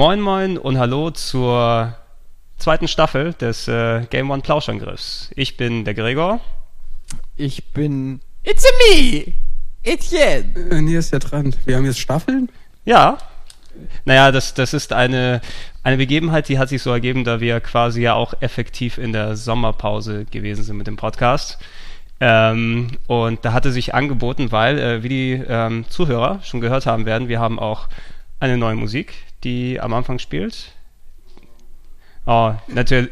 [0.00, 1.94] Moin Moin und Hallo zur
[2.56, 5.30] zweiten Staffel des äh, Game One Plauschangriffs.
[5.36, 6.40] Ich bin der Gregor.
[7.36, 8.22] Ich bin.
[8.42, 9.34] It's a me!
[9.82, 10.54] Etienne!
[10.70, 11.54] Äh, nee, ist ja dran.
[11.66, 12.48] Wir haben jetzt Staffeln?
[12.86, 13.18] Ja.
[14.06, 15.42] Naja, das, das ist eine,
[15.82, 19.36] eine Begebenheit, die hat sich so ergeben, da wir quasi ja auch effektiv in der
[19.36, 21.58] Sommerpause gewesen sind mit dem Podcast.
[22.20, 27.04] Ähm, und da hatte sich angeboten, weil, äh, wie die ähm, Zuhörer schon gehört haben
[27.04, 27.90] werden, wir haben auch
[28.38, 29.12] eine neue Musik,
[29.44, 30.72] die am Anfang spielt.
[32.26, 33.10] Oh, natürlich.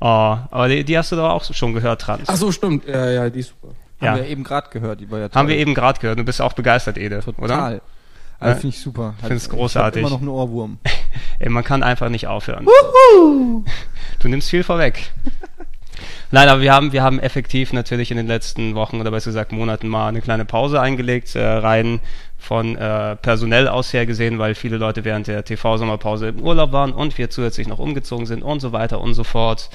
[0.00, 2.28] Oh, aber die, die, hast du doch auch schon gehört, Trans.
[2.28, 2.86] Ach so, stimmt.
[2.86, 3.74] Ja, ja, die ist super.
[4.00, 4.12] Ja.
[4.12, 5.38] Haben wir eben gerade gehört, die war ja toll.
[5.38, 6.18] Haben wir eben gerade gehört.
[6.18, 7.44] Du bist auch begeistert, Ede, Total.
[7.44, 7.54] oder?
[7.54, 7.80] Total.
[8.40, 9.14] Also finde ich super.
[9.16, 10.00] Ich finde es großartig.
[10.00, 10.78] Ich immer noch einen Ohrwurm.
[11.40, 12.66] Ey, man kann einfach nicht aufhören.
[12.66, 13.64] Wuhu!
[14.20, 15.12] Du nimmst viel vorweg.
[16.32, 19.52] Nein, aber wir haben, wir haben effektiv natürlich in den letzten Wochen oder besser gesagt
[19.52, 22.00] Monaten mal eine kleine Pause eingelegt, äh, rein
[22.38, 26.92] von äh, personell aus her gesehen, weil viele Leute während der TV-Sommerpause im Urlaub waren
[26.92, 29.68] und wir zusätzlich noch umgezogen sind und so weiter und so fort.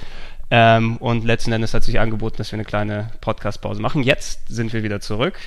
[0.50, 4.04] Ähm, und letzten Endes hat sich angeboten, dass wir eine kleine Podcast-Pause machen.
[4.04, 5.38] Jetzt sind wir wieder zurück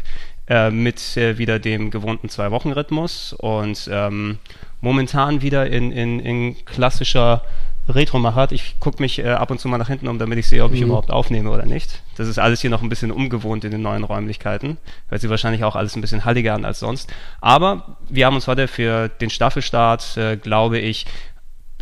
[0.49, 4.39] äh, mit äh, wieder dem gewohnten Zwei-Wochen-Rhythmus und ähm,
[4.81, 7.43] momentan wieder in, in, in klassischer
[7.89, 8.53] Retro-Machart.
[8.53, 10.73] Ich gucke mich äh, ab und zu mal nach hinten um, damit ich sehe, ob
[10.73, 10.87] ich mhm.
[10.87, 12.03] überhaupt aufnehme oder nicht.
[12.17, 14.79] Das ist alles hier noch ein bisschen ungewohnt in den neuen Räumlichkeiten.
[15.09, 17.13] Hört sich wahrscheinlich auch alles ein bisschen halliger an als sonst.
[17.41, 21.07] Aber wir haben uns heute für den Staffelstart, äh, glaube ich,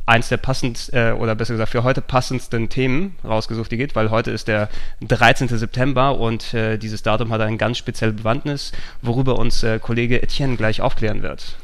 [0.06, 4.10] eins der passend äh, oder besser gesagt für heute passendsten Themen rausgesucht, die geht, weil
[4.10, 4.68] heute ist der
[5.00, 5.48] 13.
[5.48, 10.56] September und äh, dieses Datum hat eine ganz spezielle Bewandtnis, worüber uns äh, Kollege Etienne
[10.56, 11.56] gleich aufklären wird.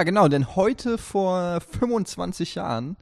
[0.00, 2.96] Ja, genau, denn heute vor 25 Jahren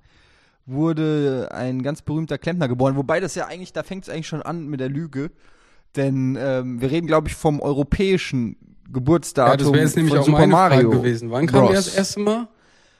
[0.66, 4.42] wurde ein ganz berühmter Klempner geboren, wobei das ja eigentlich, da fängt es eigentlich schon
[4.42, 5.30] an mit der Lüge,
[5.94, 8.56] denn ähm, wir reden, glaube ich, vom europäischen
[8.92, 11.30] Geburtsdatum ja, das wäre jetzt nämlich von auch Super meine Mario Frage gewesen.
[11.30, 11.70] Wann kam Bros.
[11.70, 12.48] der das erste Mal?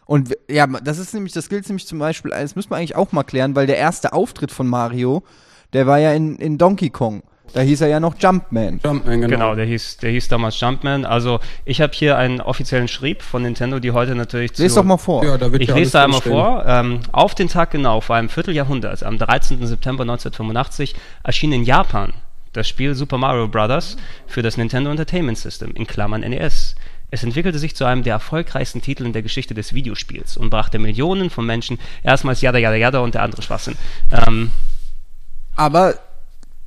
[0.07, 3.11] Und ja, das ist nämlich, das gilt nämlich zum Beispiel, das müssen wir eigentlich auch
[3.11, 5.25] mal klären, weil der erste Auftritt von Mario,
[5.73, 7.25] der war ja in, in Donkey Kong.
[7.53, 8.81] Da hieß er ja noch Jumpman.
[8.85, 9.37] Jumpman, genau.
[9.37, 11.05] Genau, der hieß, der hieß damals Jumpman.
[11.05, 14.63] Also ich habe hier einen offiziellen Schrieb von Nintendo, die heute natürlich zu...
[14.63, 15.25] Lies doch mal vor.
[15.25, 16.65] Ja, da wird ich lese da einmal vor.
[16.67, 19.67] Ähm, auf den Tag genau, vor einem Vierteljahrhundert, am 13.
[19.67, 20.95] September 1985,
[21.25, 22.13] erschien in Japan
[22.53, 23.97] das Spiel Super Mario Bros.
[24.27, 26.75] für das Nintendo Entertainment System, in Klammern NES.
[27.11, 30.79] Es entwickelte sich zu einem der erfolgreichsten Titel in der Geschichte des Videospiels und brachte
[30.79, 33.77] Millionen von Menschen erstmals Yada Yada Yada und der andere Schwachsinn.
[34.13, 34.51] Ähm,
[35.57, 35.99] aber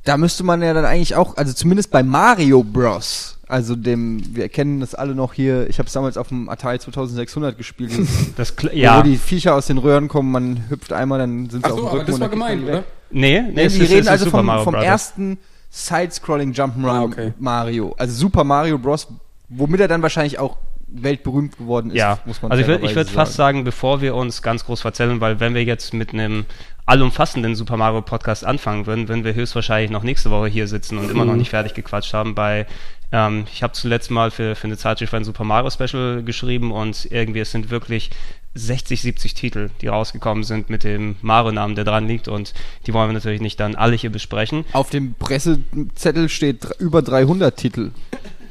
[0.04, 3.38] da müsste man ja dann eigentlich auch, also zumindest bei Mario Bros.
[3.46, 6.78] Also dem, wir kennen das alle noch hier, ich habe es damals auf dem Atari
[6.78, 7.92] 2600 gespielt.
[8.36, 8.98] das, ja.
[8.98, 11.78] Wo die Viecher aus den Röhren kommen, man hüpft einmal, dann sind sie Ach auf
[11.78, 12.00] dem Rücken.
[12.00, 12.84] Aber das war gemeint, oder?
[13.10, 15.38] Nee, nee, nee die reden also vom, vom ersten
[15.70, 17.32] Side-Scrolling Jump'n'Run ah, okay.
[17.38, 17.94] Mario.
[17.98, 19.06] Also Super Mario Bros.,
[19.50, 20.56] womit er dann wahrscheinlich auch
[20.94, 22.18] weltberühmt geworden ist, ja.
[22.24, 25.40] muss man Also ich würde würd fast sagen, bevor wir uns ganz groß verzählen, weil
[25.40, 26.44] wenn wir jetzt mit einem
[26.86, 31.10] allumfassenden Super Mario Podcast anfangen würden, würden wir höchstwahrscheinlich noch nächste Woche hier sitzen und
[31.10, 31.38] immer noch mhm.
[31.38, 32.34] nicht fertig gequatscht haben.
[32.34, 32.66] Bei
[33.12, 37.06] ähm, ich habe zuletzt mal für, für eine Zeitschrift ein Super Mario Special geschrieben und
[37.10, 38.10] irgendwie es sind wirklich
[38.54, 42.52] 60, 70 Titel, die rausgekommen sind mit dem Mario-Namen, der dran liegt und
[42.86, 44.64] die wollen wir natürlich nicht dann alle hier besprechen.
[44.72, 47.92] Auf dem Pressezettel steht über 300 Titel.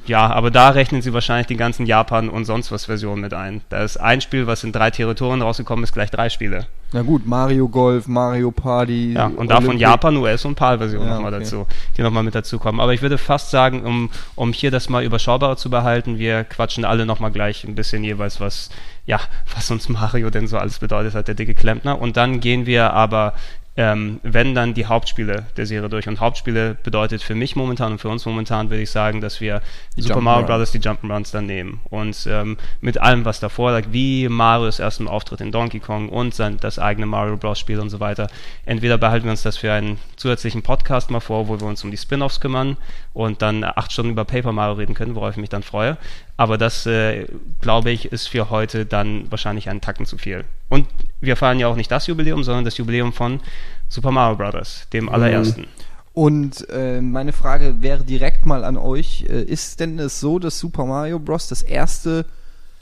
[0.05, 3.61] Ja, aber da rechnen sie wahrscheinlich die ganzen Japan- und sonst was Versionen mit ein.
[3.69, 6.65] Da ist ein Spiel, was in drei Territorien rausgekommen ist, gleich drei Spiele.
[6.93, 9.13] Na gut, Mario Golf, Mario Party.
[9.13, 11.43] Ja, und davon Japan, US und PAL-Version ja, nochmal okay.
[11.43, 12.81] dazu, die nochmal mit dazu kommen.
[12.81, 16.83] Aber ich würde fast sagen, um, um hier das mal überschaubarer zu behalten, wir quatschen
[16.83, 18.71] alle nochmal gleich ein bisschen jeweils, was,
[19.05, 19.21] ja,
[19.55, 22.01] was uns Mario denn so alles bedeutet hat, der dicke Klempner.
[22.01, 23.33] Und dann gehen wir aber
[23.77, 26.07] ähm, wenn dann die Hauptspiele der Serie durch.
[26.07, 29.61] Und Hauptspiele bedeutet für mich momentan und für uns momentan, würde ich sagen, dass wir
[29.95, 30.71] die Super Mario Bros.
[30.71, 31.79] die Jump'n'Runs dann nehmen.
[31.89, 36.35] Und ähm, mit allem, was davor lag, wie Marios ersten Auftritt in Donkey Kong und
[36.35, 37.59] sein, das eigene Mario Bros.
[37.59, 38.27] Spiel und so weiter.
[38.65, 41.91] Entweder behalten wir uns das für einen zusätzlichen Podcast mal vor, wo wir uns um
[41.91, 42.75] die Spin-Offs kümmern
[43.13, 45.97] und dann acht Stunden über Paper Mario reden können, worauf ich mich dann freue.
[46.41, 47.27] Aber das, äh,
[47.61, 50.43] glaube ich, ist für heute dann wahrscheinlich einen Tacken zu viel.
[50.69, 50.87] Und
[51.19, 53.41] wir feiern ja auch nicht das Jubiläum, sondern das Jubiläum von
[53.89, 55.09] Super Mario Bros., dem mhm.
[55.09, 55.67] allerersten.
[56.13, 60.57] Und äh, meine Frage wäre direkt mal an euch: äh, Ist denn es so, dass
[60.57, 61.45] Super Mario Bros.
[61.45, 62.25] das erste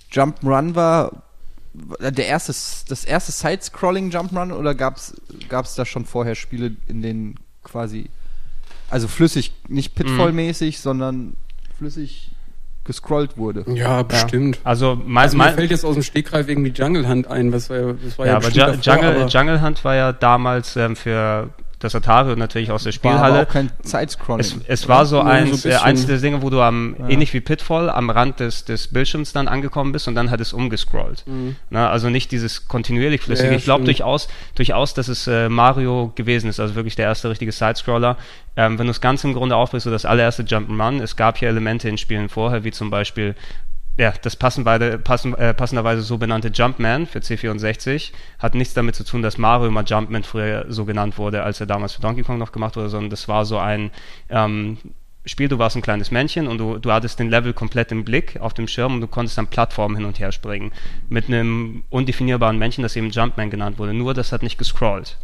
[0.10, 1.22] Jump'n'Run war,
[2.00, 2.54] der erste,
[2.88, 8.10] das erste Side-Scrolling Jump'n'Run oder gab es da schon vorher Spiele, in denen quasi,
[8.90, 10.82] also flüssig, nicht Pitfall-mäßig, mhm.
[10.82, 11.34] sondern
[11.78, 12.32] flüssig
[12.90, 13.64] gescrollt wurde.
[13.68, 14.56] Ja, bestimmt.
[14.56, 14.62] Ja.
[14.64, 17.78] Also, mein, also mir fällt jetzt aus dem Stegreif irgendwie Jungle Hunt ein, was war
[17.78, 21.50] ja, das war ja, ja aber Jungle, davor, Jungle Hunt war ja damals ähm, für
[21.80, 23.36] das Atari natürlich aus der Spielhalle.
[23.36, 24.42] War auch kein Sidescrolling.
[24.42, 27.08] Es, es war so eins, so äh, eins der Dinge, wo du am, ja.
[27.08, 30.52] ähnlich wie Pitfall, am Rand des, des Bildschirms dann angekommen bist und dann hat es
[30.52, 31.24] umgescrollt.
[31.26, 31.56] Mhm.
[31.70, 33.52] Na, also nicht dieses kontinuierlich flüssige.
[33.52, 37.30] Ja, ich glaube durchaus, durchaus, dass es äh, Mario gewesen ist, also wirklich der erste
[37.30, 38.18] richtige Sidescroller.
[38.58, 41.48] Ähm, wenn du das Ganze im Grunde aufbrichst, so das allererste Jump'n'Run, es gab hier
[41.48, 43.36] Elemente in Spielen vorher, wie zum Beispiel
[44.00, 48.96] ja, das passen beide, passen, äh, passenderweise so benannte Jumpman für C64 hat nichts damit
[48.96, 52.24] zu tun, dass Mario mal Jumpman früher so genannt wurde, als er damals für Donkey
[52.24, 53.92] Kong noch gemacht wurde, sondern das war so ein
[54.30, 54.78] ähm,
[55.26, 58.40] Spiel, du warst ein kleines Männchen und du, du hattest den Level komplett im Blick
[58.40, 60.72] auf dem Schirm und du konntest dann Plattformen hin und her springen.
[61.10, 63.94] Mit einem undefinierbaren Männchen, das eben Jumpman genannt wurde.
[63.94, 65.18] Nur das hat nicht gescrollt.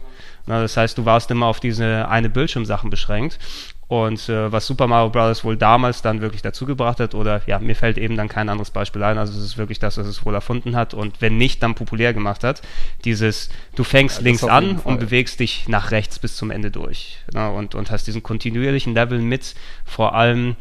[0.48, 3.40] Na, das heißt, du warst immer auf diese eine Bildschirmsachen beschränkt
[3.88, 5.44] und äh, was Super Mario Bros.
[5.44, 8.72] wohl damals dann wirklich dazu gebracht hat, oder ja, mir fällt eben dann kein anderes
[8.72, 11.62] Beispiel ein, also es ist wirklich das, was es wohl erfunden hat und wenn nicht,
[11.62, 12.62] dann populär gemacht hat.
[13.04, 17.20] Dieses, du fängst ja, links an und bewegst dich nach rechts bis zum Ende durch.
[17.34, 19.56] Ne, und, und hast diesen kontinuierlichen Level mit
[19.86, 20.56] vor allem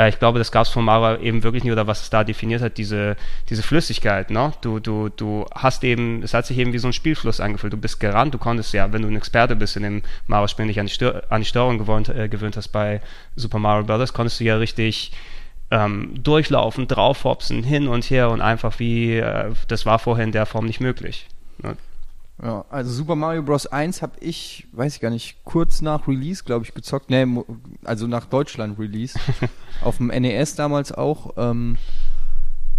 [0.00, 2.24] äh, ich glaube, das gab es von Mara eben wirklich nicht, oder was es da
[2.24, 3.16] definiert hat, diese,
[3.48, 4.30] diese Flüssigkeit.
[4.30, 4.52] Ne?
[4.62, 7.72] Du, du, du hast eben, es hat sich eben wie so ein Spielfluss angefühlt.
[7.72, 10.80] Du bist gerannt, du konntest ja, wenn du ein Experte bist in dem Mario-Spiel, nicht
[10.80, 13.02] an die, Stör an die Steuerung gewohnt, äh, gewöhnt hast bei
[13.36, 15.12] Super Mario Bros., konntest du ja richtig
[15.70, 20.46] ähm, durchlaufen, draufhopsen, hin und her und einfach wie, äh, das war vorher in der
[20.46, 21.26] Form nicht möglich.
[21.62, 21.76] Ne?
[22.42, 23.66] Ja, also Super Mario Bros.
[23.66, 27.10] 1 habe ich, weiß ich gar nicht, kurz nach Release, glaube ich, gezockt.
[27.10, 27.44] Ne,
[27.84, 29.18] also nach Deutschland Release.
[29.82, 31.34] auf dem NES damals auch.
[31.36, 31.76] Ähm,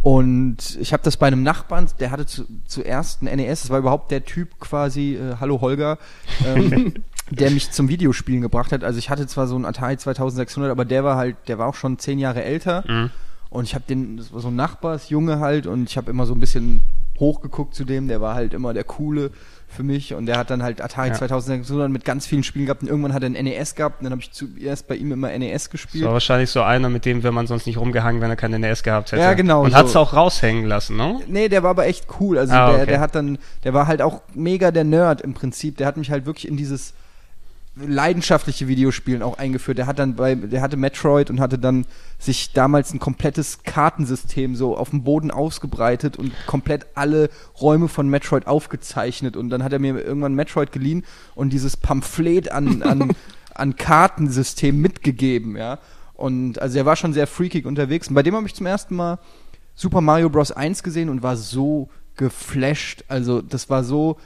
[0.02, 3.78] und ich habe das bei einem Nachbarn, der hatte zu, zuerst ein NES, das war
[3.78, 6.00] überhaupt der Typ quasi, äh, hallo Holger,
[6.44, 6.96] ähm,
[7.30, 8.84] der mich zum Videospielen gebracht hat.
[8.84, 11.76] Also ich hatte zwar so ein Atari 2600, aber der war halt, der war auch
[11.76, 12.84] schon zehn Jahre älter.
[12.88, 13.12] Mhm.
[13.52, 16.34] Und ich habe den, das war so ein Nachbarsjunge halt, und ich habe immer so
[16.34, 16.82] ein bisschen
[17.22, 19.32] hochgeguckt zu dem, der war halt immer der coole
[19.70, 21.14] für mich und der hat dann halt Atari ja.
[21.14, 24.12] 2600 mit ganz vielen Spielen gehabt und irgendwann hat er ein NES gehabt und dann
[24.12, 26.04] habe ich zuerst bei ihm immer NES gespielt.
[26.04, 28.52] Das war wahrscheinlich so einer, mit dem wäre man sonst nicht rumgehangen, wenn er kein
[28.52, 29.22] NES gehabt hätte.
[29.22, 29.64] Ja, genau.
[29.64, 29.78] Und so.
[29.78, 31.22] hat es auch raushängen lassen, ne?
[31.28, 32.38] Nee, der war aber echt cool.
[32.38, 32.86] Also ah, der, okay.
[32.88, 35.78] der hat dann, der war halt auch mega der Nerd im Prinzip.
[35.78, 36.94] Der hat mich halt wirklich in dieses
[37.76, 39.78] leidenschaftliche Videospielen auch eingeführt.
[39.78, 41.86] Der hat dann bei, der hatte Metroid und hatte dann
[42.20, 47.30] sich damals ein komplettes Kartensystem so auf dem Boden ausgebreitet und komplett alle
[47.62, 49.38] Räume von Metroid aufgezeichnet.
[49.38, 51.04] Und dann hat er mir irgendwann Metroid geliehen
[51.34, 53.16] und dieses Pamphlet an, an,
[53.56, 55.80] an Kartensystem mitgegeben, ja.
[56.14, 58.10] Und also er war schon sehr freakig unterwegs.
[58.10, 59.18] Und bei dem habe ich zum ersten Mal
[59.74, 60.52] Super Mario Bros.
[60.52, 63.06] 1 gesehen und war so geflasht.
[63.08, 64.18] Also das war so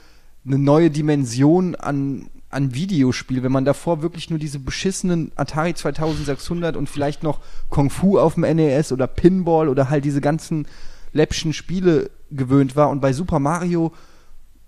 [0.44, 6.74] eine neue Dimension an an Videospiel, wenn man davor wirklich nur diese beschissenen Atari 2600
[6.74, 10.66] und vielleicht noch Kung Fu auf dem NES oder Pinball oder halt diese ganzen
[11.12, 12.88] läppschen Spiele gewöhnt war.
[12.88, 13.92] Und bei Super Mario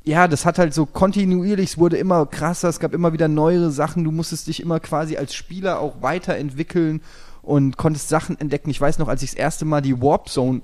[0.04, 3.71] ja, das hat halt so kontinuierlich, es wurde immer krasser, es gab immer wieder neuere
[3.71, 7.02] Sachen, du musstest dich immer quasi als Spieler auch weiterentwickeln
[7.42, 8.71] und konntest Sachen entdecken.
[8.71, 10.62] Ich weiß noch, als ich das erste Mal die Warp Zone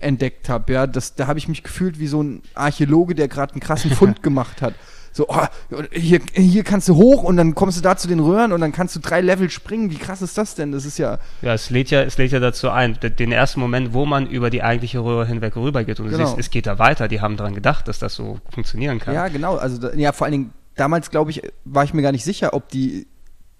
[0.00, 3.52] entdeckt habe, ja, das, da habe ich mich gefühlt wie so ein Archäologe, der gerade
[3.52, 4.74] einen krassen Fund gemacht hat
[5.12, 5.46] so, oh,
[5.92, 8.72] hier, hier kannst du hoch und dann kommst du da zu den Röhren und dann
[8.72, 9.90] kannst du drei Level springen.
[9.90, 10.70] Wie krass ist das denn?
[10.72, 11.18] Das ist ja.
[11.42, 14.50] Ja, es lädt ja, es lädt ja dazu ein, den ersten Moment, wo man über
[14.50, 16.26] die eigentliche Röhre hinweg rübergeht und du genau.
[16.26, 17.08] siehst, es geht da weiter.
[17.08, 19.14] Die haben daran gedacht, dass das so funktionieren kann.
[19.14, 19.56] Ja, genau.
[19.56, 22.68] Also, ja, vor allen Dingen, damals, glaube ich, war ich mir gar nicht sicher, ob
[22.68, 23.06] die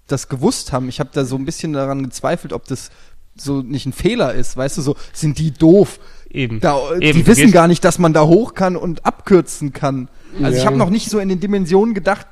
[0.07, 0.89] das gewusst haben.
[0.89, 2.91] Ich habe da so ein bisschen daran gezweifelt, ob das
[3.35, 4.57] so nicht ein Fehler ist.
[4.57, 5.99] Weißt du, so, sind die doof?
[6.33, 6.59] Eben.
[6.59, 7.19] Da, Eben.
[7.19, 10.07] Die wissen gar nicht, dass man da hoch kann und abkürzen kann.
[10.41, 10.61] Also ja.
[10.61, 12.25] ich habe noch nicht so in den Dimensionen gedacht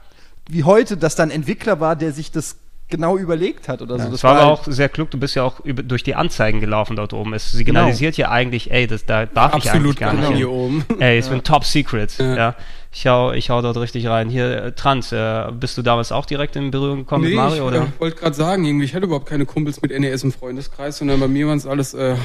[0.49, 2.57] wie heute, dass da ein Entwickler war, der sich das
[2.89, 4.11] genau überlegt hat oder ja, so.
[4.11, 5.11] Das, war aber halt auch sehr klug.
[5.11, 7.33] Du bist ja auch über, durch die Anzeigen gelaufen dort oben.
[7.33, 8.29] Es signalisiert genau.
[8.29, 10.29] ja eigentlich, ey, das, da darf Absolut ich eigentlich gar genau.
[10.29, 10.37] nicht.
[10.37, 10.85] Hier oben.
[10.99, 11.33] Ey, es ja.
[11.33, 12.17] wird Top Secret.
[12.17, 12.35] Ja.
[12.35, 12.55] ja.
[12.91, 14.29] Ich hau, ich hau dort richtig rein.
[14.29, 17.69] Hier, äh, Trans, äh, bist du damals auch direkt in Berührung gekommen nee, mit Mario?
[17.69, 20.97] Ich äh, wollte gerade sagen, irgendwie, ich hatte überhaupt keine Kumpels mit NES im Freundeskreis,
[20.97, 22.15] sondern bei mir waren es alles äh,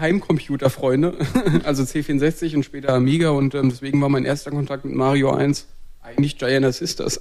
[0.00, 1.14] Heimcomputer-Freunde.
[1.64, 5.68] also C64 und später Amiga und ähm, deswegen war mein erster Kontakt mit Mario 1
[6.02, 7.20] eigentlich Giant Sisters.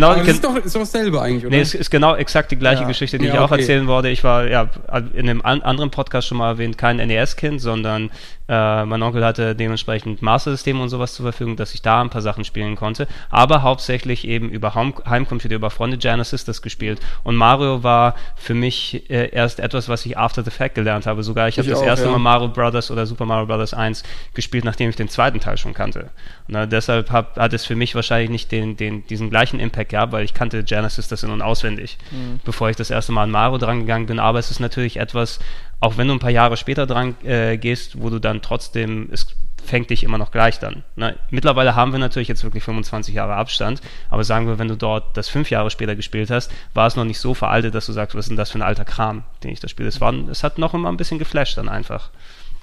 [0.00, 1.56] Genau, das ist doch, ist doch dasselbe eigentlich, oder?
[1.56, 2.88] Nee, es ist genau exakt die gleiche Ja.
[2.88, 3.60] Geschichte, die Ja, ich auch okay.
[3.60, 4.08] erzählen wollte.
[4.08, 4.68] Ich war ja
[5.14, 8.10] in einem an anderen Podcast schon mal erwähnt, kein NES-Kind, sondern
[8.48, 12.22] äh, mein Onkel hatte dementsprechend Master-Systeme und sowas zur Verfügung, dass ich da ein paar
[12.22, 13.06] Sachen spielen konnte.
[13.28, 16.98] Aber hauptsächlich eben über Home Heimcomputer, über Freunde Genesis das gespielt.
[17.24, 21.22] Und Mario war für mich äh, erst etwas, was ich after the fact gelernt habe.
[21.22, 22.12] Sogar ich habe das auch, erste ja.
[22.12, 24.02] Mal Mario Brothers oder Super Mario Brothers 1
[24.32, 26.08] gespielt, nachdem ich den zweiten Teil schon kannte.
[26.48, 29.90] Und äh, deshalb hab, hat es für mich wahrscheinlich nicht den, den, diesen gleichen Impact
[29.90, 31.98] gehabt, weil ich kannte Genesis das in- und auswendig,
[32.44, 34.18] bevor ich das erste Mal an Mario dran gegangen bin.
[34.18, 35.38] Aber es ist natürlich etwas,
[35.80, 39.26] auch wenn du ein paar Jahre später dran äh, gehst, wo du dann trotzdem, es
[39.64, 40.82] fängt dich immer noch gleich dann.
[40.96, 41.16] Ne?
[41.30, 45.16] Mittlerweile haben wir natürlich jetzt wirklich 25 Jahre Abstand, aber sagen wir, wenn du dort
[45.16, 48.16] das fünf Jahre später gespielt hast, war es noch nicht so veraltet, dass du sagst,
[48.16, 49.88] was ist denn das für ein alter Kram, den ich da spiele.
[49.88, 52.10] Es, war, es hat noch immer ein bisschen geflasht dann einfach.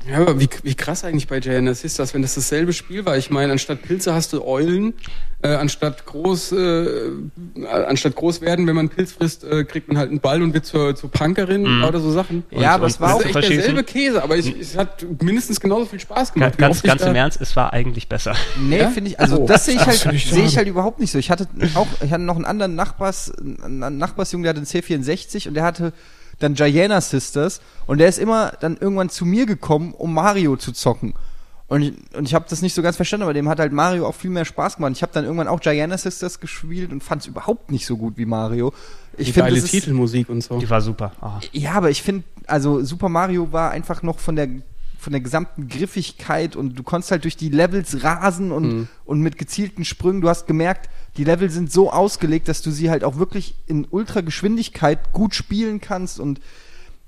[0.10, 3.18] Ja, aber wie, wie krass eigentlich bei JNS ist das, wenn das dasselbe Spiel war.
[3.18, 4.94] Ich meine, anstatt Pilze hast du Eulen,
[5.42, 7.12] äh, anstatt groß, äh,
[7.88, 10.66] anstatt groß werden, wenn man Pilz frisst, äh, kriegt man halt einen Ball und wird
[10.66, 12.44] zur, zur Punkerin oder so Sachen.
[12.52, 15.60] Ja, aber es war das auch ist echt derselbe Käse, aber ich, es hat mindestens
[15.60, 16.58] genauso viel Spaß gemacht.
[16.58, 18.36] Ganz, ganz, im Ernst, es war eigentlich besser.
[18.60, 18.90] Nee, Ja?
[18.90, 21.18] finde ich, also Oh, das sehe ich halt, sehe ich halt überhaupt nicht so.
[21.18, 25.48] Ich hatte auch, ich hatte noch einen anderen Nachbars, einen Nachbarsjungen, der hatte einen C64
[25.48, 25.94] und der hatte
[26.40, 30.72] dann Giana Sisters und der ist immer dann irgendwann zu mir gekommen, um Mario zu
[30.72, 31.14] zocken.
[31.68, 34.06] Und ich, und ich habe das nicht so ganz verstanden, aber dem hat halt Mario
[34.06, 34.92] auch viel mehr Spaß gemacht.
[34.94, 38.18] Ich habe dann irgendwann auch Giana Sisters gespielt und fand es überhaupt nicht so gut
[38.18, 38.72] wie Mario.
[39.18, 40.60] Ich die finde, geile das ist, Titelmusik und so.
[40.60, 41.14] Die war super.
[41.22, 41.40] Ah.
[41.54, 44.48] ja, aber ich finde, also Super Mario war einfach noch von der
[45.06, 48.88] von der gesamten Griffigkeit und du konntest halt durch die Levels rasen und, Mhm.
[49.06, 52.90] und mit gezielten Sprüngen, du hast gemerkt, die Level sind so ausgelegt, dass du sie
[52.90, 56.42] halt auch wirklich in Ultrageschwindigkeit gut spielen kannst und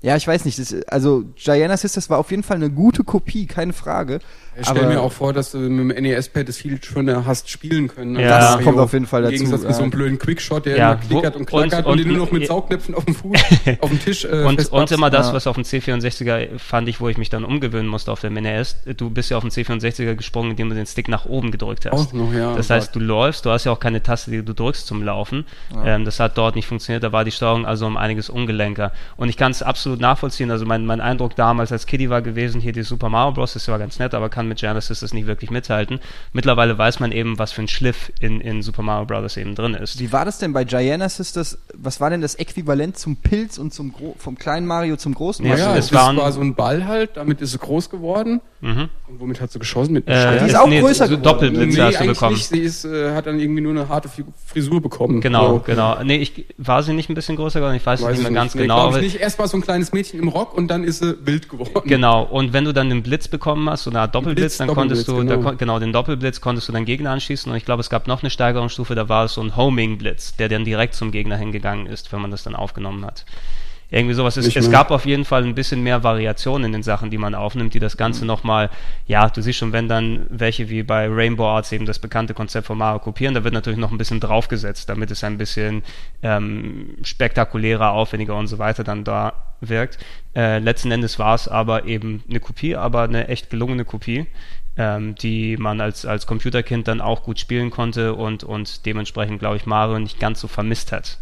[0.00, 3.46] ja, ich weiß nicht, das, also Giana Sisters war auf jeden Fall eine gute Kopie,
[3.46, 4.20] keine Frage.
[4.60, 7.86] Ich stelle mir auch vor, dass du mit dem NES-Pad das viel schöner hast spielen
[7.86, 8.16] können.
[8.16, 8.38] als Ja.
[8.38, 8.64] Das Mario.
[8.66, 9.68] kommt auf jeden Fall Im dazu, Gegensatz ja.
[9.68, 12.16] mit so einem blöden Quickshot, der Ja, immer klickert und klackert und, und- den nur
[12.16, 13.38] noch mit und- Saugnäpfen auf dem Fuß,
[13.80, 15.32] auf dem Tisch äh, Und, und immer das, Ja.
[15.34, 18.76] was auf dem C64er fand ich, wo ich mich dann umgewöhnen musste auf dem NES.
[18.96, 21.92] Du bist ja auf dem C64er gesprungen, indem du den Stick nach oben gedrückt hast.
[21.92, 22.54] Auch noch, ja.
[22.56, 25.44] Das heißt, du läufst, du hast ja auch keine Taste, die du drückst zum Laufen.
[25.84, 28.92] Ähm, das hat dort nicht funktioniert, da war die Steuerung also um einiges ungelenker.
[29.16, 30.50] Und ich kann es absolut nachvollziehen.
[30.50, 33.52] Also mein, mein Eindruck damals als Kiddie war gewesen, hier die Super Mario Bros.
[33.54, 36.00] das war ganz nett, aber kann mit Genesis das nicht wirklich mithalten.
[36.32, 39.36] Mittlerweile weiß man eben, was für ein Schliff in, in Super Mario Bros.
[39.36, 39.98] eben drin ist.
[40.00, 41.58] Wie war das denn bei Giana Sisters?
[41.74, 45.42] Was war denn das Äquivalent zum Pilz und zum Gro vom kleinen Mario zum großen
[45.44, 45.64] Nee, Mario?
[45.66, 48.40] ja, es es waren- war so ein Ball halt, damit ist sie groß geworden.
[48.60, 48.88] Mhm.
[49.08, 49.92] Und womit hat sie geschossen?
[49.92, 50.40] Mit Äh?
[50.40, 51.22] Die ist auch größer so geworden.
[51.22, 52.34] Doppelblitze nee, hast du eigentlich bekommen.
[52.34, 52.48] nicht.
[52.48, 54.10] Sie ist, äh, hat dann irgendwie nur eine harte
[54.46, 55.20] Frisur bekommen.
[55.20, 55.62] Genau, So.
[55.64, 56.02] genau.
[56.02, 57.76] Nee, ich, war sie nicht ein bisschen größer geworden?
[57.76, 58.88] Ich weiß, es Weiß nicht ich mehr ganz Nee, genau.
[58.88, 59.20] aber- ich nicht.
[59.22, 61.88] Erst war so ein kleines Mädchen im Rock und dann ist sie wild geworden.
[61.88, 64.68] Genau, und wenn du dann den Blitz bekommen hast, so eine Art Doppelblitz, Blitz, dann
[64.68, 65.56] konntest du, Doppelblitz, da, genau.
[65.56, 68.30] genau, den Doppelblitz konntest du dann Gegner anschießen und ich glaube, es gab noch eine
[68.30, 72.20] Steigerungsstufe, da war es so ein Homing-Blitz, der dann direkt zum Gegner hingegangen ist, wenn
[72.20, 73.24] man das dann aufgenommen hat.
[73.90, 74.36] Irgendwie sowas.
[74.36, 77.34] Es, es gab auf jeden Fall ein bisschen mehr Variation in den Sachen, die man
[77.34, 78.68] aufnimmt, die das Ganze nochmal,
[79.06, 82.66] ja, du siehst schon, wenn dann welche wie bei Rainbow Arts eben das bekannte Konzept
[82.66, 85.82] von Mario kopieren, da wird natürlich noch ein bisschen draufgesetzt, damit es ein bisschen
[86.22, 89.98] ähm, spektakulärer, aufwendiger und so weiter dann da wirkt.
[90.34, 94.26] Äh, letzten Endes war es aber eben eine Kopie, aber eine echt gelungene Kopie,
[94.76, 99.56] ähm, die man als, als Computerkind dann auch gut spielen konnte und, und dementsprechend, glaube
[99.56, 101.18] ich, Mario nicht ganz so vermisst hat.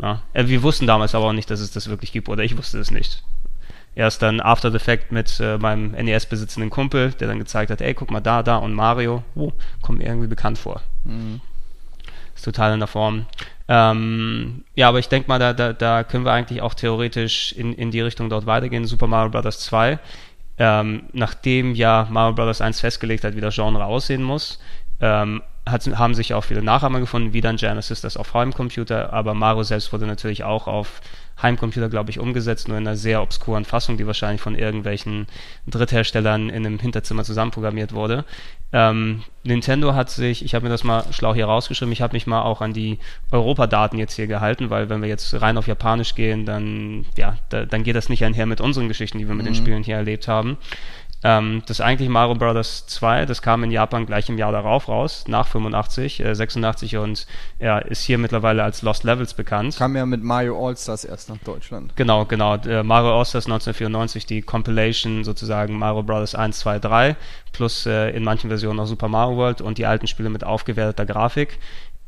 [0.00, 0.22] Ja.
[0.32, 2.78] Äh, wir wussten damals aber auch nicht, dass es das wirklich gibt, oder ich wusste
[2.78, 3.22] es nicht.
[3.94, 7.80] Erst dann After the Fact mit äh, meinem NES besitzenden Kumpel, der dann gezeigt hat,
[7.80, 9.52] ey, guck mal da, da und Mario, oh,
[9.82, 10.80] kommt mir irgendwie bekannt vor.
[12.34, 13.26] Ist total in der Form.
[13.72, 17.72] Ähm, ja, aber ich denke mal, da, da, da können wir eigentlich auch theoretisch in,
[17.72, 18.84] in die Richtung dort weitergehen.
[18.84, 19.60] Super Mario Bros.
[19.60, 20.00] 2.
[20.58, 22.60] Ähm, nachdem ja Mario Bros.
[22.60, 24.58] 1 festgelegt hat, wie das Genre aussehen muss,
[25.00, 29.34] ähm, hat, haben sich auch viele Nachahmer gefunden, wie dann Genesis das auf Heimcomputer, aber
[29.34, 31.00] Mario selbst wurde natürlich auch auf
[31.42, 35.26] Heimcomputer, glaube ich, umgesetzt, nur in einer sehr obskuren Fassung, die wahrscheinlich von irgendwelchen
[35.66, 38.24] Drittherstellern in einem Hinterzimmer zusammenprogrammiert wurde.
[38.72, 42.26] Ähm, Nintendo hat sich, ich habe mir das mal schlau hier rausgeschrieben, ich habe mich
[42.26, 42.98] mal auch an die
[43.32, 47.64] Europadaten jetzt hier gehalten, weil wenn wir jetzt rein auf Japanisch gehen, dann, ja, da,
[47.64, 50.28] dann geht das nicht einher mit unseren Geschichten, die wir mit den Spielen hier erlebt
[50.28, 50.56] haben.
[51.22, 52.86] Ähm, das eigentliche Mario Bros.
[52.86, 57.26] 2, das kam in Japan gleich im Jahr darauf raus, nach 85, äh, 86 und
[57.58, 59.76] ja, ist hier mittlerweile als Lost Levels bekannt.
[59.76, 61.94] Kam ja mit Mario All-Stars erst nach Deutschland.
[61.96, 62.56] Genau, genau.
[62.56, 66.34] Äh, Mario All-Stars 1994, die Compilation sozusagen Mario Bros.
[66.34, 67.16] 1, 2, 3,
[67.52, 71.04] plus äh, in manchen Versionen auch Super Mario World und die alten Spiele mit aufgewerteter
[71.04, 71.58] Grafik.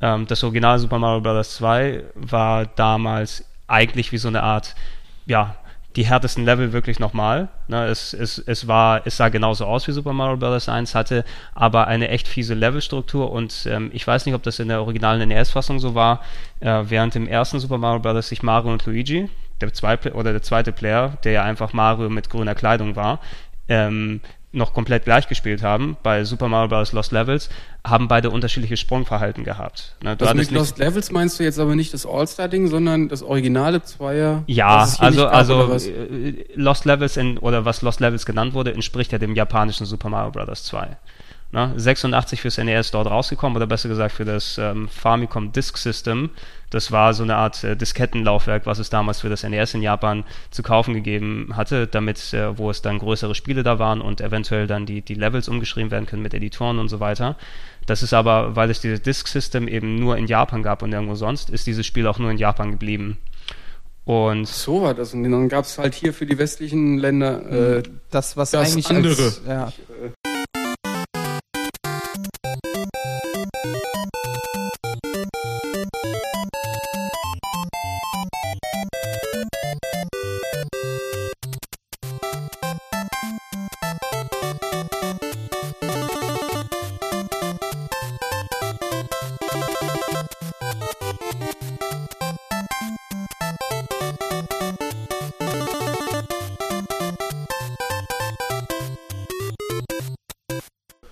[0.01, 1.57] Ähm, das Original Super Mario Bros.
[1.57, 4.75] 2 war damals eigentlich wie so eine Art,
[5.27, 5.57] ja,
[5.97, 7.49] die härtesten Level wirklich nochmal.
[7.69, 10.69] Ne, es, es, es, war, es sah genauso aus wie Super Mario Bros.
[10.69, 14.69] 1, hatte aber eine echt fiese Levelstruktur und ähm, ich weiß nicht, ob das in
[14.69, 16.23] der originalen NES-Fassung so war.
[16.61, 18.29] Äh, während im ersten Super Mario Bros.
[18.29, 19.29] sich Mario und Luigi,
[19.61, 23.21] der, zwei, oder der zweite Player, der ja einfach Mario mit grüner Kleidung war,
[23.69, 24.21] ähm,
[24.53, 26.93] noch komplett gleich gespielt haben, bei Super Mario Bros.
[26.93, 27.49] Lost Levels,
[27.85, 29.97] haben beide unterschiedliche Sprungverhalten gehabt.
[30.03, 33.23] Ne, du also mit Lost Levels meinst du jetzt aber nicht das All-Star-Ding, sondern das
[33.23, 34.45] originale Zweier?
[34.47, 39.13] Ja, also, gab, also äh, Lost Levels in, oder was Lost Levels genannt wurde, entspricht
[39.13, 40.65] ja dem japanischen Super Mario Bros.
[40.65, 40.97] 2.
[41.53, 41.73] Ne?
[41.77, 46.31] 86 fürs NES dort rausgekommen, oder besser gesagt für das ähm, Famicom Disk System.
[46.71, 50.25] Das war so eine Art äh, Diskettenlaufwerk, was es damals für das NES in Japan
[50.51, 54.67] zu kaufen gegeben hatte, damit, äh, wo es dann größere Spiele da waren und eventuell
[54.67, 57.37] dann die, die Levels umgeschrieben werden können mit Editoren und so weiter.
[57.85, 61.17] Das ist aber, weil es dieses Disk System eben nur in Japan gab und nirgendwo
[61.17, 63.19] sonst, ist dieses Spiel auch nur in Japan geblieben.
[64.05, 65.13] Und so war das.
[65.13, 68.89] Und dann gab es halt hier für die westlichen Länder äh, das, was das eigentlich
[68.89, 69.11] andere.
[69.13, 69.73] Als, ja.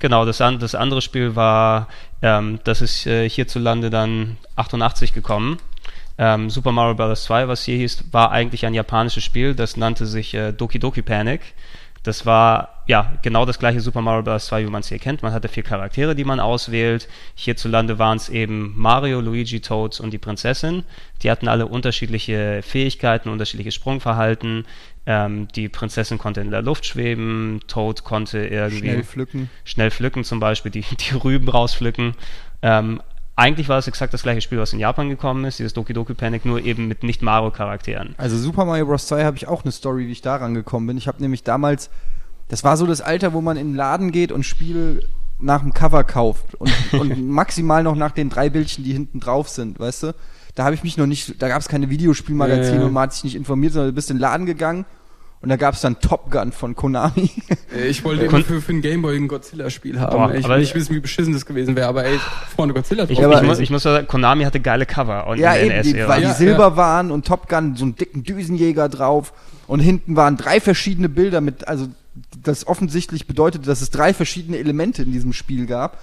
[0.00, 1.86] Genau, das, an, das andere Spiel war,
[2.22, 5.58] ähm, das ist äh, hierzulande dann 88 gekommen.
[6.16, 7.24] Ähm, Super Mario Bros.
[7.24, 11.02] 2, was hier hieß, war eigentlich ein japanisches Spiel, das nannte sich äh, Doki Doki
[11.02, 11.40] Panic.
[12.02, 14.46] Das war ja genau das gleiche Super Mario Bros.
[14.46, 15.22] 2, wie man es hier kennt.
[15.22, 17.08] Man hatte vier Charaktere, die man auswählt.
[17.34, 20.84] Hierzulande waren es eben Mario, Luigi, Toads und die Prinzessin.
[21.22, 24.64] Die hatten alle unterschiedliche Fähigkeiten, unterschiedliches Sprungverhalten.
[25.06, 30.24] Ähm, die Prinzessin konnte in der Luft schweben, Toad konnte irgendwie schnell pflücken, schnell pflücken
[30.24, 32.14] zum Beispiel, die, die Rüben rauspflücken.
[32.62, 33.00] Ähm,
[33.40, 36.12] eigentlich war es exakt das gleiche Spiel, was in Japan gekommen ist, dieses Doki Doki
[36.12, 38.14] Panic, nur eben mit nicht Mario-Charakteren.
[38.18, 39.06] Also Super Mario Bros.
[39.06, 40.98] 2 habe ich auch eine Story, wie ich da rangekommen bin.
[40.98, 41.88] Ich habe nämlich damals,
[42.48, 45.02] das war so das Alter, wo man in den Laden geht und Spiele
[45.38, 49.48] nach dem Cover kauft und, und maximal noch nach den drei Bildchen, die hinten drauf
[49.48, 50.14] sind, weißt du?
[50.54, 52.86] Da habe ich mich noch nicht, da gab es keine Videospielmagazine ja, ja.
[52.86, 54.84] und man hat sich nicht informiert, sondern du bist in den Laden gegangen
[55.42, 57.30] und da gab es dann Top Gun von Konami.
[57.72, 60.12] Äh, ich wollte immer für, für ein Gameboy ein Godzilla-Spiel haben.
[60.12, 62.18] Boah, ich will nicht wissen, wie beschissen das gewesen wäre, aber ey,
[62.56, 63.12] vorne Godzilla drauf.
[63.12, 65.28] Ich, ich, muss, ich muss sagen, Konami hatte geile Cover.
[65.28, 66.76] Und ja, eben, die, weil ja, die Silber ja.
[66.76, 69.32] waren und Top Gun so einen dicken Düsenjäger drauf
[69.68, 71.86] und hinten waren drei verschiedene Bilder mit, also
[72.42, 75.98] das offensichtlich bedeutete, dass es drei verschiedene Elemente in diesem Spiel gab.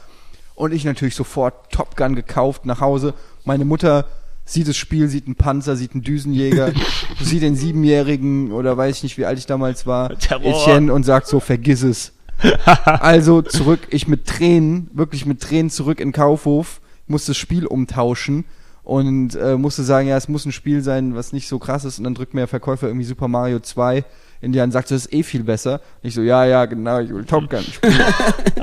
[0.56, 3.14] Und ich natürlich sofort Top Gun gekauft nach Hause.
[3.44, 4.06] Meine Mutter
[4.48, 6.72] sieht das Spiel, sieht einen Panzer, sieht einen Düsenjäger,
[7.22, 10.46] sieht den Siebenjährigen oder weiß ich nicht, wie alt ich damals war, Terror.
[10.46, 12.14] Etienne und sagt so, vergiss es.
[12.86, 18.46] also zurück, ich mit Tränen, wirklich mit Tränen zurück in Kaufhof, musste das Spiel umtauschen
[18.84, 21.98] und äh, musste sagen, ja, es muss ein Spiel sein, was nicht so krass ist
[21.98, 24.06] und dann drückt mir der Verkäufer irgendwie Super Mario 2
[24.40, 25.82] in die Hand und sagt, das ist eh viel besser.
[26.02, 27.96] Und ich so, ja, ja, genau, ich will Top Gun spielen.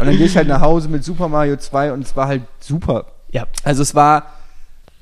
[0.00, 2.42] und dann gehe ich halt nach Hause mit Super Mario 2 und es war halt
[2.58, 3.06] super.
[3.30, 3.46] Ja.
[3.62, 4.39] Also es war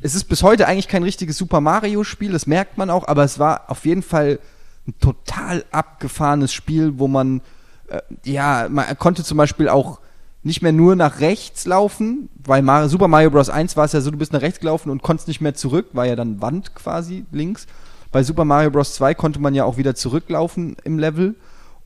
[0.00, 3.24] es ist bis heute eigentlich kein richtiges Super Mario Spiel, das merkt man auch, aber
[3.24, 4.38] es war auf jeden Fall
[4.86, 7.40] ein total abgefahrenes Spiel, wo man,
[7.88, 10.00] äh, ja, man konnte zum Beispiel auch
[10.42, 13.50] nicht mehr nur nach rechts laufen, weil Mario, Super Mario Bros.
[13.50, 15.88] 1 war es ja so, du bist nach rechts gelaufen und konntest nicht mehr zurück,
[15.92, 17.66] war ja dann Wand quasi links.
[18.12, 18.94] Bei Super Mario Bros.
[18.94, 21.34] 2 konnte man ja auch wieder zurücklaufen im Level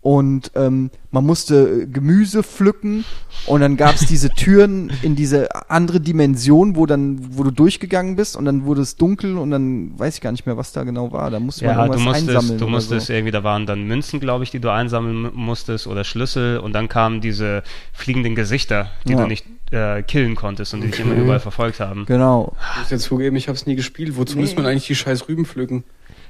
[0.02, 3.04] und ähm, man musste Gemüse pflücken
[3.46, 8.16] und dann gab es diese Türen in diese andere Dimension, wo dann, wo du durchgegangen
[8.16, 10.82] bist und dann wurde es dunkel und dann weiß ich gar nicht mehr, was da
[10.82, 11.30] genau war.
[11.30, 12.58] Da musste ja, man irgendwas du musstest, einsammeln.
[12.58, 13.12] Du musstest so.
[13.12, 16.88] irgendwie, da waren dann Münzen, glaube ich, die du einsammeln musstest oder Schlüssel und dann
[16.88, 17.62] kamen diese
[17.92, 19.20] fliegenden Gesichter, die ja.
[19.20, 22.06] du nicht äh, killen konntest und die dich immer überall verfolgt haben.
[22.06, 22.56] Genau.
[22.72, 24.16] Ich muss jetzt zugeben, ich habe es nie gespielt.
[24.16, 24.42] Wozu nee.
[24.42, 25.84] muss man eigentlich die scheiß Rüben pflücken?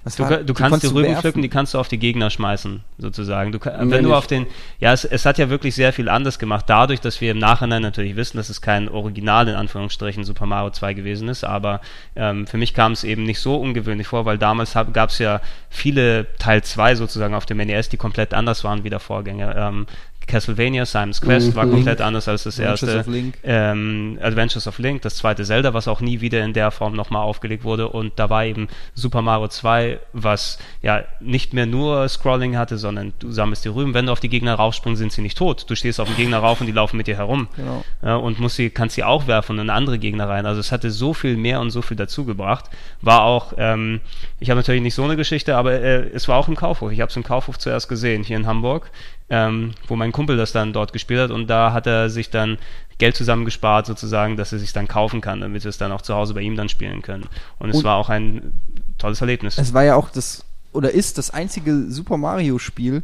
[0.04, 3.52] Du, war, du, kannst die Rüben pflücken, die kannst du auf die Gegner schmeißen, sozusagen.
[3.52, 4.48] Du, wenn, wenn du auf den,
[4.80, 7.82] ja, es, es, hat ja wirklich sehr viel anders gemacht, dadurch, dass wir im Nachhinein
[7.82, 11.80] natürlich wissen, dass es kein Original in Anführungsstrichen Super Mario 2 gewesen ist, aber
[12.16, 15.40] ähm, für mich kam es eben nicht so ungewöhnlich vor, weil damals gab es ja
[15.70, 19.54] viele Teil 2 sozusagen auf dem NES, die komplett anders waren wie der Vorgänger.
[19.54, 19.86] Ähm,
[20.26, 21.72] Castlevania, Simon's Quest war Mhm.
[21.72, 23.00] komplett anders als das Adventures erste.
[23.00, 23.34] of Link.
[23.44, 27.22] Ähm, Adventures of Link, das zweite Zelda, was auch nie wieder in der Form nochmal
[27.22, 27.88] aufgelegt wurde.
[27.88, 33.12] Und da war eben Super Mario 2, was ja nicht mehr nur Scrolling hatte, sondern
[33.18, 33.94] du sammelst die Rüben.
[33.94, 35.64] Wenn du auf die Gegner raufspringst, sind sie nicht tot.
[35.68, 37.48] Du stehst auf den Gegner rauf und die laufen mit dir herum.
[37.56, 37.84] Genau.
[38.02, 40.46] Ja, und musst sie, kannst sie auch werfen in andere Gegner rein.
[40.46, 42.66] Also es hatte so viel mehr und so viel dazu gebracht.
[43.00, 44.00] War auch, ähm,
[44.40, 46.92] ich habe natürlich nicht so eine Geschichte, aber äh, es war auch im Kaufhof.
[46.92, 48.90] Ich habe es im Kaufhof zuerst gesehen, hier in Hamburg,
[49.34, 52.58] ähm, wo mein Kumpel das dann dort gespielt hat und da hat er sich dann
[52.98, 56.14] Geld zusammengespart sozusagen, dass er sich dann kaufen kann, damit wir es dann auch zu
[56.14, 57.24] Hause bei ihm dann spielen können.
[57.58, 58.52] Und es Und- war auch ein
[58.98, 59.56] tolles Erlebnis.
[59.56, 63.02] Es war ja auch das, oder ist das einzige Super Mario Spiel,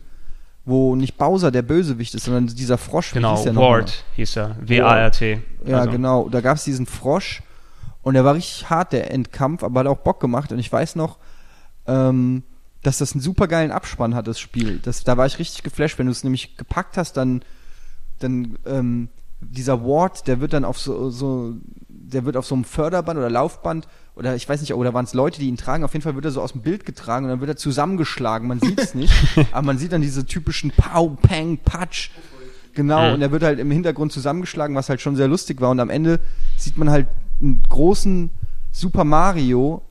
[0.66, 3.12] wo nicht Bowser der Bösewicht ist, sondern dieser Frosch.
[3.12, 3.56] genau, hieß?
[3.56, 4.54] Ward hieß er.
[4.60, 5.40] W-A-R-T.
[5.64, 6.28] Ja, Also, genau.
[6.28, 7.42] Da gab es diesen Frosch
[8.02, 10.52] und der war richtig hart, der Endkampf, aber hat auch Bock gemacht.
[10.52, 11.16] Und ich weiß noch,
[11.86, 12.42] ähm,
[12.82, 14.78] dass das einen super geilen Abspann hat, das Spiel.
[14.82, 15.98] Das, da war ich richtig geflasht.
[15.98, 17.42] Wenn du es nämlich gepackt hast, dann,
[18.20, 19.08] dann ähm,
[19.40, 21.54] dieser Ward, der wird dann auf so, so,
[21.88, 25.14] der wird auf so einem Förderband oder Laufband oder ich weiß nicht, oder waren es
[25.14, 27.30] Leute, die ihn tragen, auf jeden Fall wird er so aus dem Bild getragen und
[27.30, 28.48] dann wird er zusammengeschlagen.
[28.48, 29.12] Man sieht es nicht,
[29.52, 32.10] aber man sieht dann diese typischen Pau, Peng, Patsch.
[32.74, 33.14] Genau, Mhm.
[33.14, 35.70] und er wird halt im Hintergrund zusammengeschlagen, was halt schon sehr lustig war.
[35.70, 36.20] Und am Ende
[36.56, 37.08] sieht man halt
[37.40, 38.30] einen großen
[38.72, 39.82] Super Mario,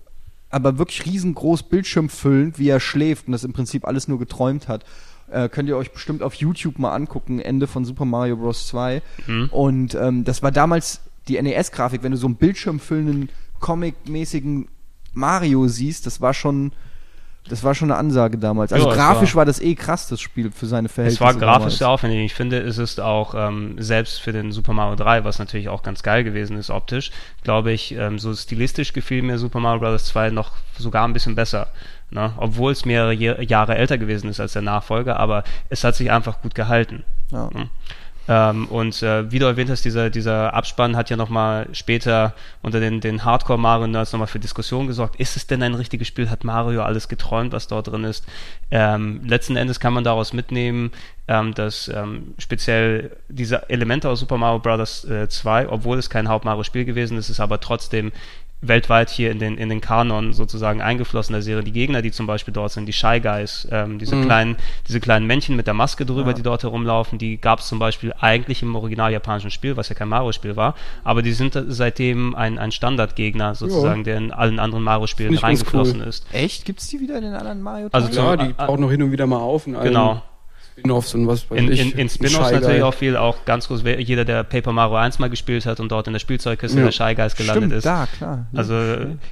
[0.50, 4.68] aber wirklich riesengroß Bildschirm füllend, wie er schläft und das im Prinzip alles nur geträumt
[4.68, 4.86] hat.
[5.30, 8.68] Äh, könnt ihr euch bestimmt auf YouTube mal angucken, Ende von Super Mario Bros.
[8.68, 9.02] 2.
[9.28, 9.50] Mhm.
[9.52, 13.30] Und ähm, das war damals die NES-Grafik, wenn du so einen bildschirmfüllenden,
[13.60, 14.68] comic-mäßigen
[15.14, 16.72] Mario siehst, das war schon,
[17.50, 18.74] das war schon eine Ansage damals.
[18.74, 21.24] Also Ja, grafisch war- war, das eh krass, das Spiel für seine Verhältnisse.
[21.24, 21.78] Es war grafisch damals.
[21.78, 22.26] sehr aufwendig.
[22.26, 25.84] Ich finde, es ist auch ähm, selbst für den Super Mario 3, was natürlich auch
[25.84, 27.12] ganz geil gewesen ist optisch,
[27.44, 30.06] glaube ich, ähm, so stilistisch gefiel mir Super Mario Bros.
[30.06, 31.68] 2 noch sogar ein bisschen besser.
[32.10, 32.32] Ne?
[32.38, 36.42] Obwohl es mehrere Jahre älter gewesen ist als der Nachfolger, aber es hat sich einfach
[36.42, 37.04] gut gehalten.
[37.32, 37.50] Ja.
[37.54, 37.70] Mhm.
[38.28, 42.80] Ähm, und äh, wie du erwähnt hast, dieser, dieser Abspann hat ja nochmal später unter
[42.80, 45.16] den, den Hardcore-Mario-Nerds nochmal für Diskussionen gesorgt.
[45.18, 46.30] Ist es denn ein richtiges Spiel?
[46.30, 48.26] Hat Mario alles geträumt, was dort drin ist?
[48.70, 50.92] Ähm, letzten Endes kann man daraus mitnehmen,
[51.28, 55.06] ähm, dass ähm, speziell diese Elemente aus Super Mario Bros.
[55.06, 58.12] Äh, 2, obwohl es kein Haupt-Mario-Spiel gewesen ist, ist aber trotzdem
[58.62, 61.64] weltweit hier in den, in den Kanon sozusagen eingeflossen der Serie.
[61.64, 64.26] Die Gegner, die zum Beispiel dort sind, die Shy Guys, ähm, diese, Mhm.
[64.26, 64.56] kleinen,
[64.88, 66.34] diese kleinen Männchen mit der Maske drüber, Ja.
[66.34, 69.96] die dort herumlaufen, die gab es zum Beispiel eigentlich im original japanischen Spiel, was ja
[69.96, 74.84] kein Mario-Spiel war, aber die sind seitdem ein, ein Standardgegner sozusagen, der in allen anderen
[74.84, 76.08] Mario-Spielen reingeflossen cool.
[76.08, 76.26] ist.
[76.32, 76.66] Echt?
[76.66, 77.90] Gibt's die wieder in den anderen Mario?
[77.92, 80.24] Also Klar, zum- die tauchen noch hin und wieder mal auf in allen Genau.
[80.78, 81.82] Spin-offs und was weiß In, ich.
[81.82, 85.30] in, in Spin-offs natürlich auch viel, auch ganz groß, jeder, der Paper Mario 1 mal
[85.30, 86.86] gespielt hat und dort in der Spielzeugkiste Ja.
[86.86, 87.86] der Shy Guys gelandet Stimmt, ist.
[87.86, 88.46] da, klar.
[88.56, 88.76] Also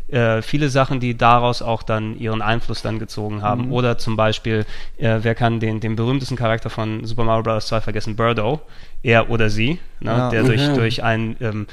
[0.07, 3.67] äh, viele Sachen, die daraus auch dann ihren Einfluss dann gezogen haben.
[3.67, 3.73] Mhm.
[3.73, 4.65] Oder zum Beispiel,
[4.97, 7.67] äh, wer kann den, den berühmtesten Charakter von Super Mario Bros.
[7.67, 8.15] 2 vergessen?
[8.15, 8.61] Birdo.
[9.03, 10.11] Er oder sie, ne?
[10.11, 10.29] Ja.
[10.31, 10.73] der durch, Ja.
[10.73, 11.67] durch ein ähm,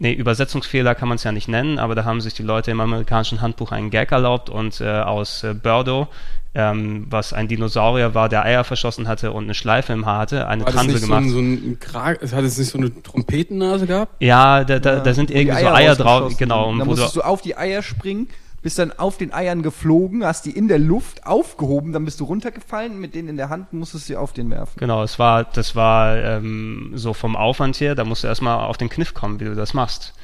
[0.00, 2.80] Nee, Übersetzungsfehler kann man es ja nicht nennen, aber da haben sich die Leute im
[2.80, 6.08] amerikanischen Handbuch einen Gag erlaubt und äh, aus äh, Birdo,
[6.54, 10.46] ähm, was ein Dinosaurier war, der Eier verschossen hatte und eine Schleife im Haar hatte,
[10.46, 11.22] eine War Transe nicht so gemacht.
[11.24, 14.22] ein, so ein Krag, es hat es nicht so eine Trompetennase gehabt?
[14.22, 16.70] ja, da, da, Ja, da sind irgendwie so Eier drauf, genau.
[16.70, 16.78] sind.
[16.78, 18.28] Da musstest du auf die Eier springen,
[18.62, 22.24] bist dann auf den Eiern geflogen, hast die in der Luft aufgehoben, dann bist du
[22.24, 24.78] runtergefallen, mit denen in der Hand musstest du sie auf den werfen.
[24.78, 28.78] Genau, es war, das war ähm, so vom Aufwand her, da musst du erstmal auf
[28.78, 30.14] den Kniff kommen, wie du das machst.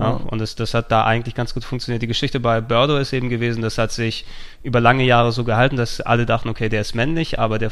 [0.00, 0.12] Ja.
[0.12, 2.02] Und das, das hat da eigentlich ganz gut funktioniert.
[2.02, 4.24] Die Geschichte bei Birdo ist eben gewesen, das hat sich
[4.62, 7.70] über lange Jahre so gehalten, dass alle dachten, okay, der ist männlich, aber der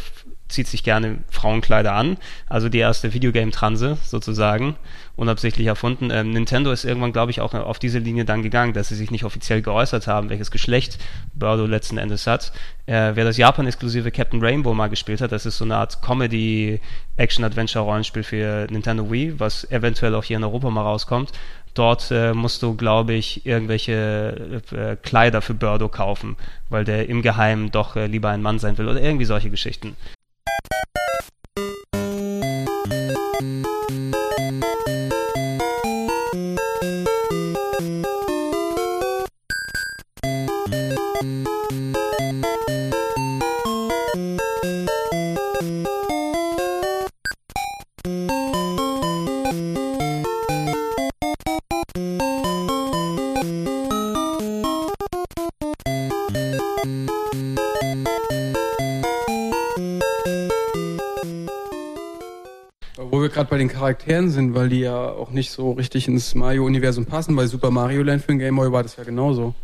[0.49, 2.17] zieht sich gerne Frauenkleider an.
[2.49, 4.75] Also die erste Videogame-Transe sozusagen,
[5.17, 6.11] unabsichtlich erfunden.
[6.11, 9.11] Ähm, Nintendo ist irgendwann, glaube ich, auch auf diese Linie dann gegangen, dass sie sich
[9.11, 10.99] nicht offiziell geäußert haben, welches Geschlecht
[11.35, 12.53] Birdo letzten Endes hat.
[12.87, 18.23] Äh, wer das Japan-exklusive Captain Rainbow mal gespielt hat, das ist so eine Art Comedy-Action-Adventure-Rollenspiel
[18.23, 21.33] für Nintendo Wii, was eventuell auch hier in Europa mal rauskommt.
[21.79, 26.37] Dort äh, musst du, glaube ich, irgendwelche äh, Kleider für Birdo kaufen,
[26.71, 29.97] weil der im Geheimen doch äh, lieber ein Mann sein will oder irgendwie solche Geschichten.
[63.39, 67.37] Gerade bei den Charakteren sind, weil die ja auch nicht so richtig ins Mario-Universum passen.
[67.37, 69.55] Bei Super Mario Land für den Game Boy war das ja genauso.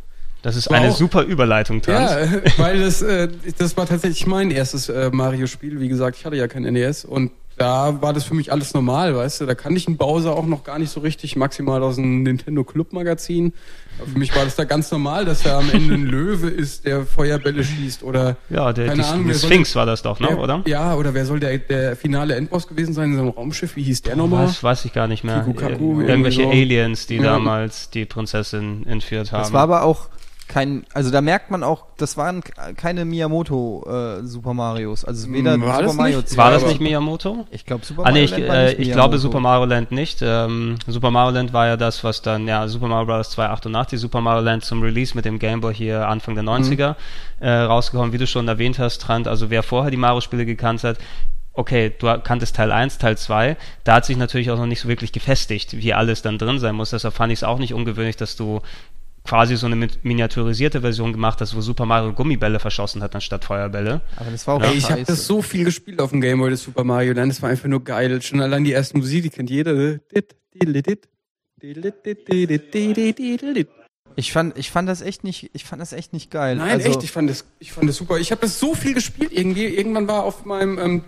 [0.42, 2.12] Das ist War eine auch- super Überleitung, Tanz.
[2.12, 5.80] Ja, weil das, äh, das war tatsächlich mein erstes äh, Mario-Spiel.
[5.80, 9.14] Wie gesagt, ich hatte ja kein NES und da war das für mich alles normal,
[9.14, 9.46] weißt du.
[9.46, 12.64] Da kann ich einen Bowser auch noch gar nicht so richtig, maximal aus dem Nintendo
[12.64, 13.52] Club Magazin.
[13.98, 16.84] Aber für mich war das da ganz normal, dass er am Ende ein Löwe ist,
[16.84, 20.02] der Feuerbälle schießt oder Ja, der, keine die, Ahnung, die soll Sphinx der- war das
[20.02, 20.62] doch, ne, wer, oder?
[20.66, 23.76] Ja, oder wer soll der, der finale Endboss gewesen sein in so einem Raumschiff?
[23.76, 24.48] Wie hieß der nochmal?
[24.48, 25.40] Weiß, weiß ich gar nicht mehr.
[25.40, 26.50] Kikukaku, Ir- Irgendwelche so.
[26.50, 27.22] Aliens, die Ja.
[27.22, 29.42] damals die Prinzessin entführt haben.
[29.42, 30.08] Das war aber auch
[30.48, 32.42] kein, also da merkt man auch, das waren
[32.76, 33.84] keine Miyamoto
[34.20, 35.04] äh, Super Marios.
[35.04, 36.28] Also weder Hm, war Super das Mario nicht?
[36.30, 36.36] 2.
[36.42, 37.46] war das nicht Miyamoto?
[37.50, 38.94] Ich glaube Super Ah, nee, Mario ich, Land war äh, nicht ich Miyamoto.
[38.94, 40.18] glaube Super Mario Land nicht.
[40.22, 43.30] Ähm, Super Mario Land war ja das, was dann, ja, Super Mario Bros.
[43.30, 46.94] 2 88, Super Mario Land zum Release mit dem Game Boy hier Anfang der 90er
[47.40, 49.26] äh, rausgekommen, wie du schon erwähnt hast, Trant.
[49.28, 50.98] Also wer vorher die Mario-Spiele gekannt hat,
[51.56, 54.88] okay, du kanntest Teil 1, Teil 2, da hat sich natürlich auch noch nicht so
[54.88, 56.90] wirklich gefestigt, wie alles dann drin sein muss.
[56.90, 58.60] Deshalb fand ich es auch nicht ungewöhnlich, dass du
[59.24, 63.44] quasi so eine min- miniaturisierte Version gemacht hast, wo Super Mario Gummibälle verschossen hat anstatt
[63.44, 64.02] Feuerbälle.
[64.16, 66.62] Aber das war auch Ey, ich habe das so viel gespielt auf dem Gameboy, das
[66.62, 67.32] Super Mario Land.
[67.32, 68.20] Das war einfach nur geil.
[68.22, 69.98] Schon allein die erste Musik, die kennt jeder.
[74.16, 76.56] Ich fand, ich fand das echt nicht, ich fand das echt nicht geil.
[76.56, 78.18] Nein, also, echt, ich fand das, ich fand das super.
[78.18, 79.64] Ich habe das so viel gespielt irgendwie.
[79.64, 81.04] Irgendwann war auf meinem ähm,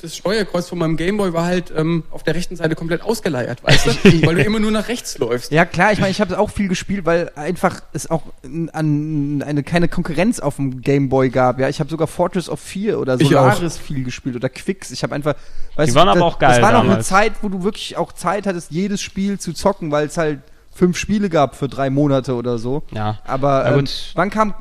[0.00, 3.86] das Steuerkreuz von meinem Gameboy war halt ähm, auf der rechten Seite komplett ausgeleiert, weißt
[3.86, 3.90] du?
[4.26, 5.52] Weil du immer nur nach rechts läufst.
[5.52, 9.62] Ja klar, ich meine, ich habe auch viel gespielt, weil einfach es auch an eine
[9.62, 11.58] keine Konkurrenz auf dem Game Boy gab.
[11.58, 14.90] Ja, ich habe sogar Fortress of 4 oder Ich Solaris viel gespielt oder Quicks.
[14.90, 15.34] Ich habe einfach,
[15.76, 17.02] weißt Die du, waren aber das, auch geil Das war noch eine.
[17.02, 20.40] Zeit, wo du wirklich auch Zeit hattest, jedes Spiel zu zocken, weil es halt
[20.72, 22.82] fünf Spiele gab für drei Monate oder so.
[22.92, 23.18] Ja.
[23.24, 23.84] Aber ähm,
[24.14, 24.54] wann kam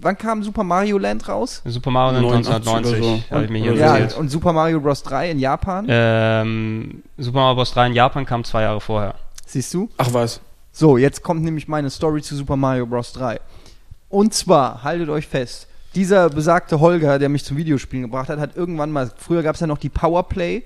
[0.00, 1.62] wann kam Super Mario Land raus?
[1.64, 3.34] Super Mario Land 89 1990, oder so.
[3.34, 3.74] habe ich mir hier.
[3.74, 5.02] Ja, und Super Mario Bros.
[5.02, 5.86] 3 in Japan.
[5.88, 7.72] Ähm, Super Mario Bros.
[7.72, 9.14] 3 in Japan kam zwei Jahre vorher.
[9.46, 9.88] Siehst du?
[9.96, 10.40] Ach was.
[10.72, 13.12] So, jetzt kommt nämlich meine Story zu Super Mario Bros.
[13.12, 13.40] 3.
[14.08, 18.56] Und zwar, haltet euch fest, dieser besagte Holger, der mich zum Videospielen gebracht hat, hat
[18.56, 20.62] irgendwann mal, früher gab es ja noch die Powerplay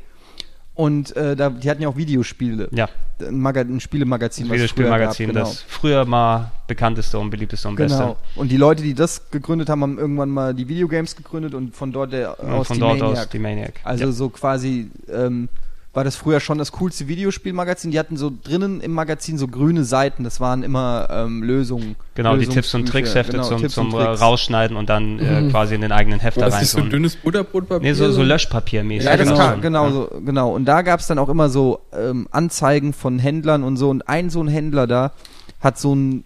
[0.81, 2.69] und äh, da, die hatten ja auch Videospiele.
[2.73, 2.89] Ja,
[3.21, 5.41] Ein, Maga ein Spielemagazin, früher Videospielmagazin, genau.
[5.41, 7.99] das früher mal bekannteste und beliebteste und beste.
[7.99, 8.17] Genau.
[8.35, 11.93] Und die Leute, die das gegründet haben, haben irgendwann mal die Videogames gegründet und von
[11.93, 13.19] dort der, aus von die dort Maniac.
[13.19, 13.75] aus die Maniac.
[13.85, 14.13] Also ja.
[14.13, 15.51] so quasi ähm,
[15.93, 17.91] war das früher schon das coolste Videospielmagazin.
[17.91, 20.23] Die hatten so drinnen im Magazin so grüne Seiten.
[20.23, 21.97] Das waren immer ähm, Lösungen.
[22.15, 22.93] Genau, die Tipps und Lösungsbücher.
[22.93, 24.21] Tricks-Hefte Genau, zum, zum und Tricks.
[24.21, 25.51] Rausschneiden und dann äh, Mhm.
[25.51, 26.91] quasi in den eigenen Hefter War das nicht so reintun.
[26.91, 27.89] dünnes Butterbrotpapier?
[27.89, 29.05] Nee, so, so Löschpapiermäßig.
[29.11, 29.57] Ja, das genau.
[29.61, 30.55] genau, so, genau.
[30.55, 33.91] Und da gab es dann auch immer so ähm, Anzeigen von Händlern und so.
[33.91, 35.13] Und ein so ein Händler da
[35.61, 36.23] hat so ein,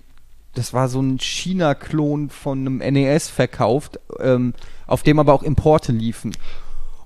[0.54, 4.52] das war so ein China-Klon von einem NES verkauft, ähm,
[4.86, 6.32] auf dem aber auch Importe liefen.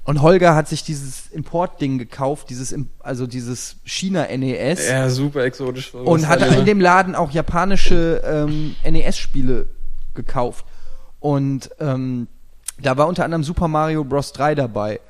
[0.08, 4.88] Und Holger hat sich dieses Importding gekauft, dieses, also dieses China-NES.
[4.88, 5.92] Ja, super exotisch.
[5.92, 9.66] und alle- in dem Laden auch japanische ähm, NES-Spiele
[10.14, 10.64] gekauft.
[11.20, 12.26] Und ähm,
[12.80, 14.32] da war unter anderem Super Mario Bros.
[14.32, 15.00] 3 dabei.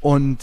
[0.00, 0.38] Und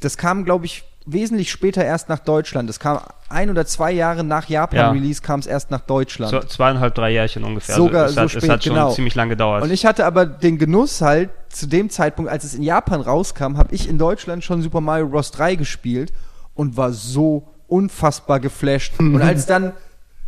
[0.00, 2.68] das kam, glaube ich, wesentlich später erst nach Deutschland.
[2.68, 4.62] Das kam ein oder zwei Jahre nach Ja.
[4.62, 6.30] Japan-Release kam es erst nach Deutschland.
[6.30, 7.76] So, zweieinhalb, drei Jährchen ungefähr.
[7.76, 8.92] Sogar also es so hat, spät, es hat schon genau.
[8.92, 9.62] ziemlich lange gedauert.
[9.62, 13.56] Und ich hatte aber den Genuss halt, zu dem Zeitpunkt, als es in Japan rauskam,
[13.56, 15.30] habe ich in Deutschland schon Super Mario Bros.
[15.30, 16.12] 3 gespielt
[16.54, 18.94] und war so unfassbar geflasht.
[18.98, 19.72] und als dann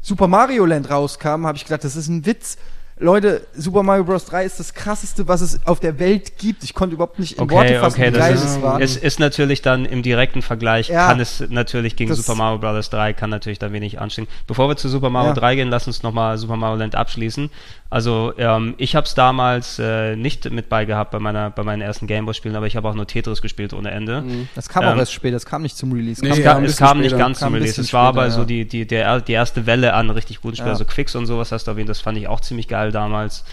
[0.00, 2.56] Super Mario Land rauskam, habe ich gedacht, das ist ein Witz.
[3.00, 4.24] Leute, Super Mario Bros.
[4.24, 6.64] 3 ist das krasseste, was es auf der Welt gibt.
[6.64, 8.80] Ich konnte überhaupt nicht in Worte Okay, fassen, okay, wie geil ist, war.
[8.80, 11.06] es ist natürlich dann im direkten Vergleich, Ja.
[11.06, 12.90] kann es natürlich gegen Super Mario Bros.
[12.90, 14.26] 3, kann natürlich da wenig anstehen.
[14.46, 15.34] Bevor wir zu Super Mario Ja.
[15.34, 17.50] 3 gehen, lass uns nochmal Super Mario Land abschließen.
[17.90, 21.80] Also ähm, ich habe es damals äh, nicht mit bei gehabt bei, meiner, bei meinen
[21.80, 24.22] ersten Gameboy-Spielen, aber ich habe auch nur Tetris gespielt ohne Ende.
[24.54, 26.22] das kam auch ähm, erst später, das kam nicht zum Release.
[26.22, 27.80] Nee, kam Es, ja, es kam nicht ganz Kam zum Release.
[27.80, 28.46] Es war später, aber so ja.
[28.46, 30.68] die, die, der, die erste Welle an richtig guten Spielen.
[30.68, 30.72] Ja.
[30.74, 33.44] Also Quicks und sowas hast du erwähnt, das fand ich auch ziemlich geil damals.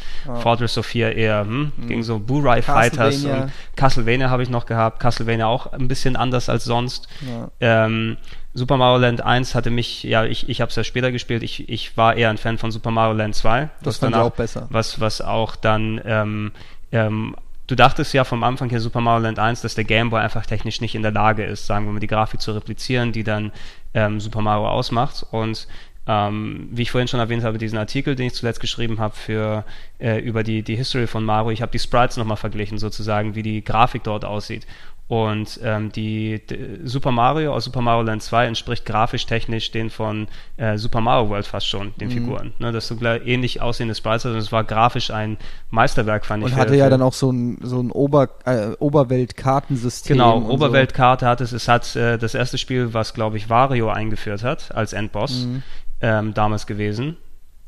[0.42, 3.44] Fortress of 4 eher, hm, gegen so Burai Fighters Castlevania.
[3.44, 5.00] und Castlevania habe ich noch gehabt.
[5.00, 7.08] Castlevania auch ein bisschen anders als sonst.
[7.22, 7.86] Ja.
[7.86, 8.18] Ähm,
[8.58, 11.68] Super Mario Land 1 hatte mich, ja, ich, ich habe es ja später gespielt, ich,
[11.68, 13.70] ich war eher ein Fan von Super Mario Land 2.
[13.84, 14.68] Das fand ich auch besser.
[14.70, 16.52] Was, was auch dann, ähm,
[16.94, 17.36] ähm,
[17.68, 20.46] du dachtest ja vom Anfang her Super Mario Land 1, dass der Game Boy einfach
[20.46, 23.52] technisch nicht in der Lage ist, sagen wir mal, die Grafik zu replizieren, die dann
[23.94, 25.26] ähm, Super Mario ausmacht.
[25.32, 25.68] Und
[26.08, 29.66] ähm, wie ich vorhin schon erwähnt habe, diesen Artikel, den ich zuletzt geschrieben habe für
[30.00, 33.44] äh, über die, die History von Mario, ich habe die Sprites nochmal verglichen, sozusagen, wie
[33.44, 34.66] die Grafik dort aussieht.
[35.08, 39.92] Und ähm, die, d- Super Mario aus Super Mario Land 2 entspricht grafisch technisch den
[39.92, 42.54] von äh, Super Mario World fast schon, den Figuren.
[42.58, 45.38] Ne, das sind gleich ähnlich aussehende Sprites, also es war grafisch ein
[45.70, 46.46] Meisterwerk, fand ich.
[46.46, 50.18] Und für- hatte ja für- dann auch so ein, so ein Ober, äh, Oberwelt-Kartensystem.
[50.18, 51.52] Genau, und Oberweltkarte hat es.
[51.52, 55.64] Es hat äh, das erste Spiel, was glaube ich Wario eingeführt hat als Endboss, Mhm.
[56.02, 57.18] ähm, damals gewesen.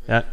[0.08, 0.24] Ja,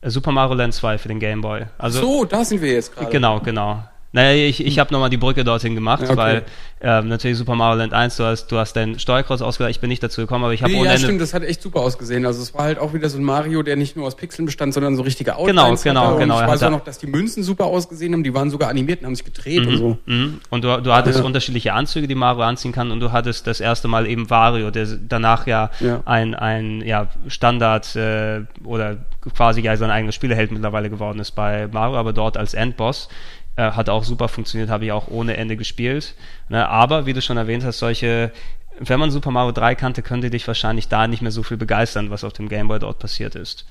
[0.00, 1.62] äh, Super Mario Land 2 für den Game Boy.
[1.78, 3.10] Also so, da sind wir jetzt gerade.
[3.10, 3.82] genau, genau.
[4.14, 6.16] Naja, ich, ich habe nochmal die Brücke dorthin gemacht, okay.
[6.16, 6.42] weil
[6.82, 9.88] ähm, natürlich Super Mario Land 1, du hast, du hast dein Steuerkreuz ausgedacht, ich bin
[9.88, 12.26] nicht dazu gekommen, aber ich habe Nee, ohne ja, stimmt, das hat echt super ausgesehen.
[12.26, 14.74] Also es war halt auch wieder so ein Mario, der nicht nur aus Pixeln bestand,
[14.74, 16.18] sondern so richtige Genau, Outlines genau, hatte.
[16.18, 18.22] genau, Und er ich weiß auch noch, dass die Münzen super ausgesehen haben.
[18.22, 19.98] Die waren sogar animiert und haben sich gedreht und so.
[20.04, 20.40] Mhm.
[20.50, 21.24] Und du, du hattest Ja.
[21.24, 24.86] unterschiedliche Anzüge, die Mario anziehen kann, und du hattest das erste Mal eben Wario, der
[25.08, 26.02] danach ja, Ja.
[26.04, 28.98] ein, ein ja, Standard äh, oder
[29.34, 33.08] quasi ja sein eigenes Spieleheld mittlerweile geworden ist bei Mario, aber dort als Endboss.
[33.54, 36.14] Äh, hat auch super funktioniert, habe ich auch ohne Ende gespielt.
[36.48, 36.66] Ne?
[36.66, 38.32] Aber wie du schon erwähnt hast, solche,
[38.78, 42.10] wenn man Super Mario 3 kannte, könnte dich wahrscheinlich da nicht mehr so viel begeistern,
[42.10, 43.66] was auf dem Game Boy dort passiert ist.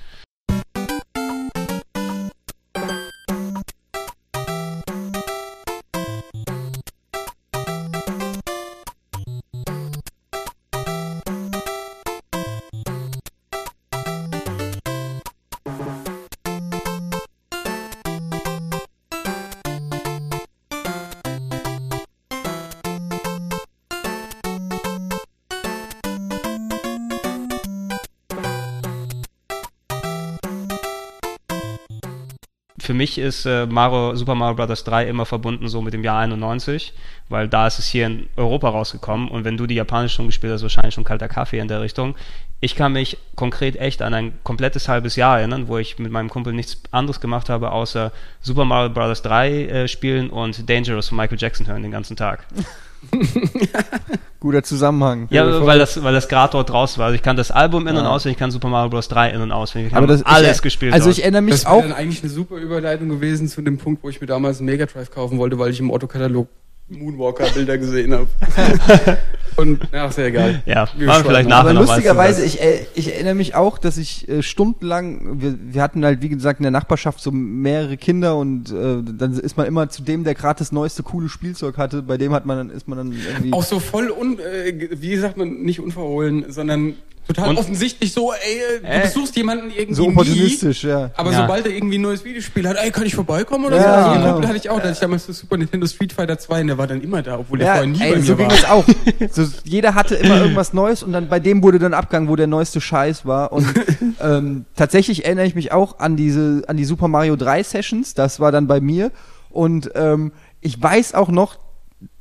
[33.02, 34.84] Mich ist äh, Mario, Super Mario Bros.
[34.84, 36.94] 3 immer verbunden so mit dem Jahr 91,
[37.28, 40.52] weil da ist es hier in Europa rausgekommen und wenn du die japanische schon gespielt
[40.52, 42.14] hast, wahrscheinlich schon kalter Kaffee in der Richtung.
[42.60, 46.30] Ich kann mich konkret echt an ein komplettes halbes Jahr erinnern, wo ich mit meinem
[46.30, 49.22] Kumpel nichts anderes gemacht habe, außer Super Mario Bros.
[49.22, 52.46] 3 äh, spielen und Dangerous von Michael Jackson hören den ganzen Tag.
[54.40, 55.28] Guter Zusammenhang.
[55.30, 57.06] Ja, weil das, weil das gerade dort raus war.
[57.06, 58.10] Also ich kann das Album in- und Ja.
[58.10, 59.08] auswendig, ich kann Super Mario Bros.
[59.08, 59.92] 3 in- und auswendig.
[59.92, 60.92] Ich Aber habe das alles ich, gespielt.
[60.92, 61.18] Also dort.
[61.18, 61.82] ich erinnere mich Das wäre auch.
[61.82, 64.86] dann eigentlich eine super Überleitung gewesen zu dem Punkt, wo ich mir damals einen Mega
[64.86, 66.48] Drive kaufen wollte, weil ich im Otto-Katalog
[66.88, 68.26] Moonwalker-Bilder gesehen habe.
[69.56, 70.62] Und, ja, ist ja egal.
[70.66, 73.54] Ja, Wir machen wir vielleicht nachher Aber noch mal lustigerweise, ich, äh, ich erinnere mich
[73.54, 77.30] auch, dass ich äh, stundenlang, wir, wir hatten halt, wie gesagt, in der Nachbarschaft so
[77.30, 81.28] mehrere Kinder und äh, dann ist man immer zu dem, der gerade das neueste coole
[81.28, 83.52] Spielzeug hatte, bei dem hat man dann, ist man dann irgendwie.
[83.52, 86.94] Auch so voll, un, äh, wie sagt man, nicht unverhohlen, sondern
[87.34, 91.10] total Und- offensichtlich so, ey, du Äh, besuchst jemanden irgendwie so nie, opportunistisch, ja.
[91.16, 91.42] aber Ja.
[91.42, 93.88] sobald er irgendwie ein neues Videospiel hat, ey, kann ich vorbeikommen oder Ja, so?
[94.10, 94.32] Also genau.
[94.32, 96.66] Kumpel hatte ich auch, da hatte ich damals das Super Nintendo Street Fighter 2 und
[96.68, 98.52] der war dann immer da, obwohl der vorher nie bei ey, mir so ging war.
[98.54, 98.84] das auch.
[99.32, 102.46] So, jeder hatte immer irgendwas Neues und dann bei dem wurde dann abgegangen, wo der
[102.46, 103.52] neueste Scheiß war.
[103.52, 103.66] Und
[104.20, 108.14] ähm, tatsächlich erinnere ich mich auch an diese, an die Super Mario 3 Sessions.
[108.14, 109.10] Das war dann bei mir.
[109.50, 111.58] Und ähm, ich weiß auch noch,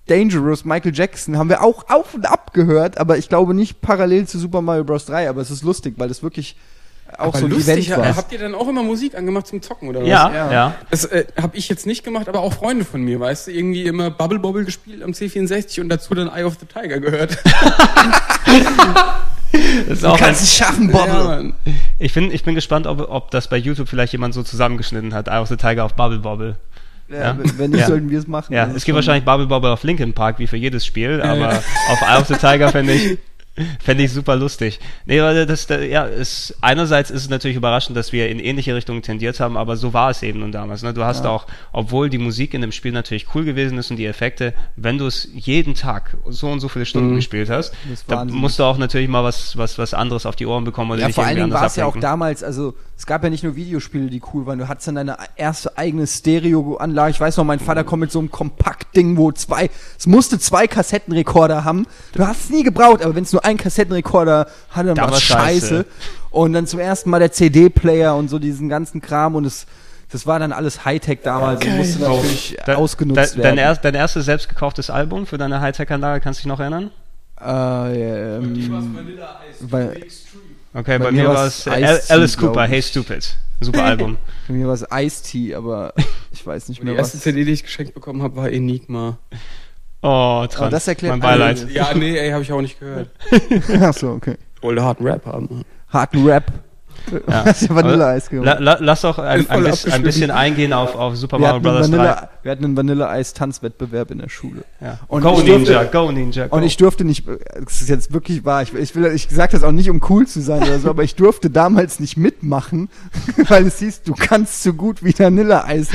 [0.08, 4.28] Dangerous, Michael Jackson, haben wir auch auf und ab gehört, aber ich glaube nicht parallel
[4.28, 5.06] zu Super Mario Bros.
[5.06, 6.56] 3, aber es ist lustig, weil das wirklich
[7.18, 8.16] auch Aber so ein lustig, Event war.
[8.16, 10.08] habt ihr dann auch immer Musik angemacht zum Zocken oder was?
[10.08, 10.52] Ja, Ja.
[10.52, 10.76] ja.
[10.90, 13.84] Das äh, habe ich jetzt nicht gemacht, aber auch Freunde von mir, weißt du, irgendwie
[13.84, 17.38] immer Bubble Bobble gespielt am C64 und dazu dann Eye of the Tiger gehört.
[19.88, 21.54] Das ist auch ein, es schaffen, Ja, Mann.
[22.00, 25.28] ich, bin, ich bin gespannt, ob, ob das bei YouTube vielleicht jemand so zusammengeschnitten hat.
[25.28, 26.56] Eye of the Tiger auf Bubble Bobble.
[27.12, 27.38] Ja, Ja.
[27.58, 27.88] Wenn nicht, Ja.
[27.88, 28.54] sollten wir es machen.
[28.54, 31.50] Ja, es gibt wahrscheinlich Bubble Bobble auf Linkin Park, wie für jedes Spiel, aber
[31.90, 33.18] auf Eye of the Tiger fände ich,
[33.82, 34.80] fände ich super lustig.
[35.06, 38.74] Nee, weil das, da- ja, ist, einerseits ist es natürlich überraschend, dass wir in ähnliche
[38.76, 40.84] Richtungen tendiert haben, aber so war es eben nun damals.
[40.84, 40.94] Ne?
[40.94, 44.06] Du hast auch, obwohl die Musik in dem Spiel natürlich cool gewesen ist und die
[44.06, 47.16] Effekte, wenn du es jeden Tag so und so viele Stunden Mhm.
[47.18, 48.38] gespielt hast, Das ist da Wahnsinn.
[48.38, 51.10] musst du auch natürlich mal was, was, was anderes auf die Ohren bekommen oder Ja,
[51.10, 54.10] vor allen Dingen war es ja auch damals, also es gab ja nicht nur Videospiele,
[54.10, 57.12] die cool waren, du hattest dann deine erste eigene Stereoanlage.
[57.12, 60.68] Ich weiß noch, mein Vater kommt mit so einem Kompaktding, wo zwei, es musste zwei
[60.68, 61.88] Kassettenrekorder haben.
[62.14, 65.68] Du hast es nie gebraucht, aber wenn es nur einen Kassettenrekorder hatte, Da war scheiße.
[65.68, 65.86] scheiße.
[66.32, 69.66] Und dann zum ersten Mal der CD-Player und so diesen ganzen Kram und es,
[70.12, 73.56] das war dann alles Hightech damals und musste natürlich Da- ausgenutzt de, werden.
[73.58, 76.92] Dein, erst, dein erstes selbst gekauftes Album für deine Hightech-Anlage, kannst du dich noch erinnern?
[77.44, 78.70] äh, ähm,
[79.62, 80.04] weil,
[80.74, 82.64] Okay, bei, Bei mir mir war es Alice Cooper.
[82.66, 83.36] Hey Stupid.
[83.60, 84.18] Super Album.
[84.48, 85.94] für mich war es Ice-T, aber
[86.32, 87.24] ich weiß nicht Die mehr erste was.
[87.24, 89.18] CD, die ich geschenkt bekommen habe, war Enigma.
[90.04, 90.58] Oh, Trans.
[90.58, 91.70] Aber das erklärt mein Beileid.
[91.70, 93.10] Ja, nee, ey, habe ich auch nicht gehört.
[93.82, 94.36] Ach so, okay.
[94.56, 95.64] Ich wollte harten Rap haben.
[95.90, 96.46] harten Rap.
[97.28, 97.46] Ja.
[97.46, 98.60] Hast du Vanilleeis La, gemacht?
[98.60, 101.90] la, lass doch ein, ein, bisschen, ein bisschen eingehen auf, auf Super Wir Mario Bros.
[101.90, 101.98] 3.
[101.98, 104.64] Vanille, wir hatten einen Vanilleeis-Tanzwettbewerb in der Schule.
[104.80, 105.00] Ja.
[105.08, 106.56] Und go ich durfte- Ninja, go Ninja, go.
[106.58, 109.64] Und ich durfte nicht, das ist jetzt wirklich wahr, ich, ich will, ich sag das
[109.64, 112.90] auch nicht, um cool zu sein oder so, aber ich durfte damals nicht mitmachen,
[113.48, 115.90] weil es hieß, du kannst so gut wie Vanilleeis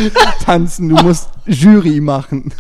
[0.45, 2.53] tanzen, du musst Jury machen.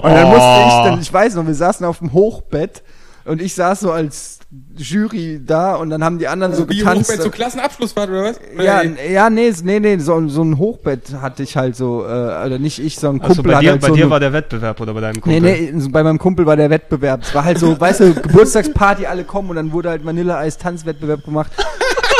[0.00, 0.28] Und dann Oh.
[0.28, 2.82] musste ich dann, ich weiß noch, wir saßen auf dem Hochbett
[3.24, 4.38] und ich saß so als
[4.76, 7.10] Jury da und dann haben die anderen so Wie getanzt.
[7.10, 8.40] Hochbett, so Klassenabschlussfahrt oder was?
[8.58, 12.58] Ja, ja, nee, nee, nee, so, so ein Hochbett hatte ich halt so, äh, oder
[12.58, 14.32] nicht ich, sondern ein also Kumpel bei dir, halt bei so dir eine- war der
[14.32, 15.40] Wettbewerb oder bei deinem Nee, Kumpel?
[15.40, 17.22] nee, so bei meinem Kumpel war der Wettbewerb.
[17.22, 21.52] Es war halt so, weißt du, Geburtstagsparty, alle kommen und dann wurde halt Vanilleeis-Tanzwettbewerb gemacht.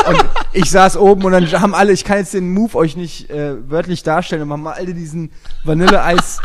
[0.07, 0.23] Und
[0.53, 3.55] ich saß oben und dann haben alle, ich kann jetzt den Move euch nicht äh,
[3.69, 5.31] wörtlich darstellen, aber haben alle diesen
[5.63, 6.39] Vanilleeis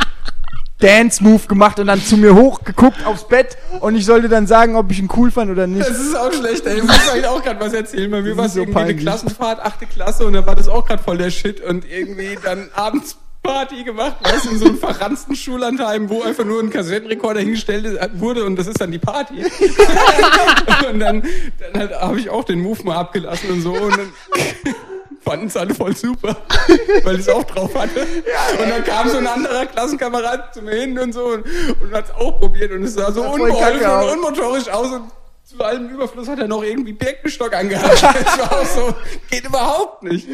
[0.84, 4.90] Dance-Move gemacht und dann zu mir hochgeguckt aufs Bett und ich sollte dann sagen, ob
[4.90, 5.88] ich ihn cool fand oder nicht.
[5.88, 6.76] Das ist auch schlecht, ey.
[6.76, 8.10] Ich muss euch auch gerade was erzählen.
[8.10, 8.94] Bei mir war es so irgendwie eine.
[8.94, 11.62] Klassenfahrt, achte Klasse, und da war das auch gerade voll der Shit.
[11.62, 16.44] Und irgendwie dann abends Party gemacht, weißt du, in so einem verranzten Schullandheim, wo einfach
[16.44, 19.44] nur ein Kassettenrekorder hingestellt wurde und das ist dann die Party.
[20.90, 21.22] und dann,
[21.60, 24.12] dann halt, habe ich auch den Move mal abgelassen und so und dann
[25.24, 26.36] fanden es alle voll super,
[27.04, 28.00] weil ich es auch drauf hatte.
[28.00, 31.44] und dann kam so ein anderer Klassenkamerad zu mir hin und so und,
[31.80, 35.02] und hat es auch probiert und es sah so unbeholfen und unmotorisch aus und
[35.44, 38.02] zu allem Überfluss hat er noch irgendwie Birkenstock angehabt.
[38.24, 38.94] Das war auch so,
[39.30, 40.26] geht überhaupt nicht.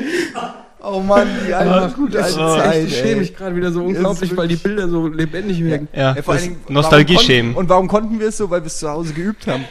[0.83, 2.85] Oh Mann, die alte, gute alte Zeit.
[2.87, 5.89] ich schäme mich gerade wieder so unglaublich, weil die Bilder so lebendig wirken.
[5.93, 7.55] Ja, Ja, vor allen Dingen, Nostalgie schämen.
[7.55, 8.49] Und warum konnten wir es so?
[8.49, 9.65] Weil wir es zu Hause geübt haben.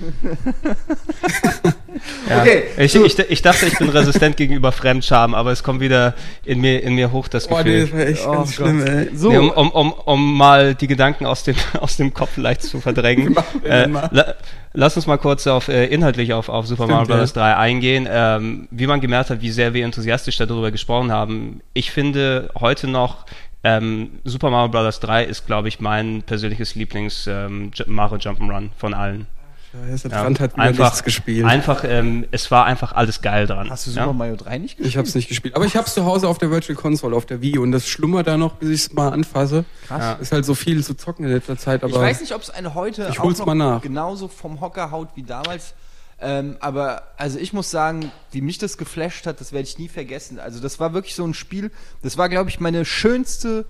[2.28, 2.40] Ja.
[2.40, 6.60] Okay, Ich, ich, ich dachte, ich bin resistent gegenüber Fremdscham, aber es kommt wieder in
[6.60, 7.64] mir, in mir hoch das Gefühl.
[7.64, 8.66] nee, das war echt Oh ganz Gott.
[8.66, 9.08] schlimm, ey.
[9.14, 12.62] So, Nee, um, um, um, um mal die Gedanken aus dem, aus dem Kopf vielleicht
[12.62, 13.36] zu verdrängen.
[13.64, 14.34] äh, la,
[14.72, 17.32] lass uns mal kurz auf, äh, inhaltlich auf, auf Super Mario Stimmt, Bros.
[17.32, 18.08] 3 eingehen.
[18.10, 21.60] Ähm, wie man gemerkt hat, wie sehr wir enthusiastisch darüber gesprochen haben.
[21.74, 23.26] Ich finde heute noch,
[23.62, 25.00] ähm, Super Mario Bros.
[25.00, 29.26] 3 ist, glaube ich, mein persönliches Lieblings ähm, Mario Jump'n'Run von allen.
[29.72, 31.44] Scheiße, Ja, Brand hat wieder einfach, nichts gespielt.
[31.44, 33.70] einfach, ähm, es war einfach alles geil dran.
[33.70, 34.02] hast du ja?
[34.02, 34.88] Super Mario 3 nicht gespielt?
[34.88, 35.54] ich hab's nicht gespielt.
[35.54, 38.26] Aber ich hab's zu Hause auf der Virtual Console, auf der Wii und das schlummert
[38.26, 39.64] da noch, bis ich's mal anfasse.
[39.86, 40.00] Krass.
[40.00, 40.12] Ja.
[40.14, 42.50] Ist halt so viel zu zocken in letzter Zeit, aber Ich weiß nicht, ob es
[42.50, 43.80] eine heute Ich auch hol's noch mal nach.
[43.82, 45.74] genauso vom Hocker haut wie damals.
[46.22, 49.88] Ähm, aber also ich muss sagen, wie mich das geflasht hat, das werde ich nie
[49.88, 50.38] vergessen.
[50.38, 51.70] Also das war wirklich so ein Spiel,
[52.02, 53.64] das war glaube ich meine schönste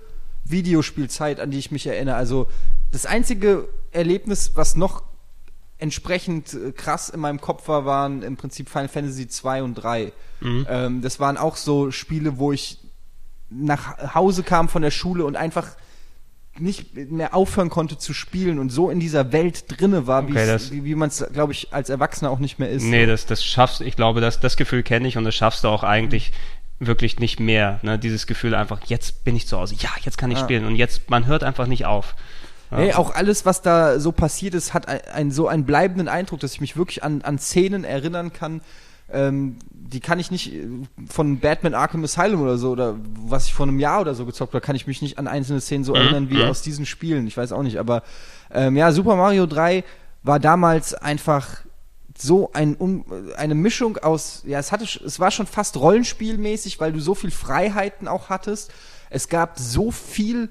[0.45, 2.15] Videospielzeit, an die ich mich erinnere.
[2.15, 2.47] Also
[2.91, 5.03] das einzige Erlebnis, was noch
[5.81, 10.13] entsprechend äh, krass in meinem Kopf war, waren im Prinzip Final Fantasy 2 und 3.
[10.43, 12.79] Ähm, das waren auch so Spiele, wo ich
[13.49, 15.67] nach Hause kam von der Schule und einfach
[16.57, 20.83] nicht mehr aufhören konnte zu spielen und so in dieser Welt drinne war, Okay, wie,
[20.83, 22.83] wie man es, glaube ich, als Erwachsener auch nicht mehr ist.
[22.83, 25.67] Nee, das, das schaffst ich glaube, das, das Gefühl kenne ich und das schaffst du
[25.69, 26.33] auch eigentlich
[26.79, 27.79] wirklich nicht mehr.
[27.83, 27.97] Ne?
[27.99, 30.43] Dieses Gefühl einfach, jetzt bin ich zu Hause, ja, jetzt kann ich Ja.
[30.43, 32.15] spielen und jetzt, man hört einfach nicht auf.
[32.71, 36.39] Nee, auch alles, was da so passiert ist, hat ein, ein, so einen bleibenden Eindruck,
[36.39, 38.61] dass ich mich wirklich an, an Szenen erinnern kann,
[39.11, 40.67] ähm, die kann ich nicht äh,
[41.09, 42.95] von Batman Arkham Asylum oder so oder
[43.25, 45.59] was ich vor einem Jahr oder so gezockt habe, kann ich mich nicht an einzelne
[45.59, 46.43] Szenen so Mhm, erinnern wie mhm.
[46.43, 47.27] aus diesen Spielen.
[47.27, 48.03] Ich weiß auch nicht, aber
[48.51, 49.83] ähm, ja, Super Mario 3
[50.23, 51.63] war damals einfach
[52.17, 53.05] so ein, um,
[53.35, 57.31] eine Mischung aus, ja, es hatte, es war schon fast Rollenspielmäßig, weil du so viel
[57.31, 58.71] Freiheiten auch hattest.
[59.09, 60.49] Es gab so viel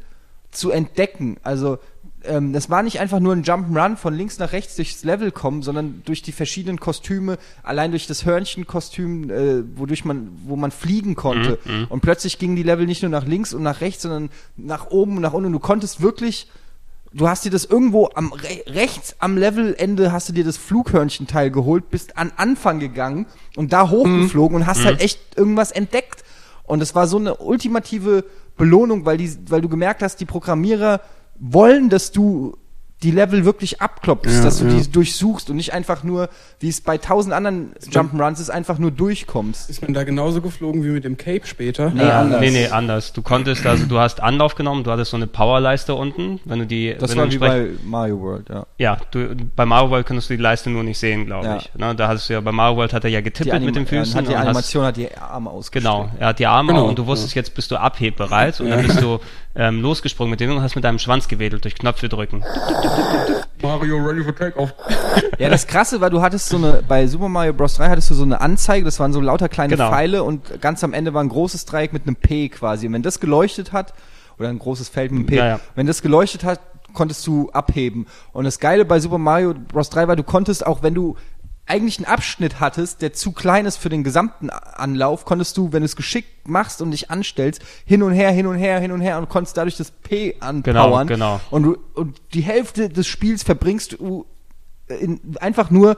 [0.50, 1.36] zu entdecken.
[1.42, 1.78] Also
[2.24, 5.62] ähm, das war nicht einfach nur ein Jump'n'Run von links nach rechts durchs Level kommen,
[5.62, 11.14] sondern durch die verschiedenen Kostüme, allein durch das Hörnchenkostüm, äh, wodurch man, wo man fliegen
[11.14, 11.58] konnte.
[11.88, 15.16] Und plötzlich gingen die Level nicht nur nach links und nach rechts, sondern nach oben
[15.16, 15.52] und nach unten.
[15.52, 16.48] Du konntest wirklich
[17.12, 21.50] Du hast dir das irgendwo am re rechts am Levelende hast du dir das Flughörnchenteil
[21.50, 26.22] geholt, bist an Anfang gegangen und da hochgeflogen und hast halt echt irgendwas entdeckt.
[26.62, 28.24] Und es war so eine ultimative
[28.56, 31.00] Belohnung, weil die, weil du gemerkt hast, die Programmierer
[31.41, 32.57] wollen, dass du
[33.03, 34.74] die Level wirklich abklopfst, Ja, dass du ja.
[34.78, 36.28] die durchsuchst und nicht einfach nur,
[36.59, 39.70] wie es bei tausend anderen Jump'n'Runs ist, einfach nur durchkommst.
[39.70, 41.88] ist man da genauso geflogen wie mit dem Cape später.
[41.93, 42.41] Nee, Äh, anders.
[42.43, 43.14] nee, nee, anders.
[43.14, 46.66] Du konntest, also du hast Anlauf genommen, du hattest so eine Powerleiste unten, wenn du
[46.66, 48.66] die, Das wenn war du wie bei Mario World, ja.
[48.76, 51.57] ja, du, bei Mario World konntest du die Leiste nur nicht sehen, glaube Ja.
[51.57, 51.70] ich.
[51.78, 54.12] Ne, da hattest du ja, bei Mario World hat er ja getippelt mit den Füßen.
[54.12, 55.86] äh, hat die und hast- Animation hat die Arme ausgestreckt.
[55.86, 58.86] Genau, er hat die Arme Genau, und du wusstest, jetzt bist du abhebbereit und dann
[58.86, 59.18] bist du
[59.55, 62.42] ähm, losgesprungen mit dem und hast mit deinem Schwanz gewedelt durch Knöpfe drücken.
[63.62, 64.72] Mario Ready for Takeoff.
[65.38, 67.74] Ja, das Krasse war, du hattest so eine, bei Super Mario Bros.
[67.74, 69.90] 3 hattest du so eine Anzeige, das waren so lauter kleine Genau.
[69.90, 72.86] Pfeile und ganz am Ende war ein großes Dreieck mit einem P quasi.
[72.86, 73.92] Und wenn das geleuchtet hat,
[74.38, 75.61] oder ein großes Feld mit einem P, Ja, ja.
[75.74, 76.61] wenn das geleuchtet hat,
[76.94, 78.07] konntest du abheben.
[78.32, 79.90] Und das Geile bei Super Mario Bros.
[79.90, 81.16] 3 war, du konntest auch, wenn du
[81.70, 85.82] eigentlich einen Abschnitt hattest, der zu klein ist für den gesamten Anlauf, konntest du, wenn
[85.82, 89.00] du es geschickt machst und dich anstellst, hin und her, hin und her, hin und
[89.00, 91.06] her und konntest dadurch das P anpowern.
[91.06, 91.40] genau.
[91.50, 94.26] Und, du, und die Hälfte des Spiels verbringst du
[94.88, 95.96] in, einfach nur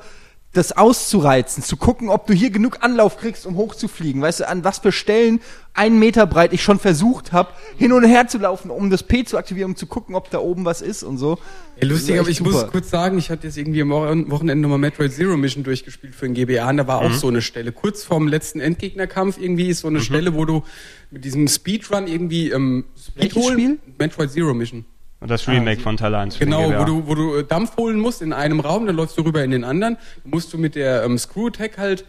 [0.54, 4.20] das auszureizen, zu gucken, ob du hier genug Anlauf kriegst, um hochzufliegen.
[4.20, 5.40] Weißt du, an was für Stellen
[5.72, 7.48] einen Meter breit ich schon versucht habe,
[7.78, 10.38] hin und her zu laufen, um das P zu aktivieren, um zu gucken, ob da
[10.40, 11.38] oben was ist und so.
[11.80, 12.68] Ja, lustig, aber ich echt muss super.
[12.70, 16.28] kurz sagen, ich hatte jetzt irgendwie am Wo- Wochenende nochmal Metroid Zero Mission durchgespielt für
[16.28, 17.72] den GBA und da war auch so eine Stelle.
[17.72, 20.62] Kurz vorm letzten Endgegnerkampf irgendwie ist so eine Stelle, wo du
[21.10, 23.78] mit diesem Speedrun irgendwie ähm, Speed Welches holen- Spiel?
[23.98, 24.84] Metroid Zero Mission.
[25.22, 26.36] Und das Remake von Teil 1.
[26.36, 28.96] für den Genau, wo du, wo du äh, Dampf holen musst in einem Raum, dann
[28.96, 29.96] läufst du rüber in den anderen.
[30.24, 32.04] Musst du mit der ähm, Screw Attack halt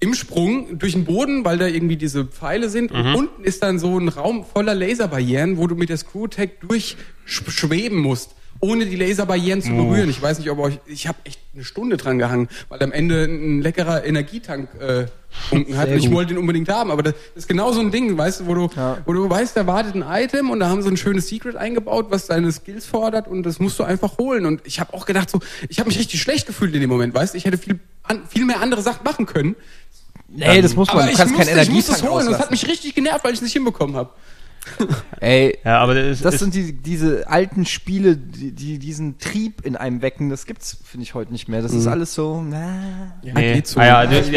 [0.00, 2.90] im Sprung durch den Boden, weil da irgendwie diese Pfeile sind.
[2.90, 3.14] Und Mhm.
[3.14, 6.50] unten ist dann so ein Raum voller Laserbarrieren, wo du mit der Screw-Tech
[7.26, 8.34] durchschweben musst,
[8.64, 10.08] ohne die Laserbarrieren zu berühren.
[10.08, 13.24] Ich weiß nicht, ob euch, ich habe echt eine Stunde dran gehangen, weil am Ende
[13.24, 15.06] ein leckerer Energietank äh,
[15.50, 15.88] funken hat.
[15.90, 18.54] Ich wollte den unbedingt haben, aber das ist genau so ein Ding, weißt du, wo
[18.54, 18.98] du, Ja.
[19.04, 22.06] wo du weißt, da wartet ein Item und da haben sie ein schönes Secret eingebaut,
[22.10, 24.46] was deine Skills fordert und das musst du einfach holen.
[24.46, 27.12] Und ich habe auch gedacht, so, ich habe mich richtig schlecht gefühlt in dem Moment,
[27.14, 29.56] weißt du, ich hätte viel, an, viel mehr andere Sachen machen können.
[30.28, 32.32] Nee, das muss man, Aber du kannst musste, keinen ich musste es Energietank holen und
[32.34, 32.66] es hat auslassen.
[32.68, 34.10] mich richtig genervt, weil ich es nicht hinbekommen habe.
[35.20, 39.64] Ey, Ja, aber das, das ist, sind die, diese alten Spiele, die, die diesen Trieb
[39.64, 41.62] in einem wecken, das gibt's, finde ich, heute nicht mehr.
[41.62, 43.12] Das ist alles so, na.
[43.22, 43.80] Ja, Nee, geht so.
[43.80, 44.30] ah, ja, du, du,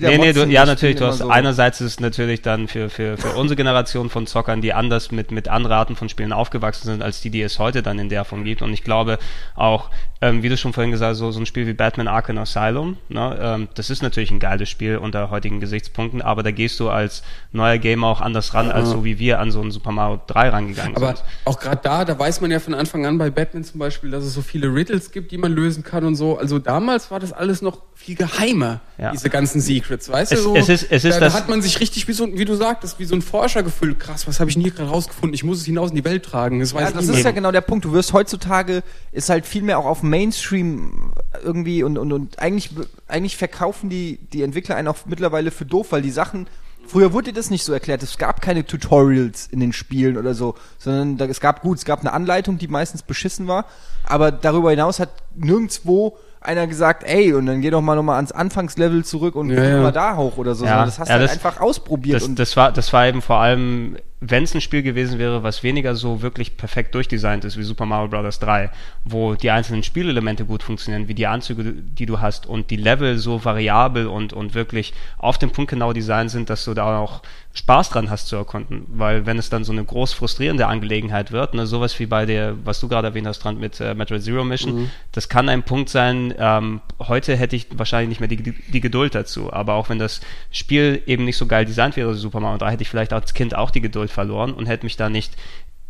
[0.00, 2.90] nee, nee, du, ja ich natürlich, du hast so- einerseits ist es natürlich dann für,
[2.90, 6.86] für, für unsere Generation von Zockern, die anders mit, mit anderen Arten von Spielen aufgewachsen
[6.86, 8.62] sind, als die, die es heute dann in der Form gibt.
[8.62, 9.18] Und ich glaube
[9.54, 9.90] auch,
[10.20, 12.96] ähm, wie du schon vorhin gesagt hast, so, so ein Spiel wie Batman Arkham Asylum,
[13.08, 16.90] ne, ähm, das ist natürlich ein geiles Spiel unter heutigen Gesichtspunkten, aber da gehst du
[16.90, 20.20] als neuer Gamer auch anders ran, als so wie wir an so ein Super Mario
[20.26, 21.22] 3 rangegangen Aber sind.
[21.44, 24.24] auch gerade da, da weiß man ja von Anfang an bei Batman zum Beispiel, dass
[24.24, 26.38] es so viele Riddles gibt, die man lösen kann und so.
[26.38, 29.12] Also damals war das alles noch viel geheimer, Ja.
[29.12, 30.44] diese ganzen Secrets, weißt Es- du?
[30.50, 32.44] So, es ist- es ist da, da das- hat man sich richtig, wie, so, wie
[32.44, 34.00] du sagtest, wie so ein Forscher gefühlt.
[34.00, 35.34] Krass, was habe ich denn hier gerade rausgefunden?
[35.34, 36.58] Ich muss es hinaus in die Welt tragen.
[36.58, 37.84] Das weiß Ja, das ist ja genau der Punkt.
[37.84, 38.82] Du wirst heutzutage,
[39.12, 41.12] ist halt viel mehr auch auf Mainstream
[41.44, 42.70] irgendwie und, und, und eigentlich,
[43.06, 46.46] eigentlich verkaufen die, die Entwickler einen auch mittlerweile für doof, weil die Sachen,
[46.92, 48.02] früher wurde dir das nicht so erklärt.
[48.02, 51.84] Es gab keine Tutorials in den Spielen oder so, sondern da, es gab gut, es
[51.84, 53.64] gab eine Anleitung, die meistens beschissen war,
[54.04, 58.32] aber darüber hinaus hat nirgendwo einer gesagt, ey, und dann geh doch mal nochmal ans
[58.32, 59.80] Anfangslevel zurück und Ja, guck ja.
[59.82, 60.64] mal da hoch oder so.
[60.66, 63.22] Ja, das hast ja, du halt einfach ausprobiert Das, und das, war, das war eben
[63.22, 67.58] vor allem, wenn es ein Spiel gewesen wäre, was weniger so wirklich perfekt durchdesignt ist
[67.58, 68.38] wie Super Mario Bros.
[68.38, 68.70] 3,
[69.04, 73.18] wo die einzelnen Spielelemente gut funktionieren, wie die Anzüge, die du hast und die Level
[73.18, 77.22] so variabel und, und wirklich auf den Punkt genau designt sind, dass du da auch
[77.54, 78.86] Spaß dran hast zu erkunden.
[78.88, 82.54] Weil wenn es dann so eine groß frustrierende Angelegenheit wird, ne, sowas wie bei der,
[82.64, 85.88] was du gerade erwähnt hast, dran mit äh, Metroid Zero Mission, das kann ein Punkt
[85.90, 89.52] sein, ähm, heute hätte ich wahrscheinlich nicht mehr die, die Geduld dazu.
[89.52, 92.82] Aber auch wenn das Spiel eben nicht so geil designt wäre, Super Mario 3, hätte
[92.82, 95.34] ich vielleicht als Kind auch die Geduld verloren und hätte mich da nicht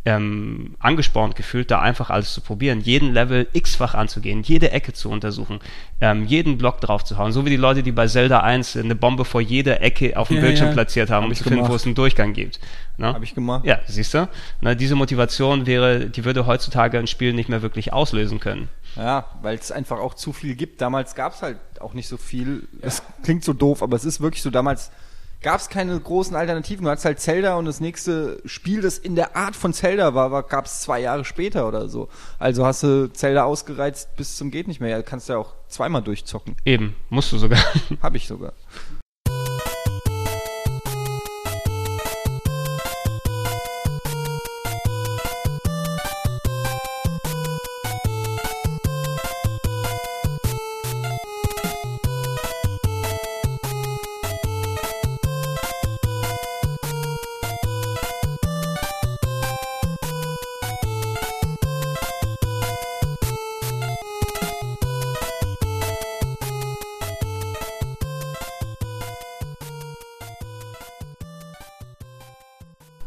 [0.05, 5.09] ähm, angespornt gefühlt, da einfach alles zu probieren, jeden Level x-fach anzugehen, jede Ecke zu
[5.09, 5.59] untersuchen,
[6.01, 8.95] ähm, jeden Block drauf zu hauen, so wie die Leute, die bei Zelda 1 eine
[8.95, 10.73] Bombe vor jeder Ecke auf dem Ja, Bildschirm ja.
[10.73, 12.59] platziert haben, um ich zu finden, wo es einen Durchgang gibt.
[12.97, 13.13] Ne?
[13.13, 13.65] Hab ich gemacht.
[13.65, 14.27] Ja, siehst du?
[14.59, 18.67] Na, diese Motivation wäre, die würde heutzutage ein Spiel nicht mehr wirklich auslösen können.
[18.95, 20.81] Ja, weil es einfach auch zu viel gibt.
[20.81, 22.67] Damals gab es halt auch nicht so viel.
[22.81, 24.51] Es klingt so doof, aber es ist wirklich so.
[24.51, 24.91] Damals
[25.43, 26.85] gab es keine großen Alternativen.
[26.85, 30.31] Du hattest halt Zelda und das nächste Spiel, das in der Art von Zelda war,
[30.31, 32.09] war gab es zwei Jahre später oder so.
[32.39, 34.89] Also hast du Zelda ausgereizt bis zum geht nicht mehr.
[34.89, 36.55] Ja, kannst ja auch zweimal durchzocken.
[36.65, 37.59] Eben, musst du sogar.
[38.01, 38.53] Hab ich sogar.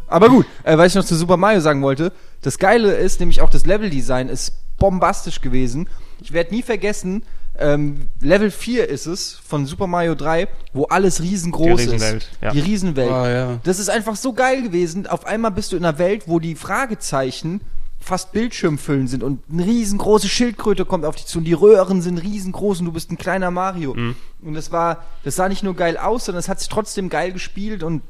[0.08, 3.40] Aber gut, äh, was ich noch zu Super Mario sagen wollte, das Geile ist nämlich
[3.40, 5.88] auch das Leveldesign ist bombastisch gewesen.
[6.20, 7.24] Ich werde nie vergessen,
[7.58, 12.30] ähm, Level 4 ist es von Super Mario 3, wo alles riesengroß Die Riesenwelt, ist.
[12.42, 12.50] ja.
[12.50, 13.10] Die Riesenwelt.
[13.10, 13.60] Ah, ja.
[13.64, 15.06] Das ist einfach so geil gewesen.
[15.06, 17.60] Auf einmal bist du in einer Welt, wo die Fragezeichen
[17.98, 22.18] fast Bildschirmfüllen sind und eine riesengroße Schildkröte kommt auf dich zu und die Röhren sind
[22.18, 23.94] riesengroß und du bist ein kleiner Mario.
[23.94, 24.14] Mhm.
[24.42, 27.32] Und das war, das sah nicht nur geil aus, sondern es hat sich trotzdem geil
[27.32, 28.02] gespielt und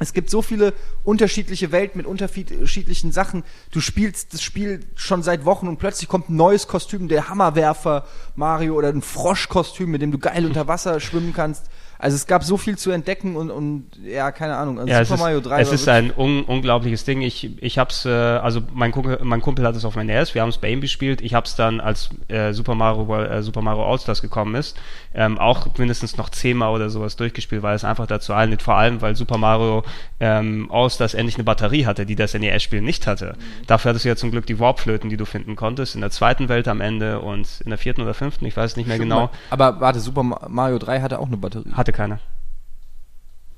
[0.00, 0.72] es gibt so viele
[1.04, 3.44] unterschiedliche Welten mit unterschiedlichen Sachen.
[3.70, 8.06] Du spielst das Spiel schon seit Wochen und plötzlich kommt ein neues Kostüm, der Hammerwerfer
[8.34, 11.66] Mario oder ein Froschkostüm, mit dem du geil unter Wasser schwimmen kannst.
[12.00, 14.78] Also es gab so viel zu entdecken und, und ja, keine Ahnung.
[14.78, 17.20] Also Ja, Super ist, Mario 3 es ist ein un unglaubliches Ding.
[17.20, 20.42] Ich, ich hab's, äh, also mein Kumpel, mein Kumpel hat es auf mein NES, wir
[20.42, 21.20] haben es bei ihm gespielt.
[21.20, 24.76] Ich hab's dann, als äh, Super Mario äh, Super Mario All-Stars gekommen ist,
[25.14, 28.62] ähm, auch mindestens noch zehnmal oder sowas durchgespielt, weil es einfach dazu einlädt.
[28.62, 29.82] Vor allem, weil Super Mario
[30.20, 33.34] ähm, All-Stars endlich eine Batterie hatte, die das NES-Spiel nicht hatte.
[33.36, 33.66] Mhm.
[33.66, 36.48] Dafür hattest du ja zum Glück die Warpflöten, die du finden konntest, in der zweiten
[36.48, 39.80] Welt am Ende und in der vierten oder fünften, ich weiß nicht mehr genau, Aber
[39.80, 41.70] warte, Super Ma- Mario 3 hatte auch eine Batterie.
[41.72, 42.18] hatte keine.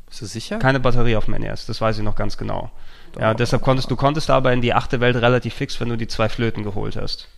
[0.09, 0.59] Bist du sicher?
[0.59, 2.71] Keine Batterie auf dem NES, das weiß ich noch ganz genau.
[3.19, 6.07] Ja, deshalb konntest du konntest aber in die achte Welt relativ fix, wenn du die
[6.09, 7.29] zwei Flöten geholt hast.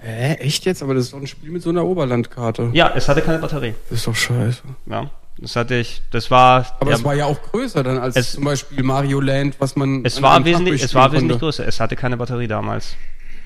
[0.00, 0.82] Hä, echt jetzt?
[0.82, 2.70] Aber das ist doch ein Spiel mit so einer Oberlandkarte.
[2.72, 3.74] Ja, es hatte keine Batterie.
[3.88, 4.62] Das ist doch scheiße.
[4.86, 5.10] Ja.
[5.38, 6.66] Das hatte ich, das war.
[6.80, 9.76] Aber ja, es war ja auch größer dann als Es- zum Beispiel Mario Land, was
[9.76, 10.04] man.
[10.04, 11.66] es war wesentlich, es war wesentlich größer.
[11.66, 12.96] Es hatte keine Batterie damals.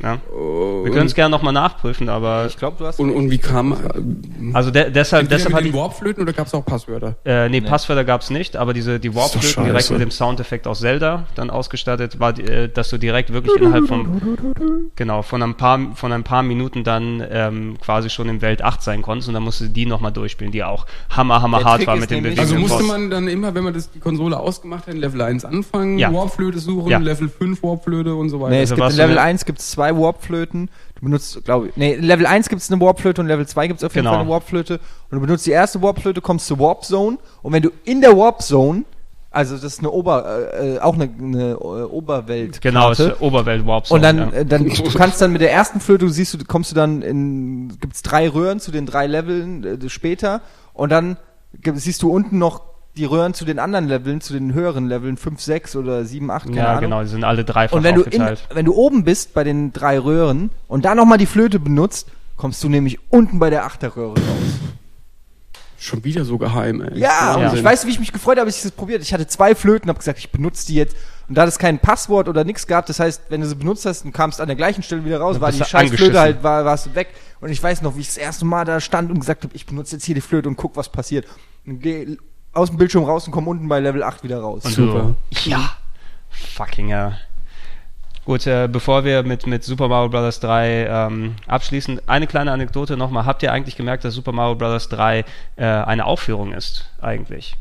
[0.03, 0.19] Ja.
[0.31, 3.01] Oh, Wir können es gerne nochmal nachprüfen, aber Ich glaube, du hast.
[3.01, 3.73] und, und wie kam.
[3.73, 3.77] Äh,
[4.53, 5.75] also de deshalb, deshalb mit den.
[5.75, 7.17] Warpflöten oder gab es auch Passwörter?
[7.25, 11.25] Äh, nee, Passwörter gab's nicht, aber diese die Warp-Flöten direkt mit dem Soundeffekt aus Zelda
[11.35, 16.13] dann ausgestattet, war, äh, dass du direkt wirklich innerhalb von genau von ein paar von
[16.13, 19.61] ein paar Minuten dann ähm, quasi schon in Welt 8 sein konntest und dann musst
[19.63, 22.35] du die nochmal durchspielen, die auch hammer hammer Der hart Trick war mit dem nämlich-
[22.37, 22.87] Bewegen Also musste Boss.
[22.87, 26.13] man dann immer, wenn man das, die Konsole ausgemacht hat, in Level 1 anfangen, Ja.
[26.13, 26.99] Warpflöte suchen, Ja.
[26.99, 28.51] Level 5 Warpflöte und so weiter.
[28.51, 30.71] Nee, es Also gibt Level eine- 1 gibt es zwei Warpflöten.
[30.95, 33.81] Du benutzt, glaube ich, nee, Level 1 gibt es eine Warpflöte und Level 2 gibt
[33.81, 34.15] es auf jeden Genau.
[34.15, 34.75] Fall eine Warpflöte.
[35.11, 38.17] Und du benutzt die erste Warpflöte, kommst zur Warp Zone und wenn du in der
[38.17, 38.85] Warp Zone,
[39.31, 42.63] also das ist eine Ober, äh, auch eine, eine äh, Oberwelt.
[42.63, 44.31] Genau, es ist Oberwelt Warp Und dann, ja.
[44.31, 47.03] äh, dann du kannst dann mit der ersten Flöte, du siehst du, kommst du dann
[47.03, 50.41] in, gibt's drei Röhren zu den drei Leveln äh, später
[50.73, 51.19] und dann
[51.61, 52.63] gibt- siehst du unten noch
[52.97, 56.45] die Röhren zu den anderen Leveln, zu den höheren Leveln, 5, 6 oder 7, 8,
[56.47, 56.81] keine ja, Ahnung.
[56.81, 58.49] genau, die sind alle dreifach Und wenn du, in, aufgeteilt.
[58.53, 62.65] wenn du oben bist bei den drei Röhren und da nochmal die Flöte benutzt, kommst
[62.65, 64.21] du nämlich unten bei der Achterröhre raus.
[65.79, 66.99] Schon wieder so geheim, ey.
[66.99, 67.59] Ja, Wahnsinn.
[67.59, 69.03] ich weiß, wie ich mich gefreut habe, als ich das probiert.
[69.03, 70.97] Ich hatte zwei Flöten, habe gesagt, ich benutze die jetzt.
[71.29, 74.07] Und da es kein Passwort oder nichts gab, das heißt, wenn du sie benutzt hast
[74.07, 75.91] und kamst an der gleichen Stelle wieder raus, Dann war die scheiß.
[75.91, 77.09] Flöte halt, war, warst du weg.
[77.41, 79.67] Und ich weiß noch, wie ich das erste Mal da stand und gesagt habe, ich
[79.67, 81.27] benutze jetzt hier die Flöte und guck, was passiert.
[81.67, 82.17] Und geh
[82.57, 84.65] aus dem Bildschirm raus und komm unten bei Level 8 wieder raus.
[84.65, 85.15] Und Super.
[85.33, 85.71] So, ja.
[86.31, 87.13] Fucking ja.
[88.25, 90.41] Gut, äh, bevor wir mit, mit Super Mario Bros.
[90.41, 93.25] 3 ähm, abschließen, eine kleine Anekdote nochmal.
[93.25, 94.89] Habt ihr eigentlich gemerkt, dass Super Mario Bros.
[94.89, 97.57] 3 äh, eine Aufführung ist, eigentlich?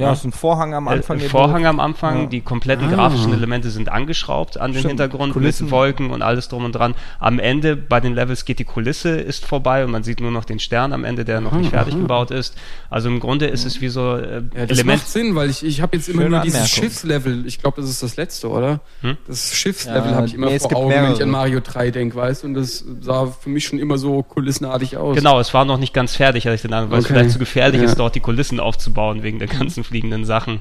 [0.00, 1.18] Ja, ist ein Vorhang am Anfang.
[1.20, 2.26] äh, Vorhang am Anfang, Ja.
[2.26, 2.94] die kompletten Ah.
[2.94, 5.64] grafischen Elemente sind angeschraubt an den Stimmt, Hintergrund Kulissen.
[5.66, 6.94] mit Wolken und alles drum und dran.
[7.18, 10.44] Am Ende bei den Levels geht die Kulisse ist vorbei und man sieht nur noch
[10.44, 12.00] den Stern am Ende, der noch nicht Aha, fertig aha.
[12.02, 12.56] gebaut ist.
[12.88, 14.98] Also im Grunde ist es wie so äh, Ja, das Element.
[15.00, 16.82] macht Sinn, weil ich, ich habe jetzt immer Schöne nur dieses Anmerkung.
[16.82, 17.46] Schiffslevel.
[17.46, 18.80] Ich glaube, das ist das letzte, oder?
[19.02, 19.16] Hm?
[19.26, 21.22] Das Schiffslevel Ja, habe ich immer nee, es vor Augen, wenn ich mehrere.
[21.24, 22.46] an Mario 3 denke, weißt du?
[22.48, 25.16] Und das sah für mich schon immer so kulissenartig aus.
[25.16, 27.14] Genau, es war noch nicht ganz fertig, hatte ich den Eindruck, weil es Okay.
[27.14, 27.86] vielleicht zu gefährlich Ja.
[27.86, 30.60] ist, dort die Kulissen aufzubauen wegen der ganzen fliegenden Sachen.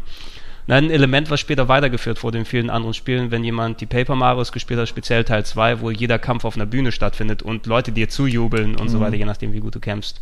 [0.68, 4.52] Ein Element, was später weitergeführt wurde in vielen anderen Spielen, wenn jemand die Paper Marios
[4.52, 8.08] gespielt hat, speziell Teil 2, wo jeder Kampf auf einer Bühne stattfindet und Leute dir
[8.10, 8.90] zujubeln und Mhm.
[8.90, 10.22] so weiter, je nachdem, wie gut du kämpfst.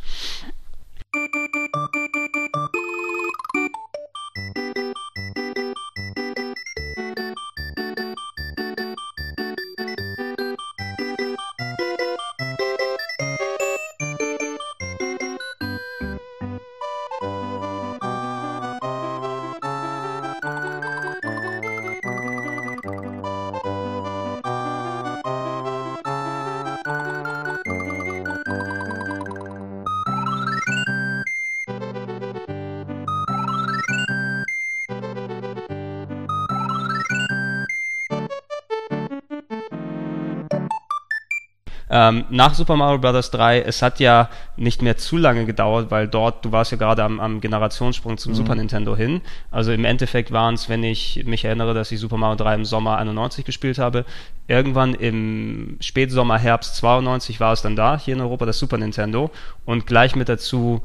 [42.00, 43.32] Ähm, nach Super Mario Bros.
[43.32, 47.04] 3, es hat ja nicht mehr zu lange gedauert, weil dort, du warst ja gerade
[47.04, 48.18] am, am Generationssprung Mhm.
[48.20, 49.22] zum Super Nintendo hin.
[49.50, 52.66] Also im Endeffekt waren es, wenn ich mich erinnere, dass ich Super Mario 3 im
[52.66, 54.06] Sommer 91 gespielt habe,
[54.48, 59.32] irgendwann im Spätsommer, Herbst 92 war es dann da, hier in Europa, das Super Nintendo.
[59.66, 60.84] Und gleich mit dazu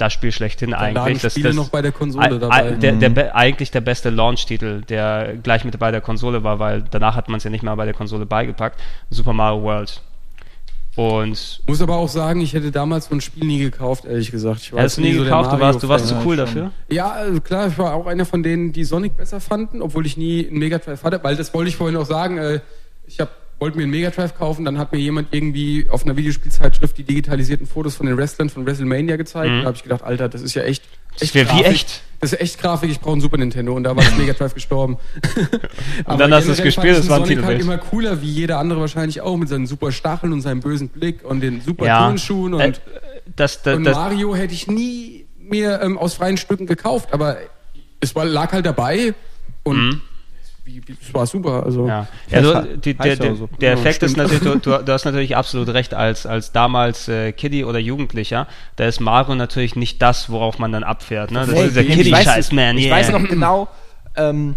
[0.00, 1.22] das Spiel schlechthin Da eigentlich.
[1.22, 2.54] Das, Spiele das, noch bei der Konsole Ei- dabei.
[2.56, 6.58] ei- Der, der, be- eigentlich der beste Launch-Titel, der gleich mit bei der Konsole war,
[6.58, 8.80] weil danach hat man es ja nicht mehr bei der Konsole beigepackt.
[9.10, 10.02] Super Mario World.
[10.96, 14.60] Und Muss aber auch sagen, ich hätte damals so ein Spiel nie gekauft, ehrlich gesagt.
[14.62, 16.72] Ich hast du nie so der gekauft, du warst, du warst zu cool dafür?
[16.90, 20.16] Ja, also klar, ich war auch einer von denen, die Sonic besser fanden, obwohl ich
[20.16, 22.38] nie einen Mega Drive hatte, weil das wollte ich vorhin auch sagen.
[22.38, 22.60] Äh,
[23.06, 23.30] ich hab,
[23.60, 27.04] wollte mir einen Mega Drive kaufen, dann hat mir jemand irgendwie auf einer Videospielzeitschrift die
[27.04, 29.50] digitalisierten Fotos von den Wrestlern von WrestleMania gezeigt.
[29.52, 29.58] Mhm.
[29.60, 30.82] Da habe ich gedacht, Alter, das ist ja echt.
[31.18, 32.02] Das wäre wie echt.
[32.20, 34.52] Das ist echt Grafik, ich brauche einen Super Nintendo und da war das Mega Drive
[34.54, 34.98] gestorben.
[36.04, 37.60] Aber dann hast du es gespielt, das war ein Sonic halt Titelbild.
[37.62, 41.24] immer cooler, wie jeder andere wahrscheinlich auch, mit seinen super Stacheln und seinem bösen Blick
[41.24, 42.06] und den super Ja.
[42.06, 42.72] Turnschuhen und Äh,
[43.36, 47.38] das, das, und das, Mario hätte ich nie mir ähm, aus freien Stücken gekauft, aber
[48.00, 49.14] es war, lag halt dabei
[49.62, 50.02] und Mhm.
[50.74, 51.64] Wie, wie, es war super.
[51.64, 53.48] Also Ja, ja heißt die, der, ja der, so.
[53.60, 54.30] der Ja, Effekt ist stimmt.
[54.32, 58.46] natürlich, du, du, hast natürlich absolut recht, als, als damals äh, Kiddie oder Jugendlicher,
[58.76, 61.30] da ist Mario natürlich nicht das, worauf man dann abfährt.
[61.30, 61.40] Ne?
[61.40, 62.78] Das Nee, ist der ich weiß- Kiddie-Scheiß, man.
[62.78, 62.96] Ich yeah.
[62.96, 63.68] weiß noch genau,
[64.16, 64.56] ähm,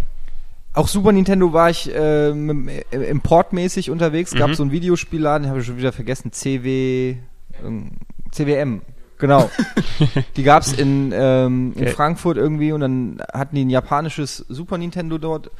[0.73, 4.31] auch Super Nintendo war ich ähm, im- importmäßig unterwegs.
[4.33, 4.53] Gab Mhm.
[4.55, 7.15] so einen Videospielladen, habe ich schon wieder vergessen, CW,
[7.63, 7.91] ähm,
[8.31, 8.81] CWM.
[9.19, 9.49] Genau.
[10.35, 11.91] die gab's in, ähm, in Okay.
[11.91, 15.51] Frankfurt irgendwie und dann hatten die ein japanisches Super Nintendo dort.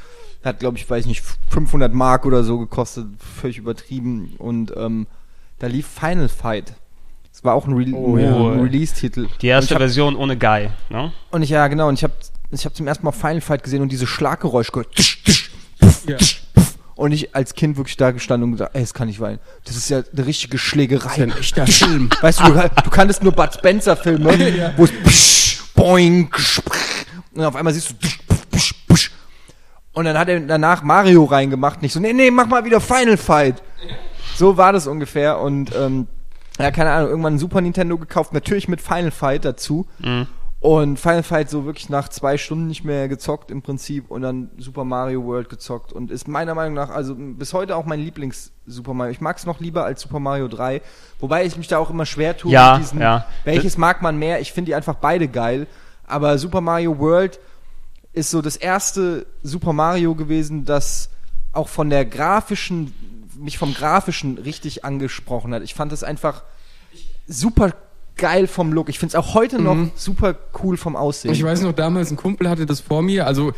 [0.44, 3.08] Hat, glaube ich, weiß nicht, 500 Mark oder so gekostet,
[3.40, 4.34] völlig übertrieben.
[4.38, 5.08] Und ähm,
[5.60, 6.74] da lief Final Fight.
[7.32, 8.62] Das war auch ein, Re Oh, ein ja.
[8.62, 9.28] Release-Titel.
[9.42, 11.12] Die erste hab- Version ohne Guy, ne?
[11.32, 12.14] Und ich, ja, genau, und ich habe
[12.52, 14.94] ich hab zum ersten Mal Final Fight gesehen und diese Schlaggeräusch gehört.
[14.96, 15.50] Tsch, tsch,
[16.08, 16.18] Ja.
[16.96, 19.40] Und ich als Kind wirklich da gestanden und gesagt, ey, das kann nicht weinen.
[19.66, 21.26] Das ist ja eine richtige Schlägerei.
[21.26, 22.10] Das ist ja ein echter Film.
[22.22, 26.62] Weißt du, du, du kanntest nur Bud Spencer Filme, wo es psch, boing, psch,
[27.34, 28.20] und auf einmal siehst du psch.
[29.94, 33.18] Und dann hat er danach Mario reingemacht, nicht so, nee, nee, mach mal wieder Final
[33.18, 33.62] Fight.
[34.36, 36.08] So war das ungefähr und ähm,
[36.60, 39.88] ja, keine Ahnung, irgendwann ein Super Nintendo gekauft, natürlich mit Final Fight dazu.
[40.00, 40.28] Mhm.
[40.60, 44.50] Und Final Fight so wirklich nach zwei Stunden nicht mehr gezockt im Prinzip und dann
[44.58, 48.94] Super Mario World gezockt und ist meiner Meinung nach, also bis heute auch mein Lieblings-Super
[48.94, 49.12] Mario.
[49.12, 50.82] Ich mag es noch lieber als Super Mario 3,
[51.20, 53.26] wobei ich mich da auch immer schwer tue Ja, mit diesen, ja.
[53.44, 54.40] welches mag man mehr.
[54.40, 55.68] Ich finde die einfach beide geil,
[56.08, 57.42] aber Super Mario World
[58.14, 61.10] ist so das erste Super Mario gewesen, das
[61.52, 62.94] auch von der grafischen,
[63.38, 65.64] mich vom grafischen richtig angesprochen hat.
[65.64, 66.44] Ich fand es einfach
[67.28, 67.74] super
[68.16, 68.90] geil vom Look.
[68.90, 71.34] Ich finde es auch heute noch super cool vom Aussehen.
[71.34, 73.54] Ich weiß noch, damals ein Kumpel hatte das vor mir, also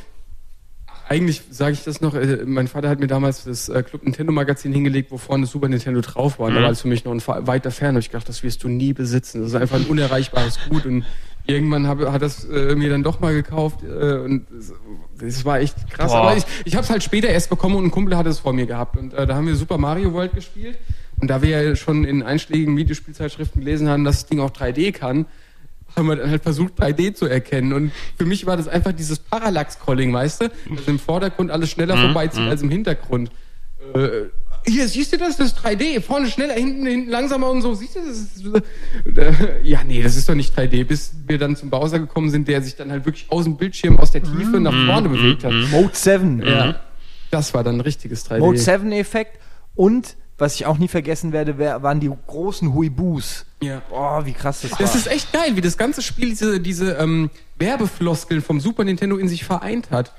[1.07, 4.31] eigentlich sage ich das noch, äh, mein Vater hat mir damals das äh, Club Nintendo
[4.31, 6.47] Magazin hingelegt, wo vorne Super Nintendo drauf war.
[6.47, 7.93] Und Da war es für mich noch ein weiter fern.
[7.93, 9.41] Da hab ich gedacht, das wirst du nie besitzen.
[9.41, 10.85] Das ist einfach ein unerreichbares Gut.
[10.85, 11.05] Und
[11.47, 13.79] irgendwann hab, hat das äh, mir dann doch mal gekauft.
[13.83, 14.73] Äh, und es-
[15.19, 16.11] das war echt krass.
[16.11, 16.21] Boah.
[16.21, 18.53] Aber ich, ich habe es halt später erst bekommen und ein Kumpel hatte es vor
[18.53, 18.97] mir gehabt.
[18.97, 20.77] Und äh, da haben wir Super Mario World gespielt.
[21.21, 24.91] Und da wir ja schon in einschlägigen Videospielzeitschriften gelesen haben, dass das Ding auch 3D
[24.91, 25.25] kann,
[25.95, 27.71] haben wir dann halt versucht, 3D zu erkennen.
[27.71, 30.49] Und für mich war das einfach dieses Parallax-Calling, weißt du?
[30.75, 33.31] Dass im Vordergrund alles schneller vorbeizieht als im Hintergrund.
[33.93, 34.23] Äh,
[34.67, 35.37] hier, siehst du das?
[35.37, 36.01] Das ist 3D.
[36.01, 37.73] Vorne schneller, hinten, hinten langsamer und so.
[37.73, 38.63] Siehst du das?
[39.17, 40.85] Äh, ja, nee, das ist doch nicht 3D.
[40.85, 43.97] Bis wir dann zum Bowser gekommen sind, der sich dann halt wirklich aus dem Bildschirm,
[43.97, 45.53] aus der Tiefe nach vorne bewegt hat.
[45.71, 46.43] Mode 7.
[46.45, 46.79] Ja.
[47.31, 48.39] Das war dann ein richtiges 3D.
[48.39, 49.39] Mode 7 Effekt
[49.75, 53.45] und was ich auch nie vergessen werde, waren die großen Huibus.
[53.61, 53.81] Ja.
[53.89, 54.95] Boah, wie krass das, Das war.
[54.95, 59.29] ist echt geil, wie das ganze Spiel diese, diese ähm, Werbefloskeln vom Super Nintendo in
[59.29, 60.11] sich vereint hat.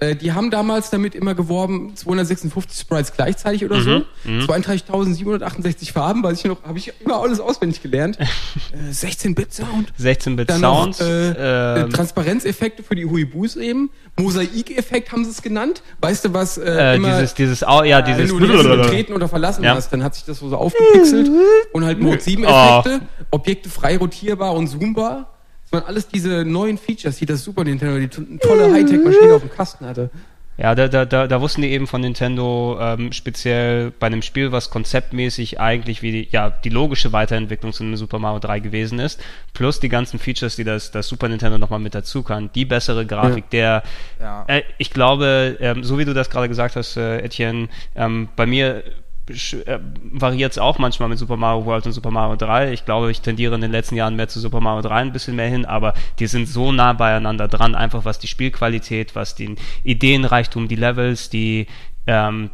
[0.00, 4.02] Äh, die haben damals damit immer geworben, 256 Sprites gleichzeitig oder so.
[4.26, 8.18] 32.768 Farben, weiß ich noch, habe ich immer alles auswendig gelernt.
[8.72, 9.92] äh, 16-Bit-Sound.
[10.00, 10.98] 16-Bit Dann Sounds.
[11.00, 13.90] noch äh, äh, ähm, Transparenzeffekte für die Huibus eben.
[14.18, 15.82] Mosaikeffekt haben sie es genannt.
[16.00, 16.58] Weißt du was?
[16.58, 16.64] Äh,
[16.94, 18.30] äh, immer, dieses, dieses, Au- ja, wenn dieses.
[18.30, 19.74] du links betreten oder verlassen Ja.
[19.74, 21.30] hast, dann hat sich das so, so aufgepixelt
[21.72, 25.30] und halt Mode 7 Effekte, Objekte frei rotierbar und zoombar.
[25.70, 29.42] Das waren alles diese neuen Features, die das Super Nintendo, die to- tolle Hightech-Maschine auf
[29.42, 30.10] dem Kasten hatte.
[30.56, 34.52] Ja, da, da, da, da wussten die eben von Nintendo ähm, speziell bei einem Spiel,
[34.52, 39.00] was konzeptmäßig eigentlich wie die, ja, die logische Weiterentwicklung zu einem Super Mario 3 gewesen
[39.00, 39.20] ist,
[39.52, 43.04] plus die ganzen Features, die das, das Super Nintendo nochmal mit dazu kann, die bessere
[43.04, 43.82] Grafik, der,
[44.20, 44.44] Ja.
[44.46, 48.46] äh, ich glaube, ähm, so wie du das gerade gesagt hast, äh, Etienne, ähm, bei
[48.46, 48.84] mir
[49.30, 49.78] äh,
[50.12, 52.72] variiert es auch manchmal mit Super Mario World und Super Mario 3.
[52.72, 55.36] Ich glaube, ich tendiere in den letzten Jahren mehr zu Super Mario 3 ein bisschen
[55.36, 59.56] mehr hin, aber die sind so nah beieinander dran, einfach was die Spielqualität, was den
[59.82, 61.66] Ideenreichtum, die Levels, die
[62.06, 62.50] ähm,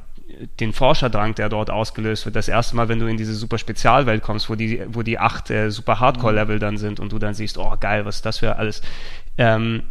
[0.61, 2.37] den Forscherdrang, der dort ausgelöst wird.
[2.37, 5.51] Das erste Mal, wenn du in diese super Spezialwelt kommst, wo die, wo die acht
[5.51, 8.57] äh, super Hardcore-Level dann sind und du dann siehst, oh geil, was ist das für
[8.57, 8.83] alles.
[9.39, 9.83] Ähm,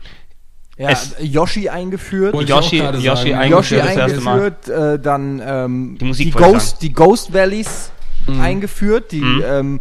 [0.80, 2.34] Ja, es- Yoshi eingeführt.
[2.34, 4.34] Yoshi, Yoshi eingeführt Yoshi das erste Mal.
[4.34, 7.92] eingeführt, äh, dann ähm, Die Musik die, Ghost, die Ghost Valleys
[8.28, 8.42] Mhm.
[8.42, 9.44] eingeführt, die Mhm.
[9.46, 9.80] ähm,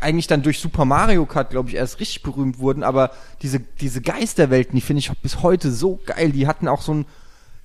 [0.00, 3.10] eigentlich dann durch Super Mario Kart, glaube ich, erst richtig berühmt wurden, aber
[3.42, 6.30] diese, diese Geisterwelten, die finde ich bis heute so geil.
[6.32, 7.06] Die hatten auch so ein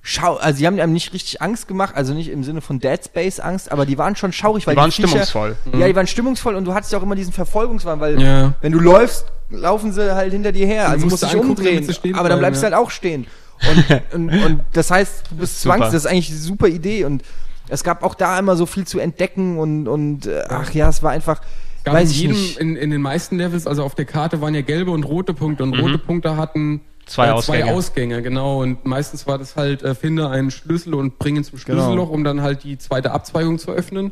[0.04, 3.00] Schau, also die haben einem nicht richtig Angst gemacht, also nicht im Sinne von Dead
[3.06, 5.56] Space Angst, aber die waren schon schaurig, weil Die waren Viecher- stimmungsvoll.
[5.78, 8.54] Ja, die waren stimmungsvoll und du hattest ja auch immer diesen Verfolgungswahn, weil Ja.
[8.62, 11.68] wenn du läufst, laufen sie halt hinter dir her, Du also musst musst dich angucken,
[11.68, 12.70] umdrehen, aber dann bleibst ja.
[12.70, 13.28] du halt auch stehen.
[13.70, 17.24] Und, und, und das heißt, du bist zwangs, das ist eigentlich eine super Idee und
[17.70, 21.04] es gab auch da immer so viel zu entdecken und, und äh, ach ja, es
[21.04, 21.42] war einfach,
[21.84, 22.58] Gab weiß in, ich jedem, nicht.
[22.58, 25.64] in, in den meisten Levels, also auf der Karte waren ja gelbe und rote Punkte
[25.64, 27.08] und rote Punkte hatten Mhm.
[27.08, 27.64] Zwei äh, Ausgänge.
[27.64, 28.62] zwei Ausgänge, genau.
[28.62, 31.82] Und meistens war das halt, äh, finde einen Schlüssel und bring ihn zum Genau.
[31.82, 34.12] Schlüsselloch, um dann halt die zweite Abzweigung zu öffnen.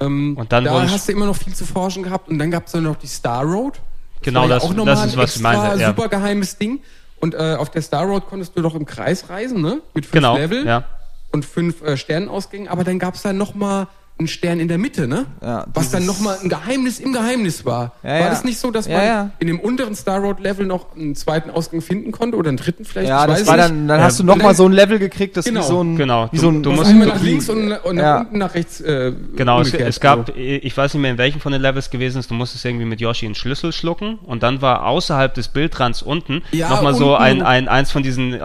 [0.00, 2.66] Ähm, Und dann da hast du immer noch viel zu forschen gehabt und dann gab
[2.66, 3.80] es dann noch die Star Road.
[4.24, 5.88] Genau, das- auch das nochmal ist, ein was ich meinte, ja.
[5.88, 6.80] super geheimes Ding.
[7.20, 9.80] Und äh, auf der Star Road konntest du doch im Kreis reisen, ne?
[9.94, 10.84] Mit fünf Genau, Level ja.
[11.32, 13.86] und fünf äh, Sternenausgängen, aber dann gab es dann nochmal
[14.16, 15.26] einen Stern in der Mitte, ne?
[15.42, 17.94] Ja, Was dann nochmal ein Geheimnis im Geheimnis war.
[18.04, 18.28] Ja, war ja.
[18.30, 19.30] das nicht so, dass Ja, man ja.
[19.40, 22.84] in dem unteren Star Road Level noch einen zweiten Ausgang finden konnte oder einen dritten
[22.84, 23.08] vielleicht?
[23.08, 23.68] Ja, Ich das weiß war nicht.
[23.70, 25.62] dann, dann Ja, hast du und noch mal dann- so ein Level gekriegt, das Genau,
[25.62, 26.28] wie so ein, genau.
[26.30, 28.54] wie Du- so ein, du Du musst- einmal nach links und, und nach unten nach
[28.54, 28.80] rechts.
[28.80, 30.32] Äh, Genau, es, es gab, so.
[30.36, 33.00] ich weiß nicht mehr in welchem von den Levels gewesen ist, du musstest irgendwie mit
[33.00, 37.42] Yoshi einen Schlüssel schlucken und dann war außerhalb des Bildrands unten Ja, nochmal so ein,
[37.42, 38.38] ein, eins von diesen,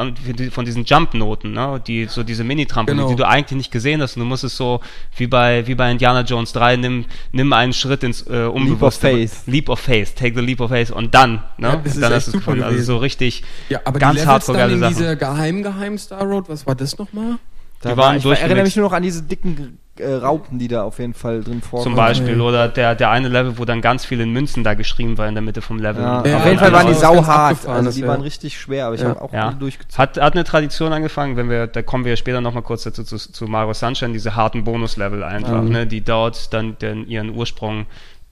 [0.52, 1.80] von diesen Jump-Noten, ne?
[1.86, 3.10] die, so diese Mini-Trampolin, Genau.
[3.12, 4.80] die du eigentlich nicht gesehen hast und du musstest so,
[5.16, 9.08] wie bei bei, wie bei Indiana Jones 3, nimm, nimm einen Schritt ins äh, Unbewusste.
[9.12, 9.48] Leap of Faith.
[9.48, 11.68] Leap of Faith, take the leap of faith und dann, ne?
[11.68, 12.64] Ja, das ist dann echt hast du es super gefunden.
[12.64, 12.88] Also gewesen.
[12.88, 14.96] so richtig Ja, aber ganz hardcore geile in Sachen.
[14.96, 17.38] dieser geheim geheim Star Road, was war das nochmal?
[17.82, 20.68] Da Die war, waren ich erinnere mich nur noch an diese dicken äh, Raupen, die
[20.68, 21.84] da auf jeden Fall drin vorkommen.
[21.84, 22.40] Zum Beispiel.
[22.42, 25.36] Oder der, der eine Level, wo dann ganz viel in Münzen da geschrieben war in
[25.36, 26.02] der Mitte vom Level.
[26.04, 27.66] Ja, Ja, auf jeden Fall waren die sauhart.
[27.68, 29.10] Also die waren richtig schwer, aber ich Ja.
[29.10, 29.52] habe auch Ja.
[29.52, 29.98] durchgezogen.
[29.98, 33.18] Hat, hat eine Tradition angefangen, wenn wir, da kommen wir später nochmal kurz dazu zu,
[33.18, 35.70] zu Mario Sunshine, diese harten Bonuslevel einfach, Mhm.
[35.70, 37.86] ne, die dort dann den, ihren Ursprung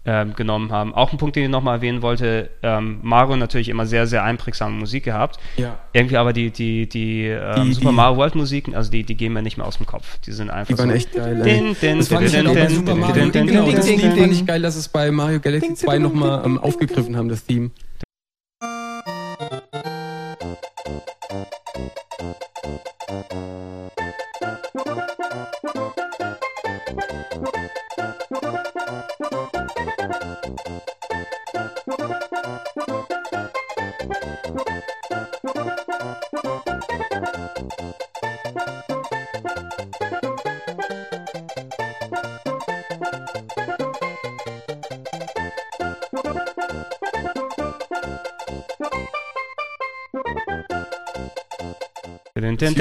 [0.09, 0.93] ähm, genommen haben.
[0.95, 4.73] Auch ein Punkt, den ich nochmal erwähnen wollte, ähm, Mario natürlich immer sehr, sehr einprägsame
[4.75, 5.37] Musik gehabt.
[5.57, 5.77] Ja.
[5.91, 9.15] Irgendwie aber die, die, die, ähm, Die- Super die- Mario World Musiken, also die, die
[9.15, 10.17] gehen mir nicht mehr aus dem Kopf.
[10.19, 10.95] Die sind einfach Die waren so.
[10.95, 11.35] echt geil.
[11.43, 12.25] Din, din, Das ich fand
[14.31, 17.71] ich geil, dass es bei Mario Galaxy 2 nochmal ähm, aufgegriffen haben, das Theme.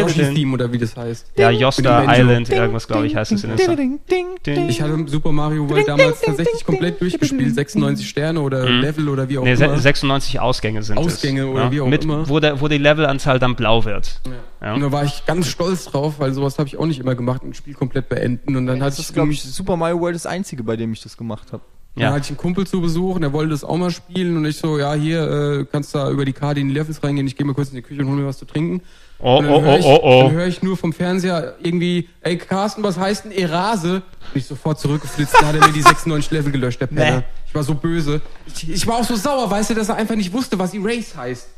[0.07, 0.35] Din, din, Das din, Yoshi din.
[0.35, 1.27] Theme oder wie das heißt.
[1.37, 2.05] Ja, Yosta.
[2.17, 3.77] Island, irgendwas glaube ich heißt es in der Song.
[4.11, 4.69] Ding.
[4.69, 8.81] Ich hatte Super Mario World damals tatsächlich komplett durchgespielt, 96 Sterne oder Mhm.
[8.81, 9.79] Level oder wie auch immer.
[9.79, 11.05] 96 Ausgänge sind es.
[11.07, 12.29] Ausgänge oder wie auch Mit, immer.
[12.29, 14.21] Wo, der, wo die Levelanzahl dann blau wird.
[14.61, 17.43] Und da war ich ganz stolz drauf, weil sowas habe ich auch nicht immer gemacht,
[17.45, 18.57] ein Spiel komplett beenden.
[18.57, 20.93] Und dann hatte Das ich, ist, glaube ich, Super Mario World das einzige, bei dem
[20.93, 21.63] ich das gemacht habe.
[21.95, 22.11] dann Ja.
[22.13, 24.57] hatte ich einen Kumpel zu Besuch und der wollte das auch mal spielen und ich
[24.59, 27.47] so, ja, hier äh, kannst da über die Karte in die Levels reingehen, ich gehe
[27.47, 28.83] mal kurz in die Küche und hol mir was zu trinken.
[29.19, 30.23] Oh, oh, dann höre oh, ich, oh, oh.
[30.25, 34.03] Dann höre ich nur vom Fernseher irgendwie, ey Carsten, was heißt denn Erase?
[34.33, 37.19] Bin ich sofort zurückgeflitzt, da hat er mir die 96 Level gelöscht, der Penner.
[37.19, 37.25] Nee.
[37.47, 38.21] Ich war so böse.
[38.47, 41.17] Ich, ich war auch so sauer, weißt du, dass er einfach nicht wusste, was Erase
[41.17, 41.49] heißt.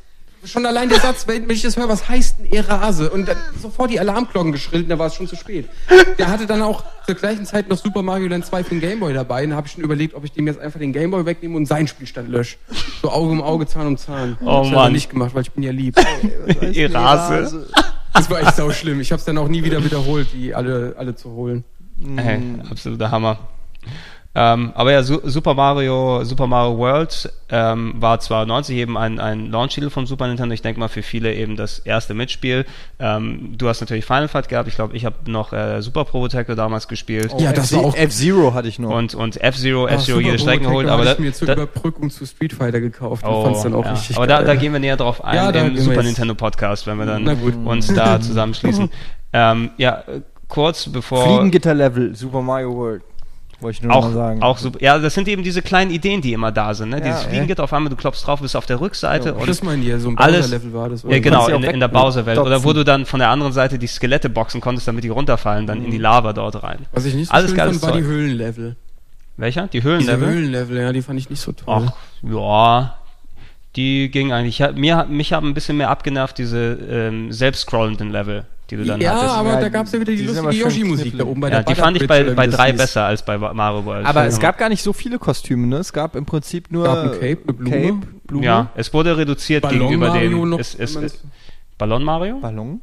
[0.44, 3.10] Schon allein der Satz, wenn, ich das höre, was heißt denn Erase?
[3.10, 5.68] Und dann sofort die Alarmglocken geschrillt und da war es schon zu spät.
[6.18, 9.12] Der hatte dann auch zur gleichen Zeit noch Super Mario Land 2 für den Gameboy
[9.12, 9.44] dabei.
[9.44, 11.66] Und da habe ich schon überlegt, ob ich dem jetzt einfach den Gameboy wegnehme und
[11.66, 12.56] seinen Spielstand lösche.
[13.02, 14.38] So Auge um Auge, Zahn um Zahn.
[14.40, 14.92] Oh, das hab ich Mann.
[14.92, 15.96] nicht gemacht, weil ich bin ja lieb.
[16.60, 17.68] Erase.
[18.14, 19.00] Das war echt sau schlimm.
[19.00, 21.62] Ich habe es dann auch nie wieder wiederholt, die alle, alle zu holen.
[22.16, 23.38] Hey, absoluter Hammer.
[24.40, 29.18] Ähm, aber ja, Su Super Mario, Super Mario World ähm, war zwar 90 eben ein,
[29.18, 32.64] ein Launch-Titel vom Super Nintendo, ich denke mal für viele eben das erste Mitspiel.
[33.00, 36.20] Ähm, du hast natürlich Final Fight gehabt, ich glaube, ich habe noch äh, Super Pro
[36.20, 37.34] Protector damals gespielt.
[37.38, 38.90] Ja, das war auch- F-Zero hatte ich noch.
[38.90, 42.08] Und, und F-Zero, Ah, F-Zero jede Strecke geholt, aber da, ich mir zur da, Überbrückung
[42.10, 43.24] zu Street Fighter gekauft.
[43.26, 43.92] oh, Oh, fand's dann auch ja.
[43.92, 44.46] richtig aber da, geil.
[44.46, 46.04] da gehen wir näher drauf ein Ja, im Super.
[46.04, 47.26] Nintendo Podcast, wenn wir dann
[47.66, 48.88] uns da zusammenschließen.
[49.32, 50.04] ähm, ja,
[50.46, 53.02] kurz bevor Fliegengitter-Level, Super Mario World.
[53.60, 54.42] Wollte ich nur auch, mal sagen.
[54.42, 54.78] auch super.
[54.80, 56.90] Ja, das sind eben diese kleinen Ideen, die immer da sind.
[56.90, 56.98] Ne?
[56.98, 57.28] Ja, Dieses ja.
[57.28, 59.98] Fliegengitter auf einmal, du klopfst drauf, bist auf der Rückseite und das meinen die ja,
[59.98, 61.02] so ein alles- Bowser-Level war das.
[61.02, 61.20] ja, oder?
[61.20, 62.38] genau, kannst sie in, in der Bowser-Welt.
[62.38, 65.66] Oder wo du dann von der anderen Seite die Skelette boxen konntest, damit die runterfallen,
[65.66, 66.86] dann in die Lava dort rein.
[66.92, 68.02] Was ich nicht so Alles schön fand, war die.
[68.02, 68.76] Höhlenlevel.
[69.36, 69.66] Welcher?
[69.68, 70.28] Die Höhlenlevel?
[70.28, 71.88] Höhlenlevel, ja, die fand ich nicht so toll.
[71.88, 71.92] Ach,
[72.22, 72.94] ja.
[73.76, 74.60] Die ging eigentlich.
[74.74, 79.14] Mir, mich haben ein bisschen mehr abgenervt, diese ähm, selbst-scrollenden Level, die du dann ja,
[79.14, 79.34] hattest.
[79.34, 81.62] aber Ja, da gab's ja wieder die, die lustige aber Yoshi-Musik da oben bei ja,
[81.62, 84.06] der die fand ich bei, bei drei besser als bei Mario World.
[84.06, 84.26] aber Ja.
[84.26, 85.76] es gab gar nicht so viele Kostüme, ne?
[85.76, 87.70] Es gab im Prinzip nur Gab ein Cape, eine Blume.
[87.70, 90.48] Cape, Blume Ja, es wurde reduziert Ballon gegenüber Mario dem.
[90.50, 90.58] noch.
[90.58, 91.20] Es, es, es,
[91.78, 92.38] Ballon Mario?
[92.40, 92.80] Ballon.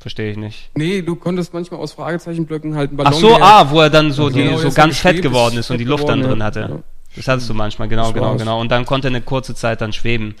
[0.00, 0.70] Verstehe ich nicht.
[0.76, 4.12] nee, du konntest manchmal aus Fragezeichenblöcken halt einen Ballon Ach so, ah, wo er dann
[4.12, 6.60] so, die, Genau, so ganz fett geworden ist und die Luft dann drin hatte.
[6.60, 6.78] Ja.
[7.16, 8.60] Das hattest du manchmal, genau, genau, genau.
[8.60, 10.36] Und dann konnte er eine kurze Zeit dann schweben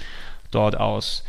[0.52, 1.24] dort aus.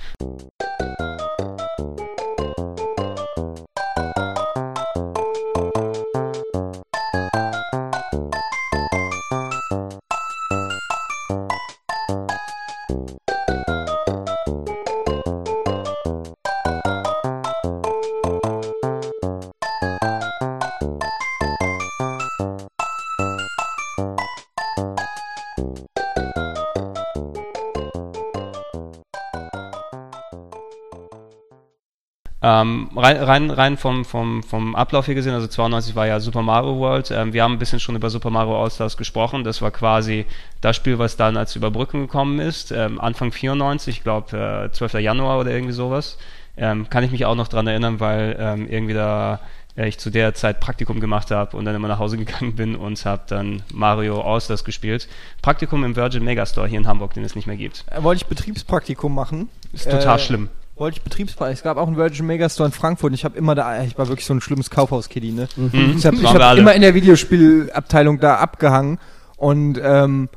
[32.50, 36.42] Ähm, rein rein, rein vom, vom, vom Ablauf hier gesehen, also 92 war ja Super
[36.42, 37.12] Mario World.
[37.12, 39.44] Ähm, wir haben ein bisschen schon über Super Mario All-Stars gesprochen.
[39.44, 40.26] Das war quasi
[40.62, 42.72] das Spiel, was dann als Überbrückung gekommen ist.
[42.72, 44.96] Ähm, Anfang 94, ich glaube äh, 12.
[44.96, 46.18] Januar oder irgendwie sowas.
[46.58, 49.40] Ähm, kann ich mich auch noch dran erinnern, weil ähm, irgendwie da
[49.76, 52.76] äh, ich zu der Zeit Praktikum gemacht habe und dann immer nach Hause gegangen bin
[52.76, 55.08] und habe dann Mario All-Stars gespielt.
[55.42, 57.84] Praktikum im Virgin Megastore hier in Hamburg, den es nicht mehr gibt.
[57.92, 59.50] Äh, Wollte ich Betriebspraktikum machen.
[59.74, 60.50] Ist total Äh, schlimm.
[60.80, 61.54] Wollte ich Betriebspartner.
[61.54, 63.14] Es gab auch einen Virgin Megastore in Frankfurt.
[63.14, 65.48] Ich habe immer da, ich war wirklich so ein schlimmes Kaufhaus-Kiddy, ne?
[65.56, 65.96] Mhm.
[65.98, 66.62] Ich habe hab alle.
[66.62, 69.00] immer in der Videospielabteilung da abgehangen
[69.38, 70.30] und ähm,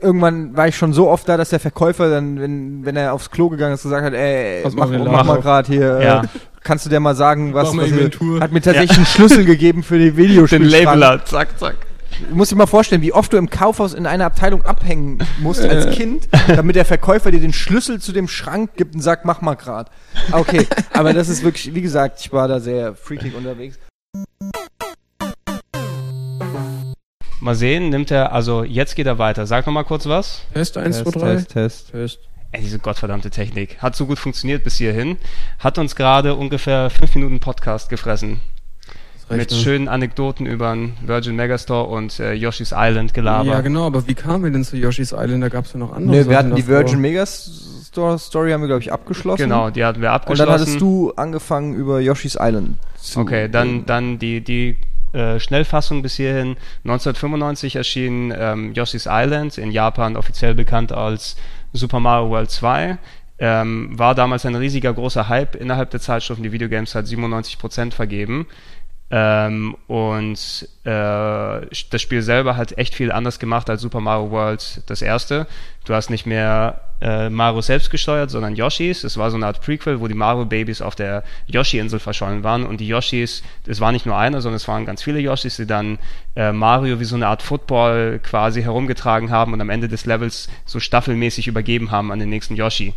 [0.00, 3.30] irgendwann war ich schon so oft da, dass der Verkäufer dann, wenn, wenn er aufs
[3.30, 6.22] Klo gegangen ist, gesagt hat, ey, Pass mach, mach laufen mal gerade hier, Ja.
[6.22, 6.26] äh,
[6.62, 8.40] kannst du dir mal sagen, was, Mach was Inventur.
[8.40, 10.84] hat mir tatsächlich einen Schlüssel gegeben für die Den Videospielschrank.
[10.84, 11.76] Labeler, zack, zack.
[12.28, 15.62] Du musst dir mal vorstellen, wie oft du im Kaufhaus in einer Abteilung abhängen musst
[15.62, 19.40] als Kind, damit der Verkäufer dir den Schlüssel zu dem Schrank gibt und sagt, mach
[19.40, 19.90] mal grad.
[20.32, 23.78] Okay, aber das ist wirklich, wie gesagt, ich war da sehr freakig unterwegs.
[27.40, 29.46] Mal sehen, nimmt er, also jetzt geht er weiter.
[29.46, 30.42] Sag noch mal kurz was.
[30.52, 31.36] Test 1, 2, 3.
[31.42, 31.90] Test.
[31.90, 32.18] Test.
[32.52, 33.78] Ey, diese gottverdammte Technik.
[33.78, 35.16] Hat so gut funktioniert bis hierhin.
[35.58, 38.40] Hat uns gerade ungefähr fünf Minuten Podcast gefressen.
[39.30, 39.56] Mit ne?
[39.56, 43.46] schönen Anekdoten über den Virgin Megastore und äh, Yoshi's Island gelabert.
[43.46, 45.42] Ja, genau, aber wie kamen wir denn zu Yoshi's Island?
[45.42, 46.76] Da gab es ja noch andere Nö, wir hatten die davor.
[46.78, 49.42] Virgin Megastore Story haben wir, glaube ich, abgeschlossen.
[49.42, 50.50] Genau, die hatten wir Und abgeschlossen.
[50.50, 54.78] dann hattest du angefangen über Yoshi's Island zu Okay, dann, dann die, die
[55.12, 56.56] äh, Schnellfassung bis hierhin.
[56.84, 61.36] 1995 erschien ähm, Yoshi's Island, in Japan offiziell bekannt als
[61.72, 62.98] Super Mario World 2.
[63.42, 66.42] Ähm, war damals ein riesiger großer Hype innerhalb der Zeitschriften.
[66.42, 68.46] Die Videogames hat 97% vergeben.
[69.12, 74.82] Ähm, und äh, das Spiel selber hat echt viel anders gemacht als Super Mario World
[74.86, 75.48] das erste.
[75.84, 79.02] Du hast nicht mehr äh, Mario selbst gesteuert, sondern Yoshis.
[79.02, 82.64] Es war so eine Art Prequel, wo die Mario-Babys auf der Yoshi-Insel verschollen waren.
[82.64, 85.66] Und die Yoshis, es war nicht nur einer, sondern es waren ganz viele Yoshis, die
[85.66, 85.98] dann
[86.36, 90.48] äh, Mario wie so eine Art Football quasi herumgetragen haben und am Ende des Levels
[90.66, 92.94] so staffelmäßig übergeben haben an den nächsten Yoshi.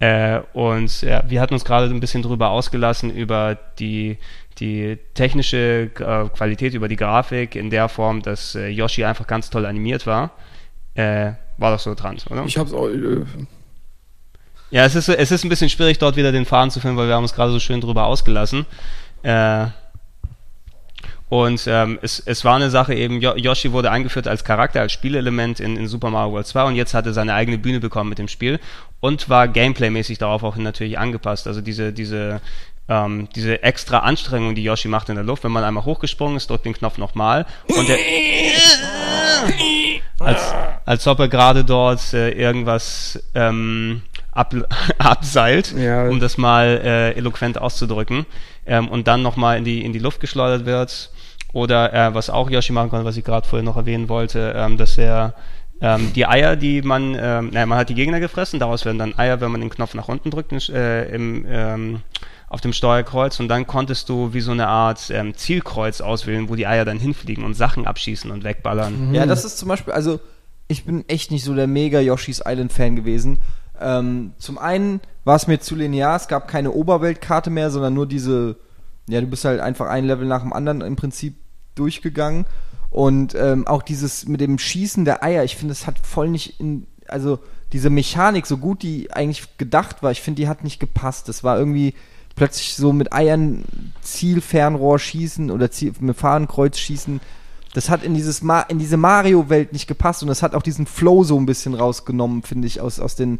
[0.00, 4.16] Äh, und ja, wir hatten uns gerade ein bisschen drüber ausgelassen, über die,
[4.60, 9.50] die technische äh, Qualität, über die Grafik in der Form, dass äh, Yoshi einfach ganz
[9.50, 10.30] toll animiert war.
[10.94, 12.44] Äh, war doch so dran, oder?
[12.44, 12.88] Ich hab's auch.
[12.88, 13.22] Äh,
[14.70, 17.08] Ja, es ist, es ist ein bisschen schwierig, dort wieder den Faden zu finden, weil
[17.08, 18.66] wir haben uns gerade so schön drüber ausgelassen.
[19.22, 19.66] Äh,
[21.28, 24.92] und ähm, es, es war eine Sache eben, Yo- Yoshi wurde eingeführt als Charakter, als
[24.92, 28.10] Spielelement in, in Super Mario World 2 und jetzt hat er seine eigene Bühne bekommen
[28.10, 28.58] mit dem Spiel
[28.98, 31.46] und war gameplaymäßig darauf auch natürlich angepasst.
[31.46, 32.40] Also diese, diese,
[32.90, 36.50] ähm, diese extra Anstrengung, die Yoshi macht in der Luft, wenn man einmal hochgesprungen ist,
[36.50, 37.96] drückt den Knopf nochmal und der,
[40.18, 44.54] als, als ob er gerade dort äh, irgendwas ähm, ab,
[44.98, 46.08] abseilt, Ja.
[46.08, 48.26] um das mal äh, eloquent auszudrücken,
[48.66, 51.10] ähm, und dann nochmal in die, in die Luft geschleudert wird.
[51.52, 54.76] Oder äh, was auch Yoshi machen kann, was ich gerade vorher noch erwähnen wollte, ähm,
[54.76, 55.34] dass er
[55.80, 59.18] ähm, die Eier, die man, ähm, naja, man hat die Gegner gefressen, daraus werden dann
[59.18, 62.02] Eier, wenn man den Knopf nach unten drückt äh, im, ähm,
[62.50, 66.56] auf dem Steuerkreuz und dann konntest du wie so eine Art ähm, Zielkreuz auswählen, wo
[66.56, 69.14] die Eier dann hinfliegen und Sachen abschießen und wegballern.
[69.14, 70.18] Ja, das ist zum Beispiel, also
[70.66, 73.38] ich bin echt nicht so der mega Yoshi's Island Fan gewesen.
[73.80, 78.06] Ähm, zum einen war es mir zu linear, es gab keine Oberweltkarte mehr, sondern nur
[78.06, 78.56] diese,
[79.08, 81.36] ja, du bist halt einfach ein Level nach dem anderen im Prinzip
[81.76, 82.46] durchgegangen.
[82.90, 86.58] Und ähm, auch dieses mit dem Schießen der Eier, ich finde, es hat voll nicht
[86.58, 87.38] in, also
[87.72, 91.28] diese Mechanik, so gut die eigentlich gedacht war, ich finde, die hat nicht gepasst.
[91.28, 91.94] Das war irgendwie
[92.36, 93.64] plötzlich so mit Eiern
[94.00, 97.20] Zielfernrohr schießen oder Ziel, mit Fahnenkreuz schießen.
[97.74, 100.86] Das hat in dieses Ma in diese Mario-Welt nicht gepasst und das hat auch diesen
[100.86, 103.38] Flow so ein bisschen rausgenommen, finde ich, aus, aus den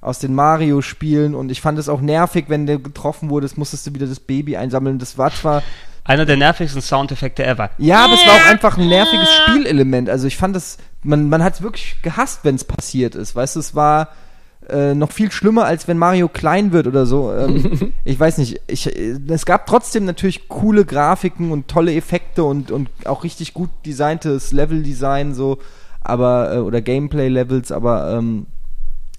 [0.00, 3.94] aus den Mario-Spielen und ich fand es auch nervig, wenn der getroffen wurde, musstest du
[3.94, 4.98] wieder das Baby einsammeln.
[4.98, 5.62] Das war zwar
[6.04, 7.70] Einer der nervigsten Soundeffekte ever.
[7.78, 10.08] ja, aber es war auch einfach ein nerviges Spielelement.
[10.08, 13.34] Also ich fand das, man, man hat es wirklich gehasst, wenn es passiert ist.
[13.34, 14.10] Weißt du, es war
[14.68, 17.32] äh, noch viel schlimmer, als wenn Mario klein wird oder so.
[17.32, 18.60] Ähm, ich weiß nicht.
[18.66, 23.54] Ich, äh, es gab trotzdem natürlich coole Grafiken und tolle Effekte und, und auch richtig
[23.54, 25.58] gut designtes Level-Design so,
[26.02, 28.46] aber äh, oder Gameplay-Levels, aber ähm,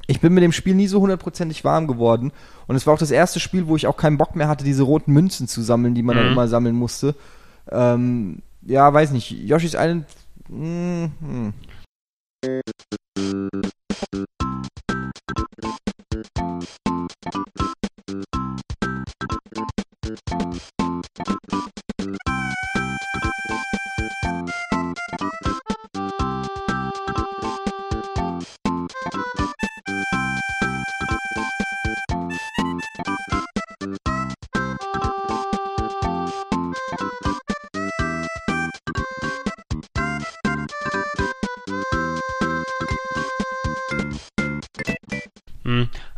[0.07, 2.31] ich bin mit dem Spiel nie so hundertprozentig warm geworden.
[2.67, 4.83] Und es war auch das erste Spiel, wo ich auch keinen Bock mehr hatte, diese
[4.83, 6.31] roten Münzen zu sammeln, die man dann Mhm.
[6.31, 7.13] immer sammeln musste.
[7.71, 9.31] Ähm, ja, weiß nicht.
[9.31, 10.05] Yoshi's Island.
[10.49, 11.53] mm, hm.
[20.17, 21.76] えっ?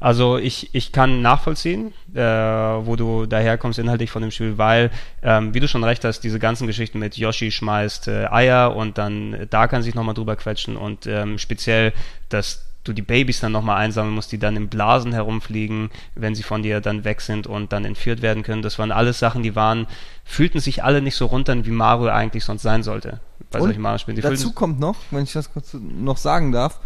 [0.09, 4.89] Also ich, ich kann nachvollziehen, äh, wo du daherkommst inhaltlich von dem Spiel, weil,
[5.21, 8.97] ähm, wie du schon recht hast, diese ganzen Geschichten mit Yoshi schmeißt äh, Eier und
[8.97, 11.93] dann äh, da kann sich nochmal drüber quetschen und ähm, speziell
[12.29, 16.41] das du die Babys dann nochmal einsammeln musst, die dann in Blasen herumfliegen, wenn sie
[16.41, 18.63] von dir dann weg sind und dann entführt werden können.
[18.63, 19.85] Das waren alles Sachen, die waren,
[20.25, 23.19] fühlten sich alle nicht so runter, wie Mario eigentlich sonst sein sollte.
[23.51, 24.15] Bei solchen Mario-Spielen.
[24.15, 26.79] Die dazu kommt noch, wenn ich das kurz noch sagen darf,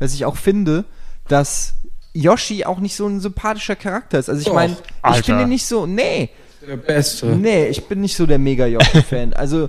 [0.00, 0.86] dass ich auch finde,
[1.28, 1.76] dass
[2.14, 4.30] Yoshi auch nicht so ein sympathischer Charakter ist.
[4.30, 4.76] Also ich meine,
[5.12, 6.30] ich finde nicht so, nee,
[6.66, 7.26] der Beste.
[7.26, 9.34] Nee, ich bin nicht so der mega Yoshi-Fan.
[9.34, 9.68] Also,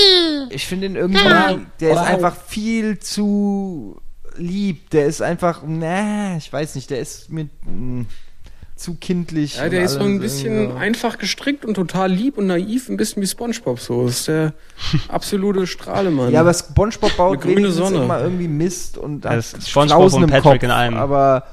[0.50, 1.18] ich finde ihn irgendwie,
[1.80, 4.00] der ist einfach viel zu
[4.36, 4.90] lieb.
[4.90, 8.06] Der ist einfach, na, ich weiß nicht, der ist mit mh,
[8.76, 9.56] zu kindlich.
[9.56, 10.76] Ja, der ist so ein bisschen ja.
[10.76, 14.06] einfach gestrickt und total lieb und naiv, ein bisschen wie SpongeBob so.
[14.06, 14.52] Das ist der
[15.08, 16.32] absolute Strahlemann.
[16.32, 18.04] Ja, aber SpongeBob baut grüne Sonne.
[18.04, 20.96] immer irgendwie Mist und hat SpongeBob und Patrick Kopf, in einem.
[20.96, 21.44] Aber,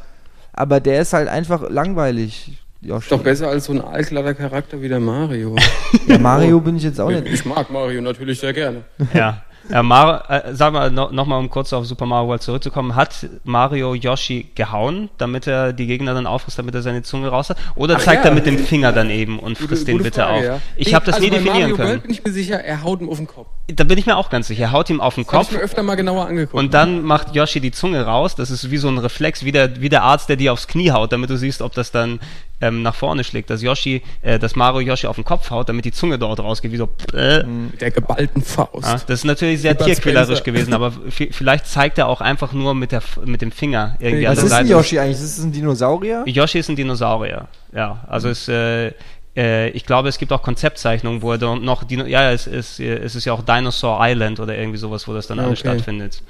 [0.56, 2.52] aber der ist halt einfach langweilig.
[2.82, 3.06] Yoshi.
[3.06, 5.56] Ist doch besser als so ein allglatter Charakter wie der Mario.
[6.08, 7.28] ja, Mario bin ich jetzt auch nicht.
[7.28, 8.84] Ich mag Mario natürlich sehr gerne.
[9.14, 9.44] Ja.
[9.70, 13.28] Ja, Mar äh, sag mal no, nochmal, um kurz auf Super Mario World zurückzukommen, hat
[13.44, 17.58] Mario Yoshi gehauen, damit er die Gegner dann auffrisst, damit er seine Zunge raus hat?
[17.76, 20.34] Oder Ach zeigt ja, er mit dem Finger dann eben und frisst den bitte Frage,
[20.34, 20.44] auf?
[20.44, 20.62] Ja.
[20.76, 21.90] Ich habe das also nie definieren Mario können.
[21.90, 23.48] World bin ich mir sicher, er haut ihm auf den Kopf.
[23.68, 25.52] Da bin ich mir auch ganz sicher, er haut ihm auf den das Kopf.
[25.52, 26.54] Ich mir öfter mal genauer angeguckt.
[26.54, 29.82] Und dann macht Yoshi die Zunge raus, das ist wie so ein Reflex, wie der,
[29.82, 32.20] wie der Arzt, der dir aufs Knie haut, damit du siehst, ob das dann
[32.62, 35.86] ähm, nach vorne schlägt, dass Yoshi, äh, dass Mario Yoshi auf den Kopf haut, damit
[35.86, 36.90] die Zunge dort rausgeht, wie so.
[37.14, 37.44] Äh.
[37.44, 38.88] Mit der geballten Faust.
[38.88, 42.92] Ja, das ist natürlich sehr tierquälerisch gewesen, aber vielleicht zeigt er auch einfach nur mit,
[42.92, 44.28] der, mit dem Finger irgendwie.
[44.28, 45.18] Was ist ein Yoshi eigentlich?
[45.18, 46.24] Ist es ein Dinosaurier?
[46.26, 48.04] Yoshi ist ein Dinosaurier, ja.
[48.08, 48.36] Also mhm.
[48.54, 48.92] äh,
[49.36, 52.80] äh, ich glaube, es gibt auch Konzeptzeichnungen, wo er dann noch, Dino ja, es ist,
[52.80, 55.48] es ist ja auch Dinosaur Island oder irgendwie sowas, wo das dann okay.
[55.48, 56.24] alles stattfindet.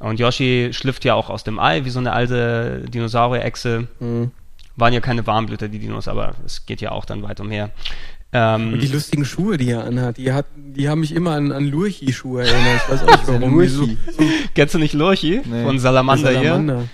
[0.00, 3.88] Und Yoshi schlüpft ja auch aus dem Ei, wie so eine alte Dinosaurier-Echse.
[4.00, 4.30] Mhm
[4.76, 7.70] waren ja keine Warmblüter, die Dinos, aber es geht ja auch dann weit umher.
[8.36, 11.52] Ähm, und die lustigen Schuhe, die er anhat, die, hat, die haben mich immer an,
[11.52, 12.80] an Lurchi-Schuhe erinnert.
[12.84, 13.54] Ich weiß auch nicht warum.
[13.54, 13.70] Lurchi.
[13.70, 14.24] So, so
[14.54, 15.40] Kennst du nicht Lurchi?
[15.44, 15.62] Nee.
[15.62, 16.88] Von Salamander, Salamander hier?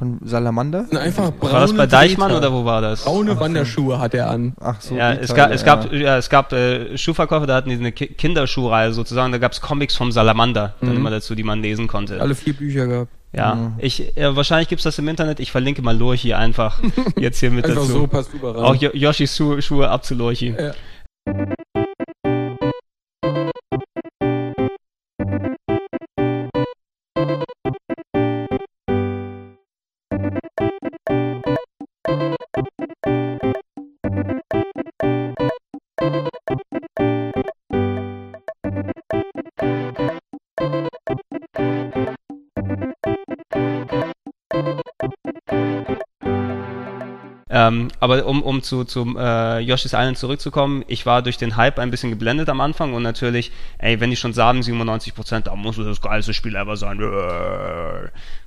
[0.00, 0.86] Von Salamander?
[0.98, 3.04] Einfach braune war das bei Deichmann oder wo war das?
[3.04, 4.54] Braune Wanderschuhe hat er an.
[4.58, 4.96] Ach so.
[4.96, 8.94] Ja, es, gab, es gab, ja, es gab äh, Schuhverkäufer, da hatten die eine Kinderschuhreihe
[8.94, 10.96] sozusagen, da gab es Comics vom Salamander dann mhm.
[10.96, 12.18] immer dazu, die man lesen konnte.
[12.18, 13.12] Alle vier Bücher gehabt.
[13.34, 13.74] Ja, mhm.
[13.76, 15.38] ich, äh, wahrscheinlich gibt's das im Internet.
[15.38, 16.80] Ich verlinke mal Lurchi einfach
[17.18, 17.92] jetzt hier mit einfach dazu.
[17.92, 18.64] so passt überall.
[18.64, 20.54] Auch Yoshis Schuhe, Schuhe ab zu Lurchi.
[20.58, 20.72] Ja.
[47.60, 51.78] Ähm, aber um, um zu, zu äh, Yoshi's Island zurückzukommen, ich war durch den Hype
[51.78, 55.76] ein bisschen geblendet am Anfang und natürlich, ey, wenn die schon sagen 97%, da muss
[55.76, 56.98] es das geilste Spiel ever sein.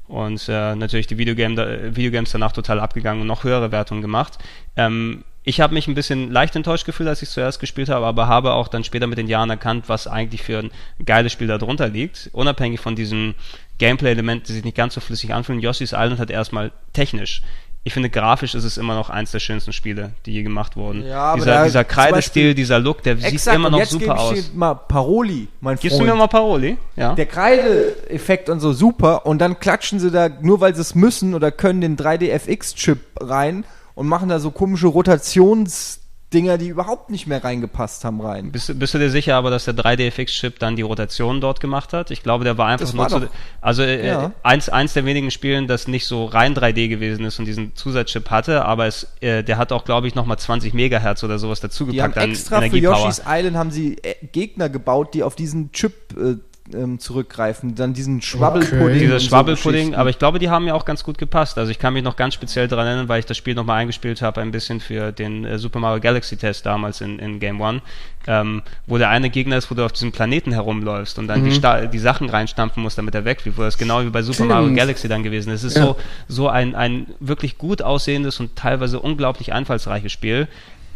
[0.07, 4.39] Und äh, natürlich die Videogame, Videogames danach total abgegangen und noch höhere Wertungen gemacht.
[4.75, 8.27] Ähm, ich habe mich ein bisschen leicht enttäuscht gefühlt, als ich zuerst gespielt habe, aber
[8.27, 10.71] habe auch dann später mit den Jahren erkannt, was eigentlich für ein
[11.05, 12.29] geiles Spiel darunter liegt.
[12.31, 13.35] Unabhängig von diesen
[13.77, 15.59] Gameplay-Elementen, die sich nicht ganz so flüssig anfühlen.
[15.59, 17.41] Yoshi's Island hat erstmal technisch
[17.85, 21.05] ich finde, grafisch ist es immer noch eins der schönsten Spiele, die je gemacht wurden.
[21.05, 24.35] Ja, dieser, dieser Kreidestil, dieser Look, der exakt, sieht immer noch super aus.
[24.35, 26.09] Jetzt mal Paroli, mein Gibst Freund.
[26.09, 26.77] du mir mal Paroli?
[26.95, 27.13] Ja.
[27.13, 31.35] Der Kreideeffekt und so super und dann klatschen sie da, nur weil sie es müssen
[31.35, 33.65] oder können, den 3D-FX-Chip rein
[33.95, 35.99] und machen da so komische Rotations-
[36.33, 38.51] Dinger, die überhaupt nicht mehr reingepasst haben, rein.
[38.51, 42.11] Bist, bist du dir sicher aber, dass der 3D-FX-Chip dann die Rotation dort gemacht hat?
[42.11, 43.29] Ich glaube, der war einfach das nur war zu,
[43.61, 44.31] Also äh, ja.
[44.43, 48.29] eins, eins der wenigen Spielen, das nicht so rein 3D gewesen ist und diesen Zusatzchip
[48.29, 52.15] hatte, aber es, äh, der hat auch, glaube ich, nochmal 20 Megahertz oder sowas dazugepackt
[52.15, 55.93] die haben extra für Yoshi's Island haben sie äh, Gegner gebaut, die auf diesen Chip
[56.17, 56.35] äh,
[56.71, 57.75] ähm, zurückgreifen.
[57.75, 58.81] Dann diesen Schwabbelpudding.
[58.81, 58.99] Okay.
[58.99, 61.57] Dieser Schwabbelpudding, so aber ich glaube, die haben mir auch ganz gut gepasst.
[61.57, 64.21] Also ich kann mich noch ganz speziell daran erinnern, weil ich das Spiel nochmal eingespielt
[64.21, 67.81] habe, ein bisschen für den äh, Super Mario Galaxy Test damals in, in Game One,
[68.27, 71.49] ähm, wo der eine Gegner ist, wo du auf diesem Planeten herumläufst und dann mhm.
[71.49, 74.49] die, die, Sachen reinstampfen musst, damit er wegfliegt, wo das genau wie bei Super Stimmt.
[74.49, 75.63] Mario Galaxy dann gewesen ist.
[75.63, 75.83] Es ist ja.
[75.83, 80.47] so, so ein, ein wirklich gut aussehendes und teilweise unglaublich einfallsreiches Spiel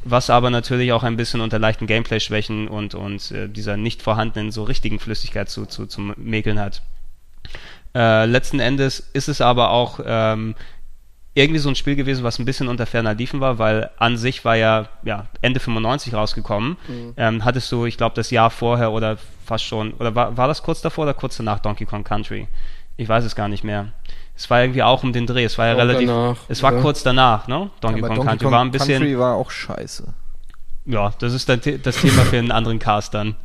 [0.03, 4.51] was aber natürlich auch ein bisschen unter leichten Gameplay-Schwächen und, und äh, dieser nicht vorhandenen
[4.51, 6.81] so richtigen Flüssigkeit zu, zu, zu mäkeln hat.
[7.95, 10.55] Äh, letzten Endes ist es aber auch ähm,
[11.37, 14.43] irgendwie so ein Spiel gewesen, was ein bisschen unter ferner Liefen war, weil an sich
[14.43, 16.77] war ja, ja Ende 95 rausgekommen.
[16.87, 17.13] Mhm.
[17.15, 20.63] Ähm, hattest du, ich glaube, das Jahr vorher oder fast schon, oder war, war das
[20.63, 22.47] kurz davor oder kurz danach Donkey Kong Country?
[22.97, 23.93] Ich weiß es gar nicht mehr.
[24.37, 25.43] Es war irgendwie auch um den Dreh.
[25.43, 26.07] Es war ja auch relativ.
[26.07, 26.81] Danach, es war ja.
[26.81, 27.71] kurz danach, ne?
[27.81, 28.99] Donkey Kong Donkey Country Kong war ein bisschen.
[28.99, 30.03] Country war auch scheiße.
[30.85, 33.35] Ja, das ist dann das Thema für einen anderen Cast dann.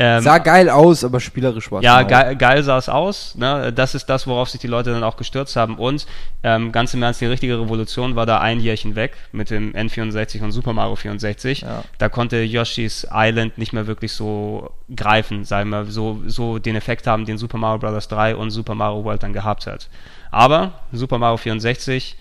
[0.00, 3.34] Ähm, Sah geil aus, aber spielerisch war ja, geil, geil sah es aus.
[3.34, 3.72] Ne?
[3.72, 5.76] Das ist das, worauf sich die Leute dann auch gestürzt haben.
[5.76, 6.06] Und
[6.44, 10.40] ähm, ganz im Ernst, die richtige Revolution war da ein Jährchen weg mit dem N64
[10.44, 11.62] und Super Mario 64.
[11.62, 11.82] Ja.
[11.98, 17.08] Da konnte Yoshi's Island nicht mehr wirklich so greifen, sagen wir, so, so den Effekt
[17.08, 18.06] haben, den Super Mario Bros.
[18.06, 19.88] 3 und Super Mario World dann gehabt hat.
[20.30, 22.16] Aber Super Mario 64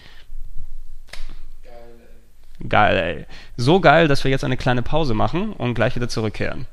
[2.67, 3.25] Geil, ey.
[3.55, 6.65] So geil, dass wir jetzt eine kleine Pause machen und gleich wieder zurückkehren.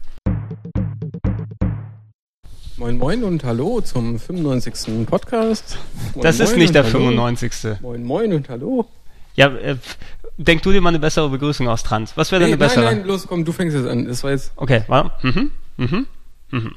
[2.78, 5.06] Moin Moin und hallo zum 95.
[5.06, 5.78] Podcast.
[6.14, 6.98] Moin, Das ist nicht der hallo.
[7.00, 7.80] 95.
[7.82, 8.86] Moin Moin und hallo.
[9.34, 9.76] Ja, äh,
[10.38, 12.12] denk du dir mal eine bessere Begrüßung aus, Trant.
[12.16, 12.84] Was wäre denn Nee, eine bessere?
[12.86, 14.06] nein, nein, los, komm, du fängst jetzt an.
[14.06, 14.52] Das war jetzt.
[14.56, 15.10] Okay, warte.
[15.26, 16.06] Mhm, mhm,
[16.50, 16.74] mhm.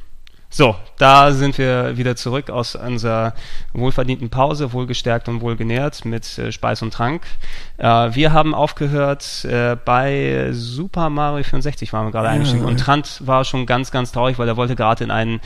[0.49, 3.33] So, da sind wir wieder zurück aus unserer
[3.73, 7.23] wohlverdienten Pause, wohlgestärkt und wohlgenährt mit äh, Speis und Trank.
[7.77, 12.31] Äh, wir haben aufgehört äh, bei Super Mario 64 waren wir gerade Ja.
[12.33, 15.41] eingestiegen und Trant war schon ganz, ganz traurig, weil er wollte gerade in einen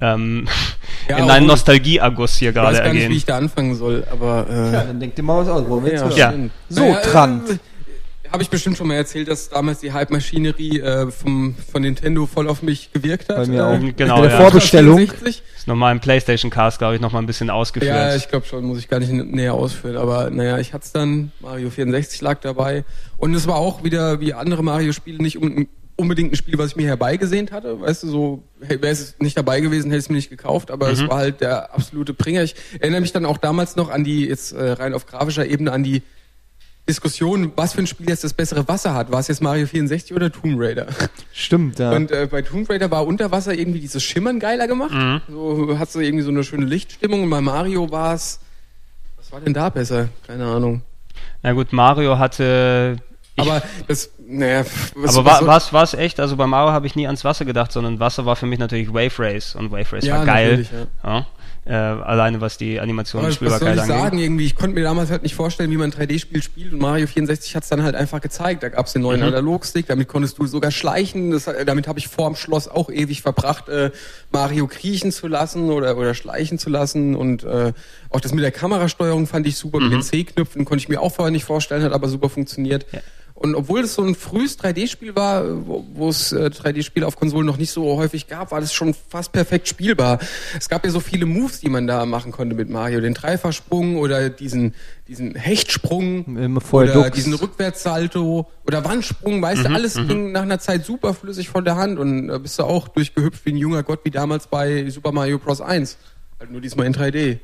[0.00, 0.46] ähm,
[1.08, 3.16] Ja, in einen Nostalgieerguss hier Ich weiß gerade gar nicht, wie ergehen.
[3.16, 4.46] ich da anfangen soll, aber.
[4.48, 5.68] Äh, Ja, dann denkt ihr mal was aus.
[5.68, 6.16] Wollen wir jetzt hören?
[6.16, 6.28] Ja.
[6.30, 6.52] stimmt.
[6.68, 7.60] So, Trant.
[8.34, 12.48] Habe ich bestimmt schon mal erzählt, dass damals die Hype-Maschinerie äh, vom, von Nintendo voll
[12.48, 13.36] auf mich gewirkt hat.
[13.36, 13.96] Bei mir äh, auch.
[13.96, 14.40] Genau, Bei der ja.
[14.40, 14.96] Vorbestellung.
[14.96, 15.42] 64.
[15.56, 17.94] ist nochmal im PlayStation Cast, glaube ich, nochmal ein bisschen ausgeführt.
[17.94, 19.96] Ja, ich glaube schon, muss ich gar nicht näher ausführen.
[19.96, 22.82] Aber naja, ich hatte es dann, Mario 64 lag dabei.
[23.18, 26.76] Und es war auch wieder wie andere Mario-Spiele nicht un unbedingt ein Spiel, was ich
[26.76, 27.80] mir herbeigesehnt hatte.
[27.80, 30.72] Weißt du, so hey, wäre es nicht dabei gewesen, hätte ich es mir nicht gekauft.
[30.72, 32.42] Aber es war halt der absolute Bringer.
[32.42, 35.70] Ich erinnere mich dann auch damals noch an die, jetzt äh, rein auf grafischer Ebene,
[35.70, 36.02] an die
[36.88, 39.10] Diskussion, was für ein Spiel jetzt das bessere Wasser hat.
[39.10, 40.86] War es jetzt Mario 64 oder Tomb Raider?
[41.32, 41.92] Stimmt, ja.
[41.92, 44.92] Und äh, bei Tomb Raider war unter Wasser irgendwie dieses Schimmern geiler gemacht.
[44.92, 45.22] Mhm.
[45.28, 47.22] So hat so irgendwie so eine schöne Lichtstimmung.
[47.22, 48.40] Und bei Mario war es.
[49.16, 50.08] Was war denn da besser?
[50.26, 50.82] Keine Ahnung.
[51.42, 52.96] Na gut, Mario hatte.
[53.36, 56.20] Ich, Aber das, naja, was, aber was war was war's echt?
[56.20, 58.92] Also bei Mario habe ich nie ans Wasser gedacht, sondern Wasser war für mich natürlich
[58.92, 60.50] Wave Race und Wave Race Ja, war geil.
[60.50, 60.70] natürlich,
[61.02, 61.26] Ja.
[61.66, 63.96] Äh, alleine was die Animation und Spielbarkeit ich angeht.
[63.96, 64.44] sagen irgendwie?
[64.44, 67.56] Ich konnte mir damals halt nicht vorstellen, wie man ein 3D-Spiel spielt und Mario 64
[67.56, 68.62] hat es dann halt einfach gezeigt.
[68.62, 69.28] Da gab es den neuen Mhm.
[69.28, 71.30] Analogstick, damit konntest du sogar schleichen.
[71.30, 73.92] Das, damit habe ich vorm Schloss auch ewig verbracht, äh,
[74.30, 77.16] Mario kriechen zu lassen oder, oder schleichen zu lassen.
[77.16, 77.72] Und äh,
[78.10, 79.80] auch das mit der Kamerasteuerung fand ich super.
[79.80, 82.84] Mit den C-Knöpfen konnte ich mir auch vorher nicht vorstellen, hat aber super funktioniert.
[82.92, 83.00] Ja.
[83.44, 87.58] Und obwohl es so ein frühes 3D-Spiel war, wo es äh, 3D-Spiele auf Konsolen noch
[87.58, 90.18] nicht so häufig gab, war das schon fast perfekt spielbar.
[90.58, 93.02] Es gab ja so viele Moves, die man da machen konnte mit Mario.
[93.02, 94.72] Den Dreifachersprung oder diesen,
[95.08, 96.24] diesen Hechtsprung
[96.72, 97.10] oder Dux.
[97.10, 101.76] diesen Rückwärtssalto oder Wandsprung, weißt du, alles ging nach einer Zeit super flüssig von der
[101.76, 105.12] Hand und äh, bist du auch durchgehüpft wie ein junger Gott, wie damals bei Super
[105.12, 105.60] Mario Bros.
[105.60, 105.98] 1.
[106.40, 107.40] Halt nur diesmal in 3D.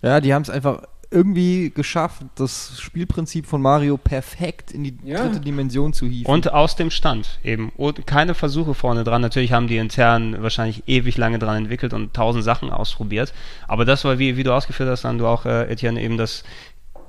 [0.00, 5.22] Ja, die haben es einfach irgendwie geschafft, das Spielprinzip von Mario perfekt in die Ja.
[5.24, 6.30] dritte Dimension zu hieven.
[6.30, 7.70] Und aus dem Stand eben.
[7.76, 9.20] Und keine Versuche vorne dran.
[9.20, 13.32] Natürlich haben die intern wahrscheinlich ewig lange dran entwickelt und tausend Sachen ausprobiert.
[13.66, 16.44] Aber das war, wie, wie du ausgeführt hast, dann du auch, äh, Etienne, eben das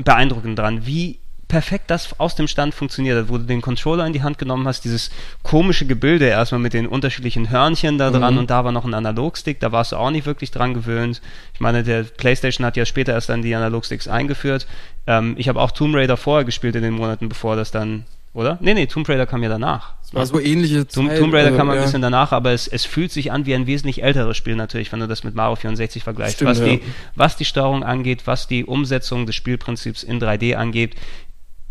[0.03, 1.19] beeindruckend dran, wie
[1.51, 4.65] perfekt das aus dem Stand funktioniert hat, wo du den Controller in die Hand genommen
[4.69, 5.11] hast, dieses
[5.43, 8.39] komische Gebilde erstmal mit den unterschiedlichen Hörnchen da dran Mhm.
[8.39, 11.21] und da war noch ein Analogstick, da warst du auch nicht wirklich dran gewöhnt.
[11.53, 14.65] Ich meine, der PlayStation hat ja später erst dann die Analogsticks eingeführt.
[15.07, 18.57] Ähm, ich habe auch Tomb Raider vorher gespielt in den Monaten, bevor das dann, oder?
[18.61, 19.95] Nee, nee, Tomb Raider kam ja danach.
[20.05, 21.81] Es war so ähnliche Tomb, Zeit, Tomb Raider also, kam ein ja.
[21.83, 25.01] bisschen danach, aber es, es fühlt sich an wie ein wesentlich älteres Spiel natürlich, wenn
[25.01, 26.35] du das mit Mario 64 vergleichst.
[26.35, 26.65] Stimmt, was, ja.
[26.65, 26.81] die,
[27.15, 30.95] was die Steuerung angeht, was die Umsetzung des Spielprinzips in 3D angeht.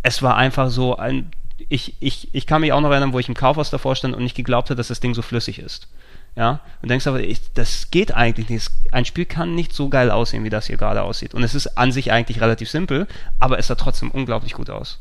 [0.02, 1.30] Es war einfach so ein.
[1.68, 4.22] Ich, ich, ich kann mich auch noch erinnern, wo ich im Kaufhaus davor stand und
[4.22, 5.88] nicht geglaubt habe, dass das Ding so flüssig ist.
[6.36, 8.70] Ja, und denkst aber, ich, das geht eigentlich nicht.
[8.92, 11.34] Ein Spiel kann nicht so geil aussehen, wie das hier gerade aussieht.
[11.34, 13.08] Und es ist an sich eigentlich relativ simpel,
[13.40, 15.00] aber es sah trotzdem unglaublich gut aus.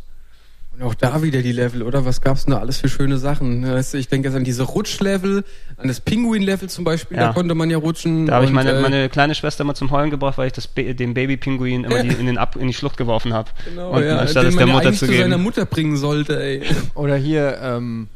[0.73, 2.05] Und auch da wieder die Level, oder?
[2.05, 3.67] Was gab's denn da alles für schöne Sachen?
[3.69, 5.43] Weißt du, ich denke jetzt an diese Rutschlevel,
[5.75, 7.27] an das Pinguin-Level zum Beispiel, Ja.
[7.27, 8.27] da konnte man ja rutschen.
[8.27, 10.67] Da habe ich meine, äh, meine kleine Schwester mal zum Heulen gebracht, weil ich das
[10.67, 13.49] Ba- den Babypinguin immer die, in, den Ab, in die Schlucht geworfen habe.
[13.65, 15.43] Genau, und ja, anstatt den es der Mutter zu zu seiner geben.
[15.43, 16.61] Mutter bringen sollte, ey.
[16.95, 18.07] Oder hier, ähm.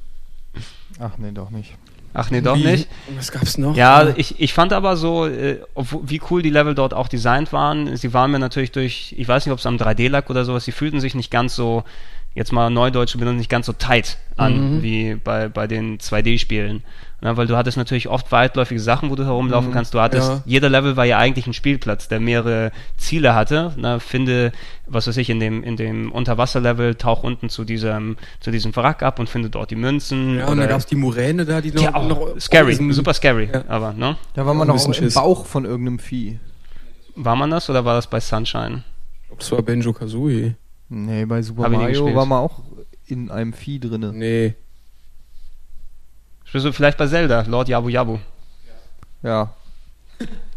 [0.99, 1.73] Ach nee, doch nicht.
[2.13, 2.63] Ach nee, doch Wie?
[2.65, 2.87] nicht.
[3.09, 3.75] Und was gab's noch?
[3.75, 5.57] Ja, ich, ich fand aber so, äh,
[6.03, 7.97] wie cool die Level dort auch designt waren.
[7.97, 10.63] Sie waren mir natürlich durch, ich weiß nicht, ob es am 3D lag oder sowas,
[10.63, 11.83] sie fühlten sich nicht ganz so,
[12.35, 14.81] jetzt mal Neudeutsche benutzen, nicht ganz so tight an Mhm.
[14.83, 16.83] wie bei, bei den 2D-Spielen.
[17.21, 19.93] Ja, weil du hattest natürlich oft weitläufige Sachen, wo du herumlaufen Mhm, kannst.
[19.93, 20.41] Du hattest, ja.
[20.45, 23.71] jeder Level war ja eigentlich ein Spielplatz, der mehrere Ziele hatte.
[23.77, 24.51] Na, finde,
[24.87, 29.03] was weiß ich, in dem, in dem Unterwasserlevel, tauch unten zu diesem, zu diesem Wrack
[29.03, 30.39] ab und finde dort die Münzen.
[30.39, 32.91] Ja, und da oder- gab's die Muräne da, die noch, ja, auch noch scary, diesen-
[32.91, 33.63] super scary, Ja.
[33.69, 34.17] aber, ne?
[34.33, 35.13] Da war man noch im Schiss.
[35.13, 36.39] Bauch von irgendeinem Vieh.
[37.15, 38.83] War man das oder war das bei Sunshine?
[39.27, 40.55] Glaub, das war Benjo Kazooie.
[40.89, 42.15] Nee, bei Super Hab ich nie Mario gespielt.
[42.15, 42.59] war man auch
[43.07, 44.13] in einem Vieh drinne.
[44.13, 44.55] Nee.
[46.45, 48.19] Spielst du vielleicht bei Zelda, Lord Yabu Yabu?
[49.23, 49.53] Ja.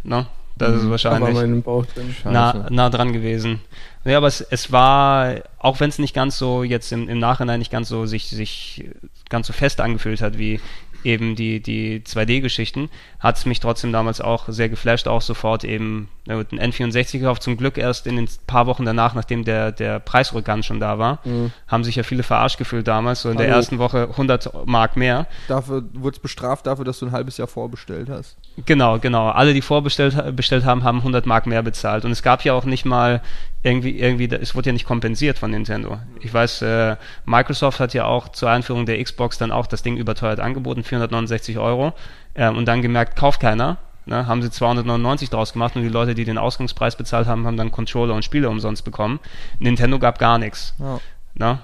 [0.03, 0.27] Ne?
[0.59, 2.15] Das ist Da war wahrscheinlich mein Bauch drin.
[2.25, 2.75] nah, Scheiße.
[2.75, 3.61] nah dran gewesen.
[4.05, 7.59] Ja, aber es, es war, auch wenn es nicht ganz so jetzt im, im Nachhinein
[7.59, 8.89] nicht ganz so sich, sich
[9.29, 10.61] ganz so fest angefühlt hat wie
[11.05, 12.89] eben die, die 2D-Geschichten,
[13.27, 17.43] hat es mich trotzdem damals auch sehr geflasht, auch sofort eben gut, ein N64 gekauft,
[17.43, 21.21] zum Glück erst in den paar Wochen danach, nachdem der, der Preisrückgang schon da war,
[21.67, 23.57] haben sich ja viele verarscht gefühlt damals, so in der Hallo.
[23.57, 25.27] ersten Woche 100 Mark mehr.
[25.49, 28.37] Dafür wurdest bestraft dafür, dass du ein halbes Jahr vorbestellt hast.
[28.65, 29.29] Genau, genau.
[29.29, 32.05] Alle, die vorbestellt bestellt haben, haben 100 Mark mehr bezahlt.
[32.05, 33.23] Und es gab ja auch nicht mal
[33.63, 35.99] irgendwie, irgendwie, es wurde ja nicht kompensiert von Nintendo.
[36.21, 39.97] Ich weiß, äh, Microsoft hat ja auch zur Einführung der Xbox dann auch das Ding
[39.97, 41.93] überteuert angeboten, 469 Euro.
[42.37, 43.79] Ähm, und dann gemerkt, kauft keiner.
[44.09, 47.57] Ne, haben sie 299 draus gemacht und die Leute, die den Ausgangspreis bezahlt haben, haben
[47.57, 49.19] dann Controller und Spiele umsonst bekommen.
[49.59, 50.75] Nintendo gab gar nichts.
[50.79, 51.01] Ja.
[51.35, 51.59] Na,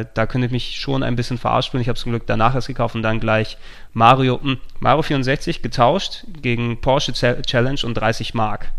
[0.00, 1.82] äh, da könnte ich mich schon ein bisschen verarscht fühlen.
[1.82, 3.58] Ich habe zum Glück danach erst gekauft und dann gleich
[3.94, 8.70] Mario, mh, Mario 64 getauscht gegen Porsche Cha- Challenge und 30 Mark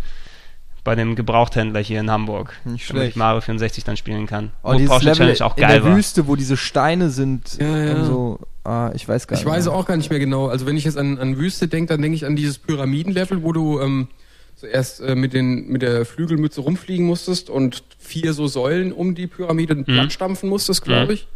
[0.85, 3.17] bei dem Gebrauchthändler hier in Hamburg, Nicht damit ich schlecht.
[3.17, 4.51] Mario 64 dann spielen kann.
[4.63, 5.95] Oh, Wo Porsche Level Challenge auch in geil der war.
[5.97, 7.57] Wüste, wo diese Steine sind.
[7.59, 7.95] Ja, ja.
[7.95, 9.51] Und so, ah, ich weiß gar Ich nicht.
[9.53, 9.73] weiß mehr.
[9.73, 10.47] auch gar nicht mehr genau.
[10.47, 13.51] Also wenn ich jetzt an, an Wüste denke, dann denke ich an dieses Pyramidenlevel, wo
[13.53, 14.07] du ähm,
[14.55, 19.27] zuerst äh, mit, den, mit der Flügelmütze rumfliegen musstest und vier so Säulen um die
[19.27, 21.11] Pyramide platt stampfen musstest, glaube Mhm.
[21.11, 21.27] ich.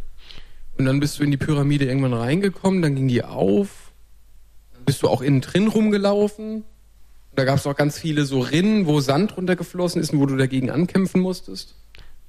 [0.78, 3.92] Und dann bist du in die Pyramide irgendwann reingekommen, dann ging die auf.
[4.74, 6.56] Dann bist du auch innen drin rumgelaufen.
[6.56, 6.64] Und
[7.38, 10.36] da gab es auch ganz viele so Rinnen, wo Sand runtergeflossen ist und wo du
[10.36, 11.76] dagegen ankämpfen musstest.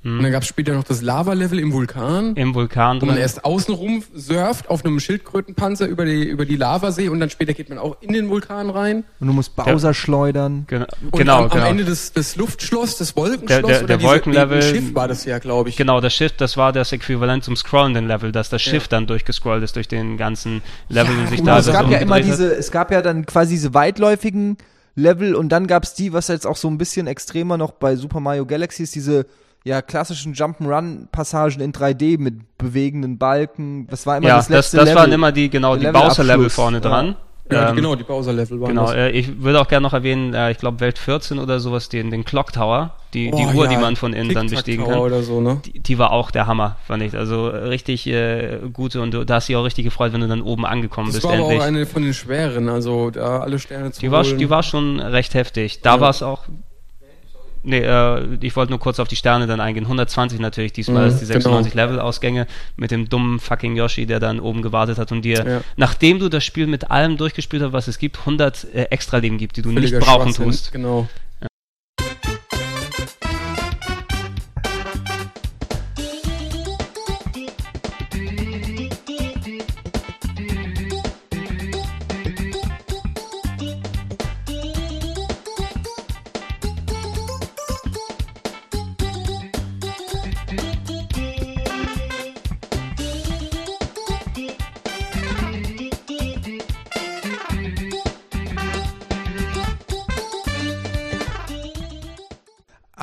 [0.03, 0.17] Mhm.
[0.17, 2.35] Und dann gab es später noch das Lava-Level im Vulkan.
[2.35, 3.21] Im Vulkan Wo man drin.
[3.23, 7.69] erst außenrum surft auf einem Schildkrötenpanzer über die, über die Lavasee und dann später geht
[7.69, 9.05] man auch in den Vulkan rein.
[9.21, 10.65] Und du musst Bowser schleudern.
[10.67, 11.43] Genau, Und genau.
[11.43, 11.63] am, genau.
[11.63, 14.93] am Ende des, des Luftschloss, des Wolkenschloss Der- der- oder der diese- Wolkenlevel- ein Schiff
[14.93, 15.77] war das ja, glaube ich.
[15.77, 18.89] Genau, das Schiff, das war das Äquivalent zum scrollenden Level, dass das Schiff Ja.
[18.89, 21.99] dann durchgescrollt ist durch den ganzen Level Ja, und sich da es das gab ja
[21.99, 24.57] immer diese, es gab ja dann quasi diese weitläufigen
[24.95, 28.19] Level und dann gab's die, was jetzt auch so ein bisschen extremer noch bei Super
[28.19, 29.25] Mario Galaxy ist, diese
[29.63, 33.87] ja klassischen Jump'n'Run-Passagen in 3D mit bewegenden Balken.
[33.87, 35.01] Das war immer Ja, das das, letzte das Level.
[35.01, 36.81] waren immer die, genau, die Bowser-Level vorne ja.
[36.81, 37.15] dran.
[37.51, 38.93] Ja, Ähm, genau, die Bowser-Level waren Genau, das.
[38.95, 42.09] äh, ich würde auch gerne noch erwähnen, äh, ich glaube Welt 14 oder sowas, den,
[42.09, 44.93] den Clock Tower, die, die Oh, Uhr, ja, die man von innen dann bestiegen Tower
[44.93, 45.01] kann.
[45.01, 45.61] oder so, ne?
[45.65, 47.15] Die, die war auch der Hammer, fand ich.
[47.17, 50.21] Also äh, richtig äh, gute und du, da hast du dich auch richtig gefreut, wenn
[50.21, 51.59] du dann oben angekommen Das bist war aber endlich.
[51.61, 54.37] auch eine von den schweren, also da alle Sterne zu Die war, holen.
[54.37, 55.81] die war schon recht heftig.
[55.81, 56.01] Da Ja.
[56.01, 56.45] war es auch.
[57.65, 59.85] Nee, äh, ich wollte nur kurz auf die Sterne dann eingehen.
[59.85, 62.45] 120 natürlich, diesmal Mhm, als die 96 Level-Ausgänge
[62.75, 65.61] mit dem dummen fucking Yoshi, der dann oben gewartet hat und dir, Ja.
[65.77, 69.55] nachdem du das Spiel mit allem durchgespielt hast, was es gibt, 100 äh, Extra-Leben gibt,
[69.55, 70.71] die du Völliger nicht brauchen Schwachsinn, tust.
[70.73, 71.07] Genau.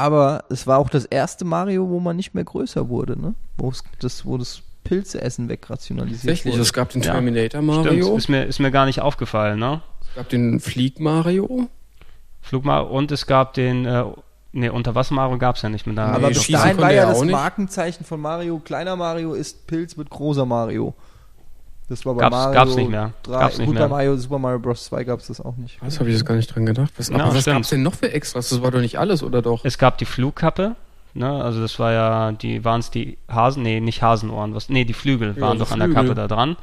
[0.00, 3.34] Aber es war auch das erste Mario, wo man nicht mehr größer wurde, ne?
[3.58, 6.62] Wo das, wo das Pilzeessen wegrationalisiert Tatsächlich, wurde.
[6.62, 7.12] es gab den Ja.
[7.12, 9.82] Terminator Stimmt, Mario, ist mir, ist mir gar nicht aufgefallen, ne?
[10.08, 11.68] es gab den Flieg Mario.
[12.40, 14.04] Flugma und es gab den, äh,
[14.52, 16.06] nee, Unterwasser Mario gab es ja nicht mehr da.
[16.06, 17.22] Aber Nee, bis schießen dahin war ja das.
[17.24, 20.94] Markenzeichen von Mario, kleiner Mario ist Pilz mit großer Mario.
[21.90, 23.12] Das war bei Gab's- Mario gab's nicht mehr.
[23.24, 23.32] 3.
[23.40, 23.82] Gab's nicht Gut, mehr.
[23.84, 24.84] bei Mario, Super Mario Bros.
[24.84, 25.76] 2 gab es das auch nicht.
[25.82, 26.92] Was habe ich jetzt gar nicht dran gedacht?
[26.96, 27.56] Was, Ja, aber was stimmt.
[27.56, 28.48] gab's denn noch für Extras?
[28.48, 29.64] Das war doch nicht alles, oder doch?
[29.64, 30.76] Es gab die Flugkappe,
[31.14, 31.28] ne?
[31.44, 34.94] Also das war ja, die waren es die Hasen, nee, nicht Hasenohren, was, nee, die
[34.94, 36.04] Flügel Ja, waren doch an der Flügel.
[36.04, 36.56] Kappe da dran.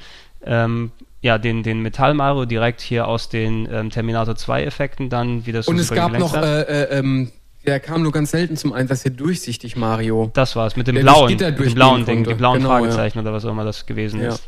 [0.43, 0.91] Ähm,
[1.21, 5.61] ja, den, den Metall Mario direkt hier aus den ähm, Terminator 2 Effekten dann wieder
[5.61, 7.31] so Und es gab noch, äh, äh, ähm,
[7.65, 10.31] der kam nur ganz selten zum Einsatz, der durchsichtig Mario.
[10.33, 13.33] das war's, mit dem der blauen, mit dem blauen Ding, die blauen Genau, Fragezeichen oder
[13.33, 14.29] was auch immer das gewesen Ja.
[14.29, 14.47] ist.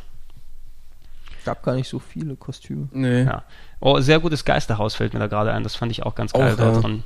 [1.45, 2.87] Gab gar nicht so viele Kostüme.
[2.91, 3.23] Nee.
[3.23, 3.43] Ja.
[3.79, 6.39] Oh, sehr gutes Geisterhaus fällt mir da gerade ein, das fand ich auch ganz Auch,
[6.39, 6.79] geil da ja.
[6.79, 7.03] dran.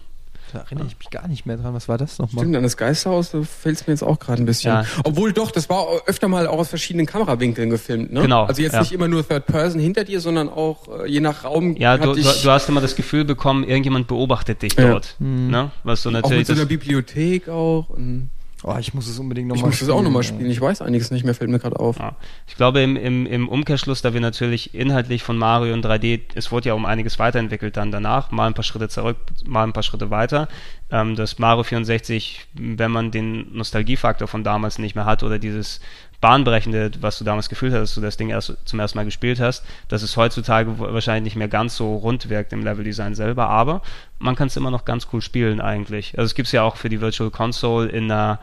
[0.52, 1.74] Da erinnere ich mich gar nicht mehr dran.
[1.74, 2.44] Was war das nochmal?
[2.44, 4.72] Stimmt, an das Geisterhaus, da fällt es mir jetzt auch gerade ein bisschen.
[4.72, 4.86] Ja.
[5.04, 8.22] Obwohl doch, das war öfter mal auch aus verschiedenen Kamerawinkeln gefilmt, ne?
[8.22, 8.82] Genau, Also jetzt ja.
[8.82, 11.76] nicht immer nur Third Person hinter dir, sondern auch äh, je nach Raum.
[11.78, 14.92] Ja, du, ich du hast immer das Gefühl bekommen, irgendjemand beobachtet dich Ja.
[14.92, 15.16] dort.
[15.20, 15.72] Ne?
[15.84, 17.90] Was so auch mit natürlich so einer Bibliothek auch.
[17.90, 18.30] Und
[18.64, 20.50] Oh, ich muss es unbedingt ich nochmal muss das auch nochmal spielen.
[20.50, 22.00] Ich weiß einiges nicht mehr, fällt mir gerade auf.
[22.00, 22.16] Ja.
[22.48, 26.52] Ich glaube, im, im, im Umkehrschluss, da wir natürlich inhaltlich von Mario und 3D, es
[26.52, 29.84] wurde ja um einiges weiterentwickelt dann danach, mal ein paar Schritte zurück, mal ein paar
[29.84, 30.48] Schritte weiter,
[30.92, 35.82] ähm, dass Mario 64, wenn man den Nostalgiefaktor von damals nicht mehr hat oder dieses
[36.24, 39.42] bahnbrechende, was du damals gefühlt hast, dass du das Ding erst zum ersten Mal gespielt
[39.42, 43.82] hast, dass es heutzutage wahrscheinlich nicht mehr ganz so rund wirkt im Leveldesign selber, aber
[44.20, 46.18] man kann es immer noch ganz cool spielen eigentlich.
[46.18, 48.40] Also es gibt es ja auch für die Virtual Console in einer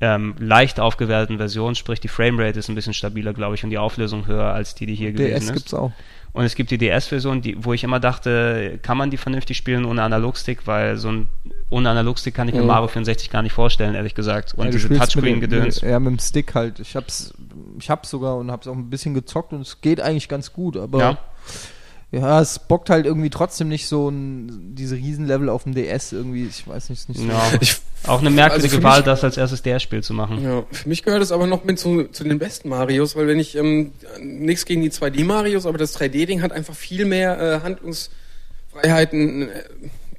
[0.00, 3.78] ähm, leicht aufgewerteten Version, sprich die Framerate ist ein bisschen stabiler, glaube ich, und die
[3.78, 5.52] Auflösung höher als die, die hier DS gewesen ist.
[5.52, 5.92] gibt's auch.
[6.32, 9.84] Und es gibt die DS-Version, die, wo ich immer dachte, kann man die vernünftig spielen
[9.84, 11.28] ohne Analogstick, weil so ein
[11.70, 12.68] ohne Analogstick kann ich mir mhm.
[12.68, 14.54] Mario 64 gar nicht vorstellen, ehrlich gesagt.
[14.54, 15.82] Und ja, diese Touchscreen-Gedöns.
[15.82, 16.80] Ja, mit dem Stick halt.
[16.80, 17.34] Ich hab's,
[17.78, 20.76] ich hab's sogar und hab's auch ein bisschen gezockt und es geht eigentlich ganz gut,
[20.76, 21.18] aber ja.
[22.10, 26.46] Ja, es bockt halt irgendwie trotzdem nicht so ein, diese Riesenlevel auf dem DS irgendwie,
[26.46, 27.26] ich weiß nicht, nicht so.
[27.26, 27.42] Ja.
[27.60, 27.76] Ich,
[28.06, 30.42] auch eine merkwürdige also Wahl, das als erstes DS-Spiel zu machen.
[30.42, 33.38] Ja, für mich gehört es aber noch mit zu, zu den besten Marios, weil wenn
[33.38, 39.50] ich, ähm, nichts gegen die 2D-Marios, aber das 3D-Ding hat einfach viel mehr äh, Handlungsfreiheiten
[39.50, 39.62] äh,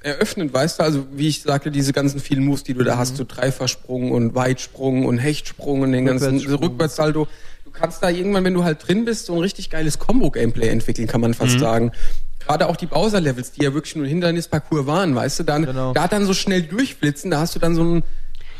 [0.02, 3.00] eröffnet, weißt du, also wie ich sagte, diese ganzen vielen Moves, die du da mhm.
[3.00, 7.28] hast, so Dreifersprung und Weitsprung und Hechtsprung und den ganzen Rückwärtssalto
[7.70, 11.22] kannst da irgendwann, wenn du halt drin bist, so ein richtig geiles Combo-Gameplay entwickeln, kann
[11.22, 11.60] man fast mhm.
[11.60, 11.92] sagen.
[12.40, 15.94] Gerade auch die Bowser-Levels, die ja wirklich nur ein Hindernisparcours waren, weißt du, dann, genau.
[15.94, 18.04] da dann so schnell durchflitzen, da hast du dann so ein,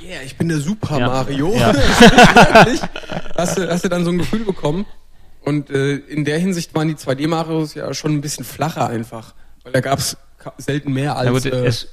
[0.02, 1.08] yeah, ich bin der Super ja.
[1.08, 1.54] Mario.
[1.56, 1.74] Ja.
[3.36, 4.86] hast, du, hast du dann so ein Gefühl bekommen.
[5.42, 9.34] Und äh, in der Hinsicht waren die 2D-Marios ja schon ein bisschen flacher einfach.
[9.64, 10.18] Weil da gab es
[10.58, 11.26] selten mehr als.
[11.26, 11.88] Ja, gut, äh, es,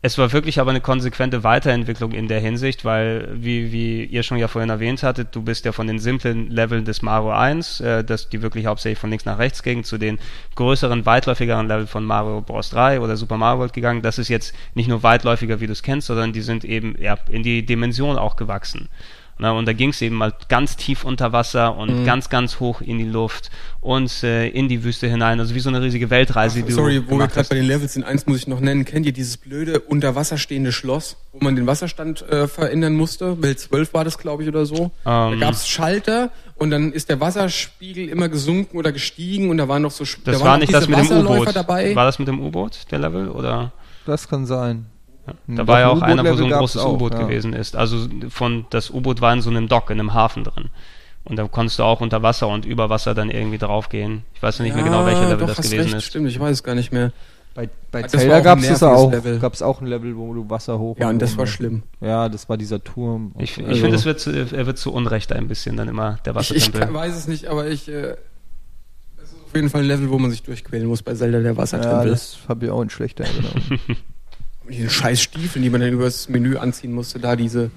[0.00, 4.38] es war wirklich aber eine konsequente Weiterentwicklung in der Hinsicht, weil, wie, wie ihr schon
[4.38, 8.04] ja vorhin erwähnt hattet, du bist ja von den simplen Leveln des Mario 1, äh,
[8.04, 10.20] dass die wirklich hauptsächlich von links nach rechts gingen, zu den
[10.54, 12.70] größeren, weitläufigeren Leveln von Mario Bros.
[12.70, 14.02] 3 oder Super Mario World gegangen.
[14.02, 17.18] Das ist jetzt nicht nur weitläufiger, wie du es kennst, sondern die sind eben ja,
[17.28, 18.88] in die Dimension auch gewachsen.
[19.40, 22.04] Na, und da ging es eben mal ganz tief unter Wasser und mhm.
[22.04, 23.50] ganz, ganz hoch in die Luft
[23.80, 25.38] und äh, in die Wüste hinein.
[25.38, 26.60] Also wie so eine riesige Weltreise.
[26.60, 28.84] Ach, die sorry, wo wir gerade bei den Levels sind, eins muss ich noch nennen.
[28.84, 33.40] Kennt ihr dieses blöde unter stehende Schloss, wo man den Wasserstand äh, verändern musste?
[33.40, 34.76] Welt 12 war das, glaube ich, oder so.
[34.76, 34.92] Um.
[35.04, 35.40] Da ähm.
[35.40, 39.82] gab es Schalter und dann ist der Wasserspiegel immer gesunken oder gestiegen und da waren
[39.82, 41.54] noch so Das da war nicht das mit dem U-Boot.
[41.54, 43.28] War das mit dem U-Boot, der Level?
[43.28, 43.72] Oder?
[44.04, 44.86] Das kann sein.
[45.46, 47.22] Da war ja auch einer, wo so ein großes U-Boot ja.
[47.22, 47.76] gewesen ist.
[47.76, 50.70] Also von das U-Boot war in so einem Dock, in einem Hafen drin.
[51.24, 54.22] Und da konntest du auch unter Wasser und über Wasser dann irgendwie draufgehen.
[54.34, 56.04] Ich weiß nicht ja, mehr genau, welcher Level doch, das gewesen recht, ist.
[56.04, 57.12] Stimmt, ich weiß es gar nicht mehr.
[57.54, 60.96] Bei, bei Zelda gab es auch, gab's auch ein Level, wo du Wasser hoch.
[60.98, 61.82] Ja, und das war schlimm.
[62.00, 63.32] Ja, das war dieser Turm.
[63.38, 63.80] Ich, ich also.
[63.80, 66.82] finde, es wird zu, er wird zu Unrecht ein bisschen dann immer der Wassertempel.
[66.82, 67.88] Ich, ich weiß es nicht, aber ich.
[67.88, 68.16] Äh,
[69.16, 71.56] das ist auf jeden Fall ein Level, wo man sich durchquälen muss bei Zelda der
[71.56, 72.06] Wassertempel.
[72.06, 73.80] Ja, das habe ich auch in schlechter Erinnerung.
[74.70, 77.70] diese scheiß Stiefel, die man dann übers Menü anziehen musste, da diese.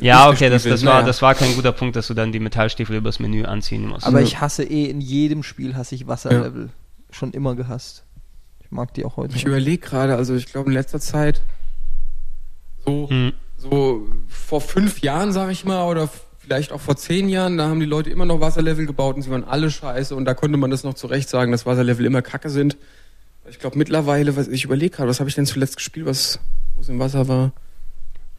[0.00, 2.96] Ja, okay, das, das, war, das war kein guter Punkt, dass du dann die Metallstiefel
[2.96, 4.06] übers Menü anziehen musst.
[4.06, 6.66] Aber ich hasse eh, in jedem Spiel hasse ich Wasserlevel.
[6.66, 7.14] Ja.
[7.14, 8.04] Schon immer gehasst.
[8.60, 9.34] Ich mag die auch heute.
[9.34, 11.40] Ich überlege gerade, also ich glaube in letzter Zeit
[12.84, 13.32] so, hm.
[13.56, 17.80] so vor fünf Jahren, sag ich mal, oder vielleicht auch vor zehn Jahren, da haben
[17.80, 20.70] die Leute immer noch Wasserlevel gebaut und sie waren alle scheiße und da konnte man
[20.70, 22.76] das noch zurecht sagen, dass Wasserlevel immer kacke sind.
[23.50, 26.40] Ich glaube mittlerweile, was ich überlege gerade, was habe ich denn zuletzt gespielt, was
[26.74, 27.52] wo es im Wasser war?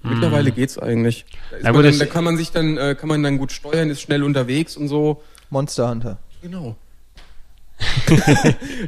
[0.02, 0.14] Hm.
[0.14, 1.26] Mittlerweile geht's eigentlich.
[1.62, 4.02] Da, gut, dann, da kann man sich dann, äh, kann man dann gut steuern, ist
[4.02, 5.22] schnell unterwegs und so.
[5.50, 6.20] Monster Hunter.
[6.42, 6.76] Genau.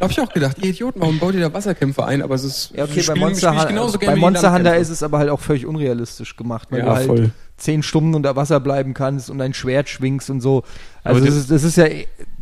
[0.01, 2.21] Hab ich auch gedacht, ihr Idioten, warum baut ihr da Wasserkämpfe ein?
[2.21, 5.29] Aber es ist ja, okay, bei Monster, Hunter, bei Monster Hunter ist es aber halt
[5.29, 7.31] auch völlig unrealistisch gemacht, weil ja, du halt voll.
[7.61, 10.63] Zehn Stunden unter Wasser bleiben kannst und dein Schwert schwingst und so.
[11.03, 11.85] Also das ist, das ist ja,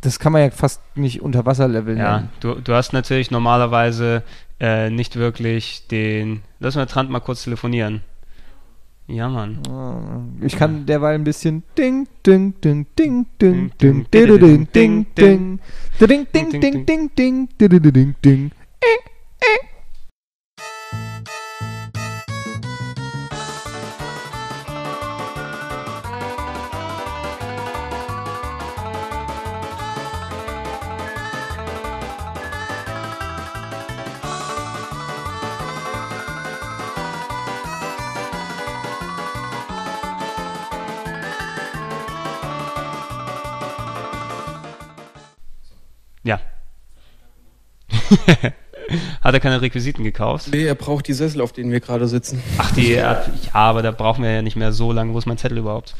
[0.01, 1.97] das kann man ja fast nicht unter Wasser leveln.
[1.97, 4.23] Ja, du, du hast natürlich normalerweise
[4.59, 6.41] äh, nicht wirklich den.
[6.59, 8.01] Lass mal Trant mal kurz telefonieren.
[9.07, 9.59] Ja, Mann.
[10.41, 15.57] Ich kann derweil ein bisschen ding ding ding ding ding ding ding ding ding ding
[15.97, 18.51] ding ding ding ding ding ding ding ding
[49.21, 50.47] Hat er keine Requisiten gekauft?
[50.51, 52.41] Nee, er braucht die Sessel, auf denen wir gerade sitzen.
[52.57, 53.23] Ach, die, ja,
[53.53, 55.13] aber da brauchen wir ja nicht mehr so lange.
[55.13, 55.93] Wo ist mein Zettel überhaupt?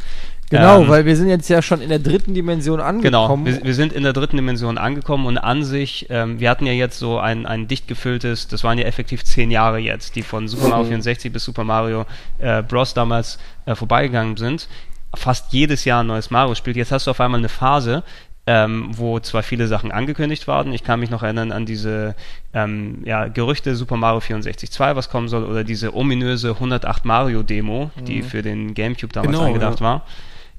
[0.50, 3.46] Genau, ähm, weil wir sind jetzt ja schon in der dritten Dimension angekommen.
[3.46, 6.66] Genau, wir, wir sind in der dritten Dimension angekommen und an sich, ähm, wir hatten
[6.66, 10.24] ja jetzt so ein, ein dicht gefülltes, das waren ja effektiv zehn Jahre jetzt, die
[10.24, 12.06] von Super Mario 64 bis Super Mario
[12.40, 12.96] äh, Bros.
[12.96, 14.68] damals äh, vorbeigegangen sind.
[15.16, 16.78] Fast jedes Jahr ein neues Mario spielt.
[16.78, 18.04] Jetzt hast du auf einmal eine Phase,
[18.50, 22.16] ähm, wo zwar viele Sachen angekündigt waren, ich kann mich noch erinnern an diese
[22.52, 27.44] ähm, ja, Gerüchte Super Mario 64 2, was kommen soll, oder diese ominöse 108 Mario
[27.44, 28.26] Demo, die mhm.
[28.26, 29.86] für den Gamecube damals genau, angedacht ja.
[29.86, 30.06] war.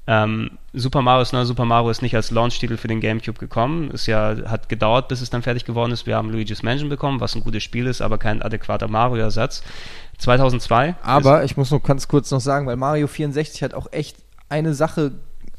[0.07, 3.91] Ähm, Super Mario ist, ne, Super Mario ist nicht als Launch-Titel für den GameCube gekommen.
[3.91, 6.07] Ist ja, hat gedauert, bis es dann fertig geworden ist.
[6.07, 9.63] Wir haben Luigi's Mansion bekommen, was ein gutes Spiel ist, aber kein adäquater Mario-Ersatz.
[10.17, 10.95] 2002.
[11.03, 14.15] Aber ich muss noch ganz kurz noch sagen, weil Mario 64 hat auch echt
[14.47, 15.11] eine Sache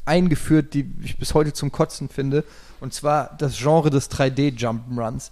[0.05, 2.43] eingeführt, die ich bis heute zum Kotzen finde.
[2.83, 5.29] Und zwar das Genre des 3D-Jump'n'Runs.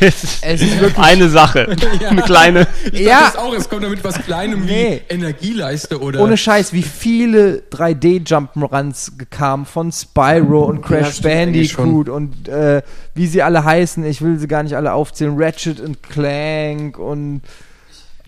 [0.00, 1.76] es ist, es ist wirklich eine Sache.
[2.00, 2.08] ja.
[2.08, 2.66] Eine kleine.
[2.90, 3.26] Ich ja.
[3.26, 5.02] Das auch, es kommt damit was Kleinem nee.
[5.08, 6.20] wie Energieleiste oder.
[6.20, 12.80] Ohne Scheiß, wie viele 3D-Jump'n'Runs kamen von Spyro und Crash ja, Bandicoot und äh,
[13.14, 14.02] wie sie alle heißen.
[14.06, 15.34] Ich will sie gar nicht alle aufzählen.
[15.36, 17.42] Ratchet und Clank und.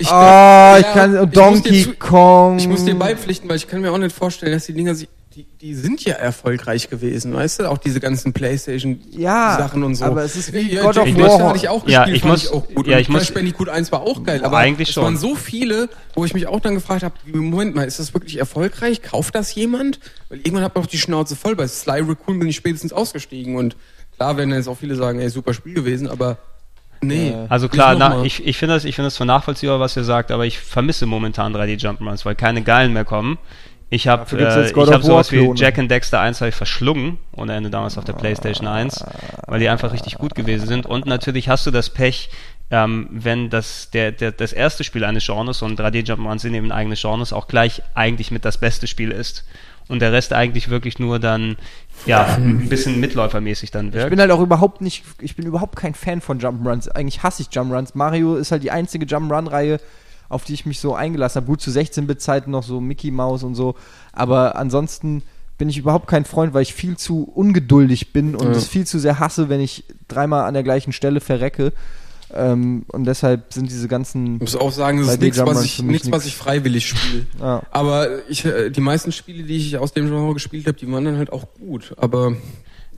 [0.00, 2.58] Ich, oh, ich ja, kann Donkey ich Kong.
[2.58, 5.08] Ich muss dir beipflichten, weil ich kann mir auch nicht vorstellen, dass die Dinger sich
[5.38, 7.70] die, die sind ja erfolgreich gewesen, weißt du?
[7.70, 10.04] Auch diese ganzen Playstation-Sachen ja, und so.
[10.04, 11.48] aber es ist wie ja, God of War.
[11.48, 12.86] hatte ich auch gespielt, ja, ich muss, ich auch gut.
[12.88, 15.04] Ja, ich Crash Bandicoot 1 war auch geil, aber eigentlich es schon.
[15.04, 18.38] waren so viele, wo ich mich auch dann gefragt habe, Moment mal, ist das wirklich
[18.38, 19.00] erfolgreich?
[19.00, 20.00] Kauft das jemand?
[20.28, 21.54] Weil irgendwann hat man auch die Schnauze voll.
[21.54, 23.76] Bei Sly Raccoon bin ich spätestens ausgestiegen und
[24.16, 26.38] klar werden jetzt auch viele sagen, ey, super Spiel gewesen, aber
[27.00, 27.32] Nee.
[27.48, 30.32] Also klar, na, ich, ich finde das, ich finde das zwar nachvollziehbar, was ihr sagt,
[30.32, 33.38] aber ich vermisse momentan 3D Jump'n'Runs, weil keine geilen mehr kommen.
[33.90, 37.70] Ich habe äh, ich hab sowas wie Jack and Dexter 1 ich verschlungen, ohne Ende
[37.70, 39.04] damals auf der PlayStation 1,
[39.46, 40.84] weil die einfach richtig gut gewesen sind.
[40.84, 42.28] Und natürlich hast du das Pech,
[42.70, 46.70] ähm, wenn das, der, der, das erste Spiel eines Genres, und 3D Jump'n'Runs sind eben
[46.70, 49.44] eigenes Genres, auch gleich eigentlich mit das beste Spiel ist.
[49.88, 51.56] Und der Rest eigentlich wirklich nur dann,
[52.04, 54.04] ja, ein bisschen mitläufermäßig dann wirkt.
[54.04, 56.90] Ich bin halt auch überhaupt nicht, ich bin überhaupt kein Fan von Jump'n'Runs.
[56.90, 57.92] Eigentlich hasse ich Jump'n'Runs.
[57.94, 59.80] Mario ist halt die einzige Jump'n'Run-Reihe,
[60.28, 61.46] auf die ich mich so eingelassen habe.
[61.46, 63.74] Gut, zu 16-Bit-Zeiten noch so Mickey Mouse und so.
[64.12, 65.22] Aber ansonsten
[65.56, 68.70] bin ich überhaupt kein Freund, weil ich viel zu ungeduldig bin und es ja.
[68.70, 71.72] viel zu sehr hasse, wenn ich dreimal an der gleichen Stelle verrecke.
[72.32, 74.34] Ähm, und deshalb sind diese ganzen.
[74.34, 77.26] Ich muss auch sagen, das ist nichts, was ich, nichts, was ich freiwillig spiele.
[77.40, 77.62] Ja.
[77.70, 81.04] Aber ich, äh, die meisten Spiele, die ich aus dem Genre gespielt habe, die waren
[81.06, 81.94] dann halt auch gut.
[81.96, 82.36] Aber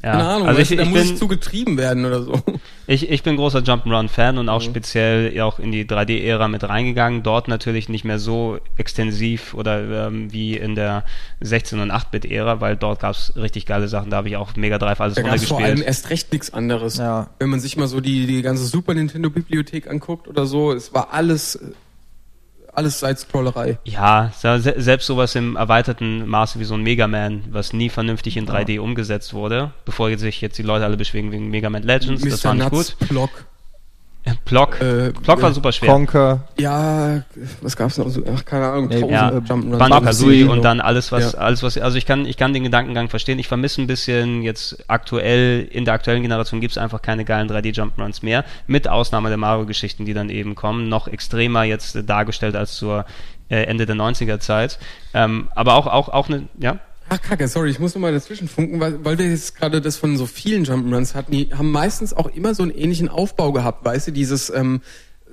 [0.02, 0.12] ja.
[0.12, 2.40] Keine Ahnung, also ich, da ich muss bin, ich zu getrieben werden oder so.
[2.86, 4.64] Ich, ich bin großer Jump'n'Run-Fan und auch mhm.
[4.64, 7.22] speziell auch in die 3D-Ära mit reingegangen.
[7.22, 11.04] Dort natürlich nicht mehr so extensiv oder ähm, wie in der
[11.42, 14.10] 16- und 8-Bit-Ära, weil dort gab es richtig geile Sachen.
[14.10, 15.60] Da habe ich auch Mega Drive alles da runtergespielt.
[15.60, 16.96] vor allem erst recht nichts anderes.
[16.96, 17.28] Ja.
[17.38, 21.12] Wenn man sich mal so die, die ganze Super Nintendo-Bibliothek anguckt oder so, es war
[21.12, 21.60] alles
[22.72, 23.78] alles Side-Scrollerei.
[23.84, 28.46] Ja, selbst sowas im erweiterten Maße wie so ein Mega Man, was nie vernünftig in
[28.46, 28.80] 3D ja.
[28.80, 32.30] umgesetzt wurde, bevor sich jetzt die Leute alle beschwingen wegen Mega Man Legends, Mr.
[32.30, 33.08] das war nicht Nuts gut.
[33.08, 33.30] Block.
[34.44, 34.80] Block.
[34.80, 35.90] Äh, Block war super schwer.
[35.90, 36.48] Conker.
[36.58, 37.22] Ja,
[37.62, 38.06] was gab's noch?
[38.34, 38.88] Ach, keine Ahnung.
[38.88, 39.30] Nee, ja.
[39.30, 41.38] Banjo Kazooie und dann alles was, ja.
[41.38, 43.38] alles was, also ich kann, ich kann den Gedankengang verstehen.
[43.38, 47.74] Ich vermisse ein bisschen jetzt aktuell, in der aktuellen Generation gibt's einfach keine geilen 3D
[47.74, 48.44] Jump'n'Runs mehr.
[48.66, 50.88] Mit Ausnahme der Mario-Geschichten, die dann eben kommen.
[50.88, 53.06] Noch extremer jetzt dargestellt als zur
[53.48, 54.78] äh, Ende der 90er Zeit.
[55.14, 56.78] Ähm, aber auch, auch, auch eine, ja?
[57.12, 60.16] Ach, kacke, sorry, ich muss nochmal dazwischen funken, weil, weil wir jetzt gerade das von
[60.16, 64.08] so vielen Jump'n'Runs hatten, die haben meistens auch immer so einen ähnlichen Aufbau gehabt, weißt
[64.08, 64.80] du, dieses, ähm,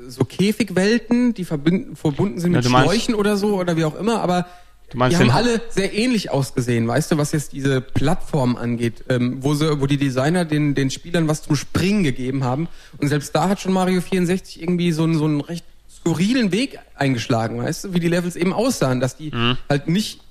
[0.08, 4.48] so Käfigwelten, die verbunden sind mit ja, Schläuchen oder so oder wie auch immer, aber
[4.94, 9.54] die haben alle sehr ähnlich ausgesehen, weißt du, was jetzt diese Plattform angeht, ähm, wo,
[9.54, 12.70] sie, wo die Designer den, den Spielern was zum Springen gegeben haben.
[12.98, 16.80] Und selbst da hat schon Mario 64 irgendwie so einen, so einen recht skurrilen Weg
[16.96, 19.58] eingeschlagen, weißt du, wie die Levels eben aussahen, dass die mhm.
[19.68, 20.22] halt nicht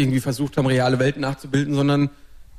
[0.00, 2.10] irgendwie versucht haben, reale Welten nachzubilden, sondern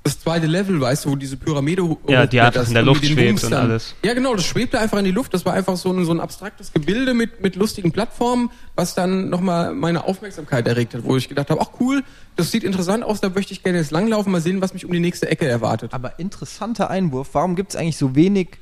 [0.04, 3.44] das zweite Level, weißt du, wo diese Pyramide Ja, die einfach in der Luft schwebt
[3.44, 3.94] und alles.
[4.04, 5.32] Ja, genau, das schwebte einfach in die Luft.
[5.34, 9.30] Das war einfach so ein, so ein abstraktes Gebilde mit, mit lustigen Plattformen, was dann
[9.30, 12.04] nochmal meine Aufmerksamkeit erregt hat, wo ich gedacht habe, ach cool,
[12.36, 14.92] das sieht interessant aus, da möchte ich gerne jetzt langlaufen, mal sehen, was mich um
[14.92, 15.94] die nächste Ecke erwartet.
[15.94, 18.58] Aber interessanter Einwurf, warum gibt es eigentlich so wenig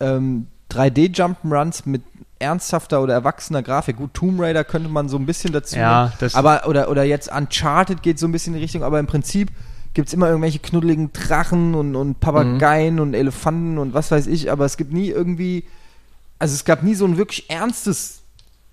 [0.00, 2.02] ähm, 3D-Jump'n'Runs mit
[2.38, 3.96] ernsthafter oder erwachsener Grafik.
[3.96, 5.76] Gut, Tomb Raider könnte man so ein bisschen dazu.
[5.76, 8.98] Ja, das aber oder, oder jetzt Uncharted geht so ein bisschen in die Richtung, aber
[8.98, 9.50] im Prinzip
[9.94, 13.00] gibt es immer irgendwelche knuddeligen Drachen und, und Papageien mhm.
[13.00, 15.64] und Elefanten und was weiß ich, aber es gibt nie irgendwie.
[16.38, 18.22] Also es gab nie so ein wirklich ernstes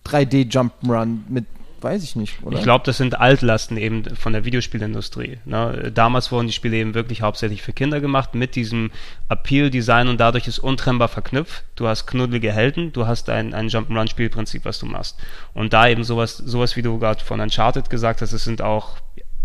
[0.06, 1.46] 3D-Jump'n'Run mit
[1.82, 2.44] weiß ich nicht.
[2.44, 2.58] Oder?
[2.58, 5.40] Ich glaube, das sind Altlasten eben von der Videospielindustrie.
[5.46, 5.92] Ne?
[5.94, 8.92] Damals wurden die Spiele eben wirklich hauptsächlich für Kinder gemacht mit diesem
[9.30, 11.64] Appeal-Design und dadurch ist untrennbar verknüpft.
[11.76, 15.20] Du hast knuddelige Helden, du hast ein, ein Jump'n'Run-Spielprinzip, was du machst.
[15.54, 18.98] Und da eben sowas, sowas wie du gerade von Uncharted gesagt hast, es sind auch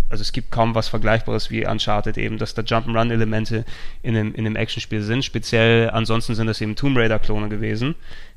[0.08, 3.64] also es gibt kaum was Vergleichbares wie Uncharted eben, dass da Jump'n'Run-Elemente
[4.02, 5.24] in einem, in einem Actionspiel sind.
[5.24, 7.96] Speziell ansonsten sind das eben Tomb Raider-Klone gewesen,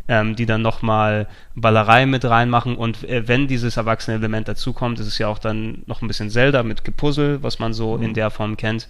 [0.09, 5.05] ähm, die dann nochmal Ballerei mit reinmachen und äh, wenn dieses erwachsene Element dazukommt, ist
[5.05, 8.03] es ja auch dann noch ein bisschen Zelda mit Gepuzzle, was man so mhm.
[8.03, 8.89] in der Form kennt.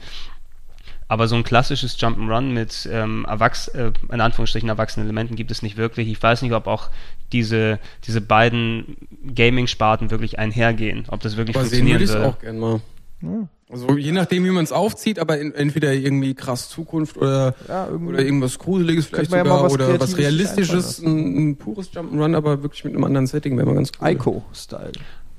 [1.09, 5.61] Aber so ein klassisches Jump'n'Run mit ähm, Erwachs äh, in Anführungsstrichen erwachsenen Elementen gibt es
[5.61, 6.07] nicht wirklich.
[6.07, 6.89] Ich weiß nicht, ob auch
[7.33, 8.95] diese, diese beiden
[9.35, 12.29] Gaming-Sparten wirklich einhergehen, ob das wirklich Aber funktionieren sehen würde.
[12.29, 13.49] auch gerne mal.
[13.71, 17.87] Also je nachdem, wie man es aufzieht, aber in, entweder irgendwie krass Zukunft oder, Ja,
[17.87, 21.91] oder irgendwas Gruseliges vielleicht man ja sogar mal was oder was Realistisches, ein, ein pures
[21.93, 24.09] Jump'n'Run, aber wirklich mit einem anderen Setting wäre mal ganz cool.
[24.09, 24.91] Ico-Style.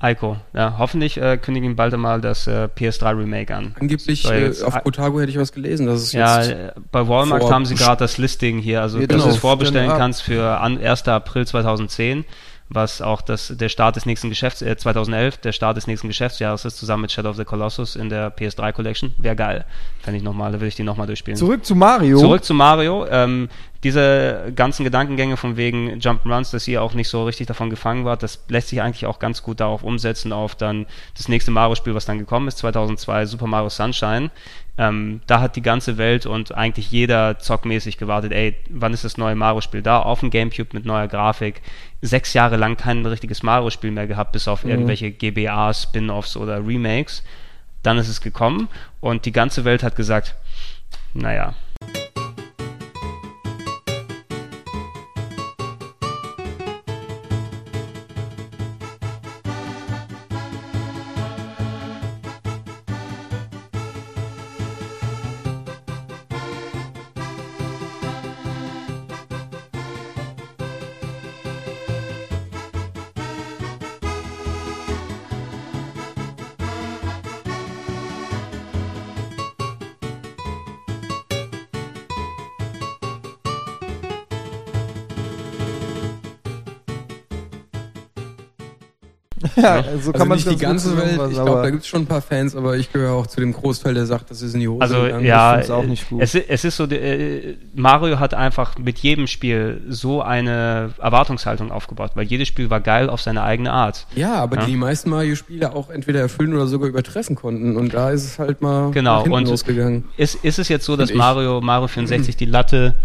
[0.03, 3.75] Ico, ja, hoffentlich äh, kündigen bald einmal das äh, PS3 Remake an.
[3.79, 6.71] Angeblich Soll äh, jetzt- auf Kotaku hätte ich was gelesen, dass es Ja, jetzt äh,
[6.91, 9.25] bei Walmart haben sie gerade das Listing hier, also Ja, dass genau.
[9.27, 9.97] du es vorbestellen ab.
[9.99, 11.07] kannst für an 1.
[11.07, 12.25] April 2010,
[12.73, 16.65] was auch das, der Start des nächsten Geschäfts, äh, 2011, der Start des nächsten Geschäftsjahres
[16.65, 19.13] ist, zusammen mit Shadow of the Colossus in der PS3 Collection.
[19.17, 19.65] Wäre geil.
[20.03, 21.37] Kann ich nochmal, da will ich die nochmal durchspielen.
[21.37, 22.17] Zurück zu Mario.
[22.17, 23.05] Zurück zu Mario.
[23.07, 23.49] Ähm,
[23.83, 28.21] diese ganzen Gedankengänge von wegen Jump'n'Runs, dass ihr auch nicht so richtig davon gefangen wart,
[28.21, 30.85] das lässt sich eigentlich auch ganz gut darauf umsetzen, auf dann
[31.17, 34.29] das nächste Mario-Spiel, was dann gekommen ist, 2002, Super Mario Sunshine.
[34.77, 39.17] Ähm, da hat die ganze Welt und eigentlich jeder zockmäßig gewartet, ey, wann ist das
[39.17, 39.99] neue Mario-Spiel da?
[39.99, 41.61] Auf dem Gamecube mit neuer Grafik.
[42.01, 47.23] Sechs Jahre lang kein richtiges Mario-Spiel mehr gehabt, bis auf irgendwelche GBA, Spin-Offs oder Remakes.
[47.83, 48.69] Dann ist es gekommen
[48.99, 50.35] und die ganze Welt hat gesagt,
[51.13, 51.53] naja,
[89.61, 92.01] ja, so kann also man nicht die ganze Welt, ich glaube, da gibt es schon
[92.03, 94.59] ein paar Fans, aber ich gehöre auch zu dem Großteil, der sagt, das ist in
[94.61, 95.25] die Hose Also gegangen.
[95.25, 96.21] ja, find's auch nicht gut.
[96.21, 102.11] Es, es ist so, äh, Mario hat einfach mit jedem Spiel so eine Erwartungshaltung aufgebaut,
[102.15, 104.07] weil jedes Spiel war geil auf seine eigene Art.
[104.15, 104.65] Ja, aber Ja.
[104.65, 107.77] die meisten Mario-Spiele auch entweder erfüllen oder sogar übertreffen konnten.
[107.77, 110.05] Und da ist es halt mal Genau, und- losgegangen.
[110.17, 111.15] Ist, ist es jetzt so, dass ich.
[111.15, 112.95] Mario, Mario 64 die Latte,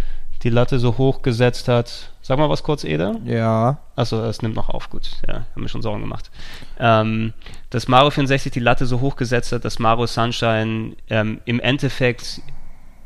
[0.42, 2.10] die Latte so hoch gesetzt hat?
[2.22, 3.16] Sag mal was kurz, Eder.
[3.24, 3.78] ja.
[3.94, 5.08] Achso, es nimmt noch auf, gut.
[5.26, 6.30] Ja, haben mir schon Sorgen gemacht.
[6.78, 7.32] Ähm,
[7.70, 12.42] dass Mario 64 die Latte so hoch gesetzt hat, dass Mario Sunshine ähm, im Endeffekt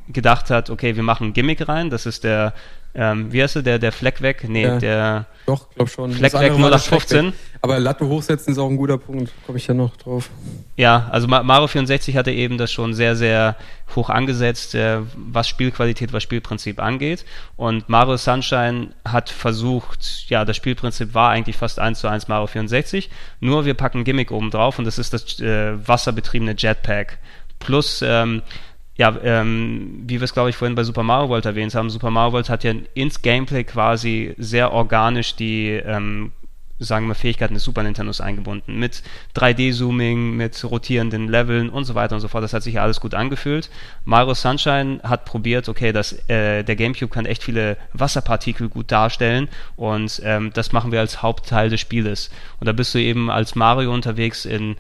[0.09, 2.53] gedacht hat, okay, wir machen ein Gimmick rein, das ist der,
[2.95, 4.45] ähm, wie heißt der, der, der Fleck weg?
[4.49, 4.79] Nee, Ja.
[4.79, 6.13] der Doch, glaub schon.
[6.13, 7.33] Fleck weg andere war das 0815.
[7.63, 9.33] Aber Latte hochsetzen ist auch ein guter Punkt.
[9.45, 10.31] Komme ich ja noch drauf.
[10.77, 13.55] Ja, also Ma- Mario 64 hatte eben das schon sehr, sehr
[13.95, 17.27] hoch angesetzt, äh, was Spielqualität, was Spielprinzip angeht.
[17.57, 22.47] Und Mario Sunshine hat versucht, ja, das Spielprinzip war eigentlich fast eins zu eins Mario
[22.47, 23.11] 64,
[23.41, 27.19] nur wir packen Gimmick oben drauf und das ist das äh, wasserbetriebene Jetpack.
[27.59, 28.41] Plus, ähm,
[28.97, 32.11] ja, ähm, wie wir es glaube ich vorhin bei Super Mario World erwähnt haben, Super
[32.11, 36.33] Mario World hat ja ins Gameplay quasi sehr organisch die ähm,
[36.81, 38.79] sagen wir, Fähigkeiten des Super Nintendos eingebunden.
[38.79, 39.03] Mit
[39.37, 42.43] 3D-Zooming, mit rotierenden Leveln und so weiter und so fort.
[42.43, 43.71] Das hat sich ja alles gut angefühlt.
[44.05, 49.49] Mario Sunshine hat probiert, okay, dass äh, der GameCube kann echt viele Wasserpartikel gut darstellen
[49.77, 52.31] und ähm, das machen wir als Hauptteil des Spieles.
[52.59, 54.77] Und da bist du eben als Mario unterwegs in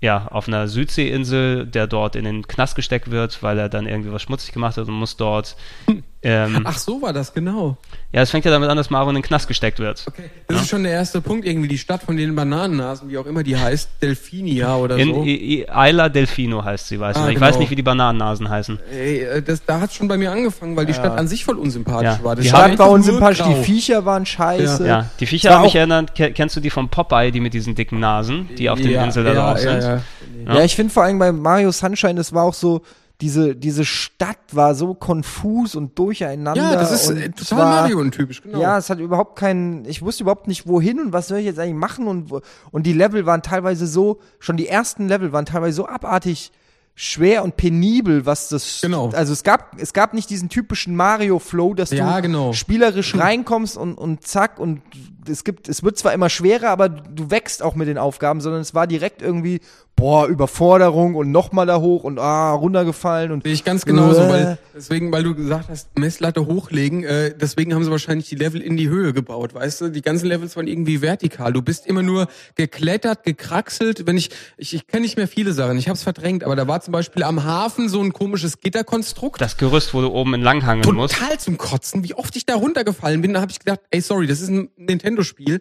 [0.00, 4.12] ja, auf einer Südseeinsel, der dort in den Knast gesteckt wird, weil er dann irgendwie
[4.12, 5.56] was schmutzig gemacht hat und muss dort.
[6.26, 7.76] Ähm, Ach, so war das, genau.
[8.10, 10.04] ja, es fängt ja damit an, dass Mario in den Knast gesteckt wird.
[10.08, 10.30] Okay.
[10.48, 13.42] Das ist schon der erste Punkt, irgendwie die Stadt von den Bananennasen, wie auch immer
[13.42, 15.22] die heißt, Delfinia oder In so.
[15.22, 17.28] I- I- Isla Delfino heißt sie, weiß Ah, ich.
[17.28, 17.46] Ich genau.
[17.46, 18.78] weiß nicht, wie die Bananennasen heißen.
[18.90, 21.58] Ey, äh, das, da hat schon bei mir angefangen, weil die Stadt an sich voll
[21.58, 22.24] unsympathisch Ja.
[22.24, 22.36] war.
[22.36, 23.62] Das Die Stadt war unsympathisch, die.
[23.62, 24.86] Viecher waren scheiße.
[24.86, 26.14] Ja, die Viecher haben mich erinnert.
[26.14, 29.04] Ke- Kennst du die vom Popeye, die mit diesen dicken Nasen, die auf den ja,
[29.04, 30.02] Inseln da ja, drauf ja, sind?
[30.46, 30.54] ja.
[30.54, 32.82] Ja, ich finde vor allem bei Mario Sunshine, das war auch so,
[33.20, 36.60] diese, diese Stadt war so konfus und durcheinander.
[36.60, 38.60] Ja, das ist äh, total war- Mario-typisch, genau.
[38.60, 41.58] Ja, es hat überhaupt keinen, ich wusste überhaupt nicht wohin und was soll ich jetzt
[41.58, 42.32] eigentlich machen und,
[42.72, 46.50] und die Level waren teilweise so, schon die ersten Level waren teilweise so abartig
[46.96, 49.10] schwer und penibel, was das, Genau.
[49.10, 52.52] also es gab, es gab nicht diesen typischen Mario-Flow, dass Ja, du genau.
[52.52, 54.80] spielerisch reinkommst und, und zack und
[55.28, 58.60] es gibt, es wird zwar immer schwerer, aber du wächst auch mit den Aufgaben, sondern
[58.60, 59.60] es war direkt irgendwie,
[59.96, 64.28] boah, Überforderung und nochmal da hoch und ah, runtergefallen und Sehe ich ganz genauso, Äh.
[64.28, 68.60] weil deswegen, weil du gesagt hast, Messlatte hochlegen, äh, deswegen haben sie wahrscheinlich die Level
[68.60, 69.88] in die Höhe gebaut, weißt du?
[69.90, 71.52] Die ganzen Levels waren irgendwie vertikal.
[71.52, 72.26] Du bist immer nur
[72.56, 74.06] geklettert, gekraxelt.
[74.06, 76.66] Wenn ich, ich, ich kenne nicht mehr viele Sachen, ich habe es verdrängt, aber da
[76.66, 79.40] war zum Beispiel am Hafen so ein komisches Gitterkonstrukt.
[79.40, 81.14] Das Gerüst, wo du oben entlanghangeln musst.
[81.14, 83.34] Total zum Kotzen, wie oft ich da runtergefallen bin.
[83.34, 84.70] Da habe ich gedacht, ey, sorry, das ist ein
[85.14, 85.60] Nintendo-Spiel.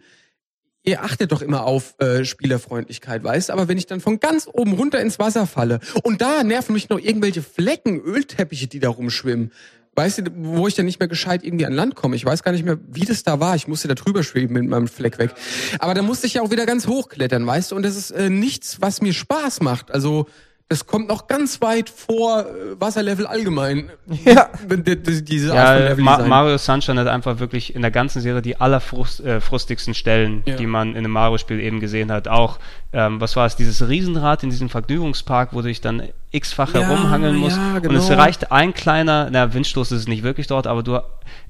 [0.85, 4.73] Ihr achtet doch immer auf äh, Spielerfreundlichkeit, weißt Aber wenn ich dann von ganz oben
[4.73, 9.53] runter ins Wasser falle und da nerven mich noch irgendwelche Flecken, Ölteppiche, die da rumschwimmen,
[9.95, 12.17] weißt du, wo ich dann nicht mehr gescheit irgendwie an Land komme.
[12.17, 13.55] Ich weiß gar nicht mehr, wie das da war.
[13.55, 15.33] Ich musste da drüber schweben mit meinem Fleck weg.
[15.79, 17.75] Aber da musste ich ja auch wieder ganz hochklettern, weißt du?
[17.77, 19.89] Und das ist äh, nichts, was mir Spaß macht.
[19.89, 20.27] Also
[20.69, 23.89] das kommt noch ganz weit vor äh, Wasserlevel allgemein.
[24.25, 24.49] Ja.
[24.69, 26.17] Die- die- Diese Art von Ja, Ma.
[26.25, 30.55] Mario Sunshine hat einfach wirklich in der ganzen Serie die allerfrustigsten äh, Stellen, Ja.
[30.55, 32.27] die man in einem Mario-Spiel eben gesehen hat.
[32.27, 32.57] Auch,
[32.91, 36.81] ähm, was war es, dieses Riesenrad in diesem Vergnügungspark, wo du dich dann x-fach Ja,
[36.81, 37.57] herumhangeln musst.
[37.57, 38.21] ja, Und es genau.
[38.21, 40.95] reicht ein kleiner, na, Windstoß ist es nicht wirklich dort, aber du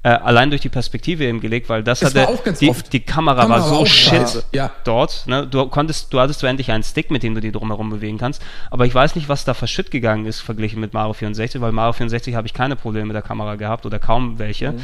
[0.03, 2.69] äh, allein durch die Perspektive eben gelegt, weil das Das hatte war auch ganz die,
[2.69, 2.91] oft.
[2.91, 4.43] die Kamera, Kamera war so shit.
[4.53, 4.71] Ja.
[4.83, 5.23] dort.
[5.27, 5.47] Ne?
[5.47, 8.41] Du konntest, du hattest zwar endlich einen Stick, mit dem du die drumherum bewegen kannst,
[8.69, 11.93] aber ich weiß nicht, was da verschütt gegangen ist verglichen mit Mario 64, weil Mario
[11.93, 14.75] 64 habe ich keine Probleme mit der Kamera gehabt oder kaum welche.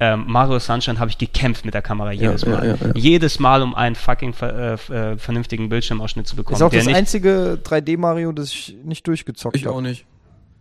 [0.00, 2.66] Ähm, Mario Sunshine habe ich gekämpft mit der Kamera jedes ja, Mal.
[2.66, 2.92] ja, ja.
[2.94, 6.56] Jedes Mal, um einen fucking ver äh, äh, vernünftigen Bildschirmausschnitt zu bekommen.
[6.56, 9.76] Ist auch der das nicht, einzige 3D-Mario, das ich nicht durchgezockt Ich habe.
[9.76, 10.04] auch nicht.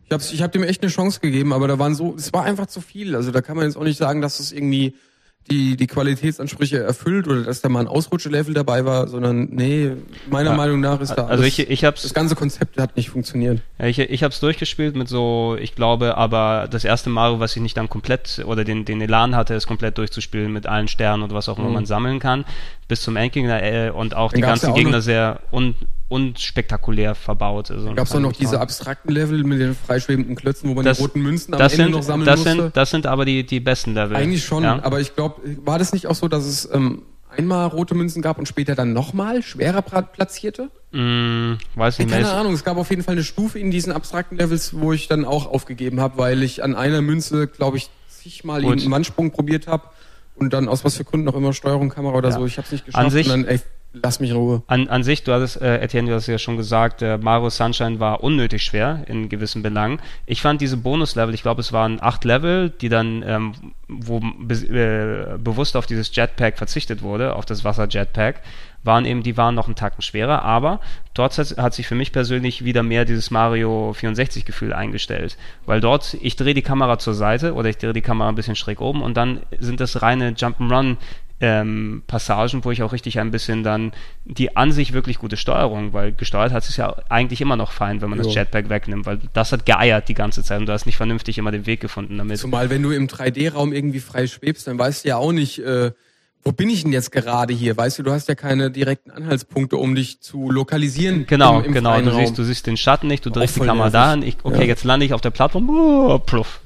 [0.06, 2.44] Ich hab's, ich hab dem echt eine Chance gegeben, aber da waren so, es war
[2.44, 3.16] einfach zu viel.
[3.16, 4.94] Also da kann man jetzt auch nicht sagen, dass es irgendwie
[5.50, 9.92] die, die Qualitätsansprüche erfüllt oder dass da mal ein Ausrutschelevel dabei war, sondern nee,
[10.30, 10.56] meiner Ja.
[10.56, 13.60] Meinung nach ist da also alles, ich, ich habe das ganze Konzept hat nicht funktioniert.
[13.80, 17.56] Ja, ich ich habe es durchgespielt mit so, ich glaube, aber das erste Mario, was
[17.56, 21.24] ich nicht dann komplett oder den, den Elan hatte, ist komplett durchzuspielen mit allen Sternen
[21.24, 21.74] und was auch immer Mhm.
[21.74, 22.46] man sammeln kann,
[22.88, 25.76] bis zum Endgegner äh, und auch die Dann gab's ganzen ja auch Gegner sehr un,
[26.12, 27.72] unspektakulär verbaut.
[27.72, 30.98] Also, Gab es fand noch diese abstrakten Level mit den freischwebenden Klötzen, wo man Das-
[30.98, 32.62] die roten Münzen am das Ende sind, noch sammeln das musste?
[32.64, 34.16] sind, das sind aber die, die besten Level.
[34.18, 34.80] Eigentlich schon, Ja?
[34.84, 37.04] aber ich glaube, war das nicht auch so, dass es ähm,
[37.36, 40.70] einmal rote Münzen gab und später dann nochmal schwerer platzierte?
[40.92, 42.20] Mm, weiß nicht mehr.
[42.22, 45.08] Keine Ahnung, es gab auf jeden Fall eine Stufe in diesen abstrakten Levels, wo ich
[45.08, 48.66] dann auch aufgegeben habe, weil ich an einer Münze, glaube ich, zigmal Gut.
[48.72, 49.84] irgendeinen Mannsprung probiert habe
[50.36, 52.36] und dann aus was für Gründen auch immer Steuerung, Kamera oder Ja.
[52.36, 53.46] so, ich habe es nicht geschafft An sich- dann,
[53.94, 54.64] lass mich in Ruhe.
[54.68, 58.00] An, an sich, du hattest, äh, Etienne, du hast ja schon gesagt, äh, Mario Sunshine
[58.00, 60.00] war unnötig schwer in gewissen Belangen.
[60.26, 63.54] Ich fand diese Bonuslevel, ich glaube, es waren acht Level, die dann, ähm,
[63.88, 68.42] wo be äh, bewusst auf dieses Jetpack verzichtet wurde, auf das Wasser-Jetpack,
[68.84, 70.80] waren eben, die waren noch einen Tacken schwerer, aber
[71.14, 75.82] dort hat, hat sich für mich persönlich wieder mehr dieses Mario 64 Gefühl eingestellt, weil
[75.82, 78.82] dort, ich drehe die Kamera zur Seite oder ich drehe die Kamera ein bisschen schräg
[78.82, 80.98] oben und dann sind das reine Jump'n'Run
[81.42, 83.92] ähm, Passagen, wo ich auch richtig ein bisschen dann
[84.26, 88.02] die an sich wirklich gute Steuerung, weil gesteuert hat es ja eigentlich immer noch fein,
[88.02, 88.34] wenn man das Jo.
[88.34, 91.52] Jetpack wegnimmt, weil das hat geeiert die ganze Zeit und du hast nicht vernünftig immer
[91.52, 92.38] den Weg gefunden damit.
[92.38, 95.92] Zumal, wenn du im 3D-Raum irgendwie frei schwebst, dann weißt du ja auch nicht, äh,
[96.44, 97.76] wo bin ich denn jetzt gerade hier?
[97.78, 101.26] Weißt du, du hast ja keine direkten Anhaltspunkte, um dich zu lokalisieren.
[101.28, 102.00] Genau, im, im genau.
[102.02, 104.66] Du siehst, du siehst den Schatten nicht, du drehst die Kamera dahin, ich, okay, Ja.
[104.66, 106.62] jetzt lande ich auf der Plattform, oh, pluff,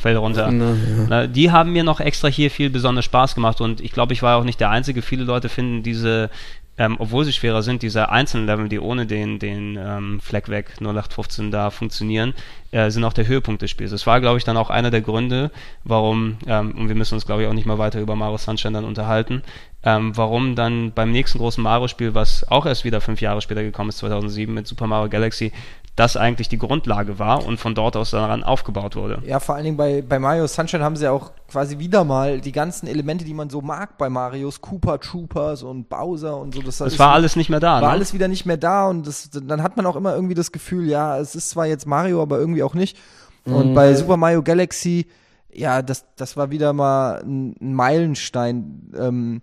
[0.00, 0.50] fällt runter.
[0.50, 0.74] Na, ja.
[1.08, 4.22] Na, die haben mir noch extra hier viel besonders Spaß gemacht und ich glaube, ich
[4.22, 5.02] war auch nicht der Einzige.
[5.02, 6.30] Viele Leute finden diese,
[6.78, 10.76] ähm, obwohl sie schwerer sind, diese einzelnen Level, die ohne den, den ähm, Fleck weg
[10.80, 12.34] 0815 da funktionieren,
[12.70, 13.90] äh, sind auch der Höhepunkt des Spiels.
[13.90, 15.50] Das war, glaube ich, dann auch einer der Gründe,
[15.82, 18.74] warum, ähm, und wir müssen uns, glaube ich, auch nicht mal weiter über Mario Sunshine
[18.74, 19.42] dann unterhalten,
[19.82, 23.90] ähm, warum dann beim nächsten großen Mario-Spiel, was auch erst wieder fünf Jahre später gekommen
[23.90, 25.52] ist, 2007 mit Super Mario Galaxy,
[25.98, 29.20] das eigentlich die Grundlage war und von dort aus daran aufgebaut wurde.
[29.26, 32.40] Ja, vor allen Dingen bei, bei Mario Sunshine haben sie ja auch quasi wieder mal
[32.40, 36.62] die ganzen Elemente, die man so mag bei Marios, Cooper Troopers und Bowser und so.
[36.62, 37.74] Das, Das war alles nicht mehr da.
[37.74, 37.88] war ne?
[37.88, 40.88] alles wieder nicht mehr da und das, dann hat man auch immer irgendwie das Gefühl,
[40.88, 42.96] ja, es ist zwar jetzt Mario, aber irgendwie auch nicht.
[43.44, 45.06] Und bei Super Mario Galaxy,
[45.50, 48.92] ja, das, das war wieder mal ein, ein Meilenstein.
[48.96, 49.42] Ähm,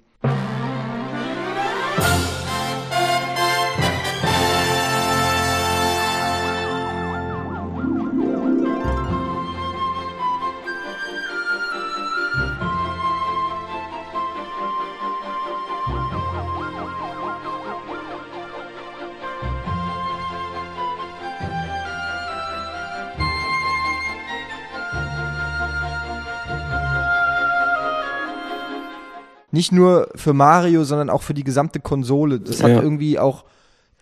[29.56, 32.40] nicht nur für Mario, sondern auch für die gesamte Konsole.
[32.40, 32.82] Das hat Ja.
[32.82, 33.45] irgendwie auch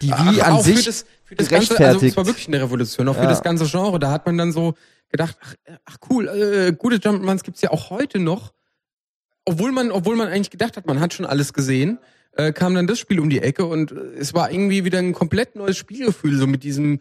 [0.01, 2.17] die Wii Ach, an auch sich für das, für das ganze, also es gerechtfertigt.
[2.17, 3.21] war wirklich eine Revolution, auch Ja.
[3.21, 3.99] für das ganze Genre.
[3.99, 4.73] Da hat man dann so
[5.09, 5.53] gedacht, ach,
[5.85, 8.51] ach cool, äh, gute Jump'n'Runs gibt's ja auch heute noch.
[9.45, 11.99] Obwohl man, obwohl man eigentlich gedacht hat, man hat schon alles gesehen,
[12.35, 15.13] äh, kam dann das Spiel um die Ecke und äh, es war irgendwie wieder ein
[15.13, 16.99] komplett neues Spielgefühl, so mit diesem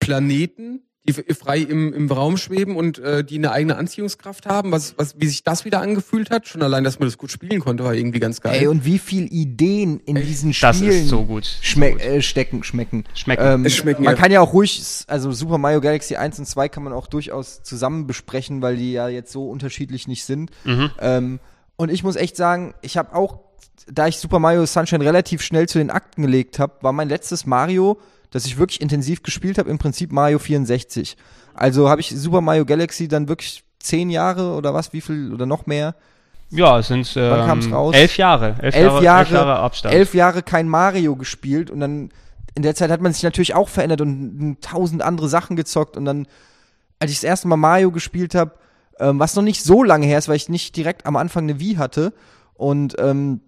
[0.00, 4.94] Planeten, die frei im, im Raum schweben und äh, die eine eigene Anziehungskraft haben, was,
[4.96, 6.48] was, wie sich das wieder angefühlt hat.
[6.48, 8.58] Schon allein, dass man das gut spielen konnte, war irgendwie ganz geil.
[8.58, 11.46] Ey, und wie viel Ideen in diesen Das Spielen ist so gut.
[11.60, 12.02] schme so gut.
[12.02, 13.04] äh, stecken, schmecken.
[13.12, 13.44] Schmecken.
[13.44, 14.20] Ähm, schmecken, man ja.
[14.20, 17.62] kann ja auch ruhig, also Super Mario Galaxy 1 und 2 kann man auch durchaus
[17.62, 20.52] zusammen besprechen, weil die ja jetzt so unterschiedlich nicht sind.
[20.64, 20.90] Mhm.
[21.00, 21.40] Ähm,
[21.76, 23.40] und ich muss echt sagen, ich habe auch,
[23.92, 27.44] da ich Super Mario Sunshine relativ schnell zu den Akten gelegt habe, war mein letztes
[27.44, 27.98] Mario,
[28.30, 31.16] das ich wirklich intensiv gespielt habe, im Prinzip Mario 64.
[31.54, 35.46] Also habe ich Super Mario Galaxy dann wirklich zehn Jahre oder was, wie viel oder
[35.46, 35.94] noch mehr?
[36.50, 38.56] Ja, es sind ähm, elf Jahre.
[38.60, 39.94] Elf, elf Jahre, Jahre, elf Jahre Abstand.
[39.94, 42.10] elf Jahre kein Mario gespielt und dann
[42.54, 46.04] in der Zeit hat man sich natürlich auch verändert und tausend andere Sachen gezockt und
[46.04, 46.26] dann,
[47.00, 48.52] als ich das erste Mal Mario gespielt habe,
[49.00, 51.58] ähm, was noch nicht so lange her ist, weil ich nicht direkt am Anfang eine
[51.58, 52.12] Wii hatte
[52.54, 53.40] und ähm,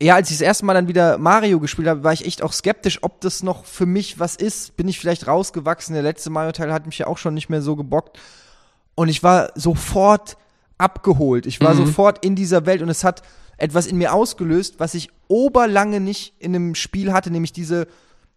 [0.00, 2.52] ja, als ich das erste Mal dann wieder Mario gespielt habe, war ich echt auch
[2.52, 4.76] skeptisch, ob das noch für mich was ist.
[4.76, 5.94] Bin ich vielleicht rausgewachsen?
[5.94, 8.18] Der letzte Mario-Teil hat mich ja auch schon nicht mehr so gebockt.
[8.94, 10.36] Und ich war sofort
[10.78, 11.46] abgeholt.
[11.46, 11.86] Ich war Mhm.
[11.86, 13.22] sofort in dieser Welt und es hat
[13.56, 17.86] etwas in mir ausgelöst, was ich oberlange nicht in einem Spiel hatte, nämlich diese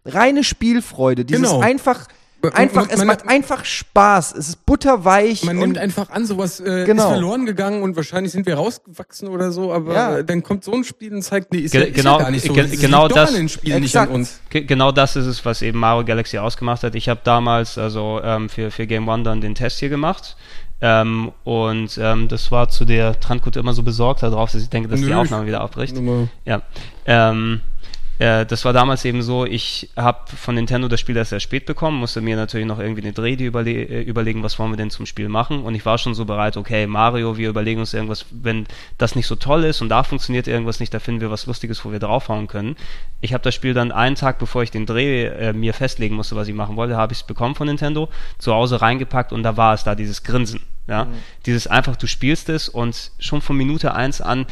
[0.04, 1.24] reine Spielfreude.
[1.24, 1.60] Dieses Genau.
[1.60, 2.06] einfach,
[2.52, 4.34] einfach, man- es man- macht einfach Spaß.
[4.36, 5.42] Es ist butterweich.
[5.44, 7.02] Man und nimmt einfach an, sowas äh, Genau.
[7.04, 10.18] ist verloren gegangen und wahrscheinlich sind wir rausgewachsen oder so, aber Ja.
[10.18, 12.24] äh, dann kommt so ein Spiel und zeigt, nee, ist, Ge- ja, ist genau- ja
[12.24, 12.52] gar nicht so.
[12.52, 14.10] ge- Es genau liegt das- Doch an den Spielen, nicht Exakt.
[14.10, 14.40] an uns.
[14.50, 16.94] Ge- Genau das ist es, was eben Mario Galaxy ausgemacht hat.
[16.94, 20.36] Ich habe damals also ähm, für, für Game One dann den Test hier gemacht.
[20.82, 24.90] Ähm, und ähm, das war zu der Trankut immer so besorgt darauf, dass ich denke,
[24.90, 25.96] dass die Nö, ich- Aufnahme wieder abbricht.
[26.44, 26.60] Ja.
[27.06, 27.62] Ähm,
[28.18, 31.66] äh, das war damals eben so, ich habe von Nintendo das Spiel erst sehr spät
[31.66, 34.90] bekommen, musste mir natürlich noch irgendwie eine Drehde überle äh, überlegen, was wollen wir denn
[34.90, 35.62] zum Spiel machen.
[35.62, 38.66] Und ich war schon so bereit, okay, Mario, wir überlegen uns irgendwas, wenn
[38.96, 41.84] das nicht so toll ist und da funktioniert irgendwas nicht, da finden wir was Lustiges,
[41.84, 42.76] wo wir draufhauen können.
[43.20, 46.36] Ich habe das Spiel dann einen Tag, bevor ich den Dreh äh, mir festlegen musste,
[46.36, 49.56] was ich machen wollte, habe ich es bekommen von Nintendo, zu Hause reingepackt und da
[49.56, 50.60] war es da, dieses Grinsen.
[50.86, 51.08] Ja?
[51.44, 54.46] Dieses einfach, du spielst es und schon von Minute eins an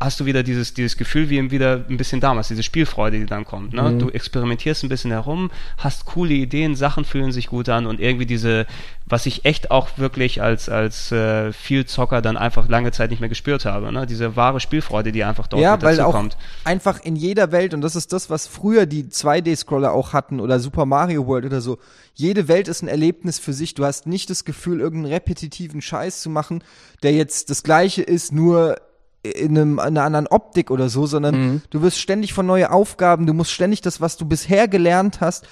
[0.00, 3.44] hast du wieder dieses, dieses Gefühl wie wieder ein bisschen damals, diese Spielfreude, die dann
[3.44, 3.72] kommt.
[3.72, 3.96] Ne?
[3.98, 8.26] Du experimentierst ein bisschen herum, hast coole Ideen, Sachen fühlen sich gut an und irgendwie
[8.26, 8.66] diese,
[9.06, 13.20] was ich echt auch wirklich als, als äh, viel Zocker dann einfach lange Zeit nicht
[13.20, 13.92] mehr gespürt habe.
[13.92, 14.06] Ne?
[14.06, 16.36] Diese wahre Spielfreude, die einfach dort ja, weil dazu auch kommt.
[16.64, 20.58] einfach in jeder Welt, und das ist das, was früher die 2D-Scroller auch hatten oder
[20.58, 21.78] Super Mario World oder so,
[22.14, 23.74] jede Welt ist ein Erlebnis für sich.
[23.74, 26.62] Du hast nicht das Gefühl, irgendeinen repetitiven Scheiß zu machen,
[27.02, 28.76] der jetzt das gleiche ist, nur
[29.24, 31.62] in, einem, in einer anderen Optik oder so, sondern Mhm.
[31.70, 35.46] du wirst ständig von neue Aufgaben, du musst ständig das, was du bisher gelernt hast,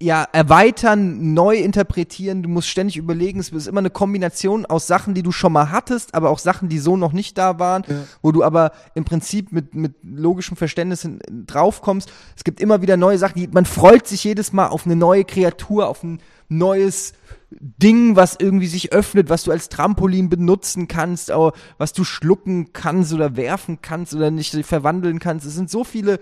[0.00, 5.14] ja, erweitern, neu interpretieren, du musst ständig überlegen, es ist immer eine Kombination aus Sachen,
[5.14, 7.84] die du schon mal hattest, aber auch Sachen, die so noch nicht da waren,
[8.20, 12.12] wo du aber im Prinzip mit, mit logischem Verständnis hin- draufkommst.
[12.36, 15.24] Es gibt immer wieder neue Sachen, die, man freut sich jedes Mal auf eine neue
[15.24, 16.20] Kreatur, auf ein
[16.58, 17.12] neues
[17.50, 22.72] Ding, was irgendwie sich öffnet, was du als Trampolin benutzen kannst, aber was du schlucken
[22.72, 25.46] kannst oder werfen kannst oder nicht verwandeln kannst.
[25.46, 26.18] Es sind so viele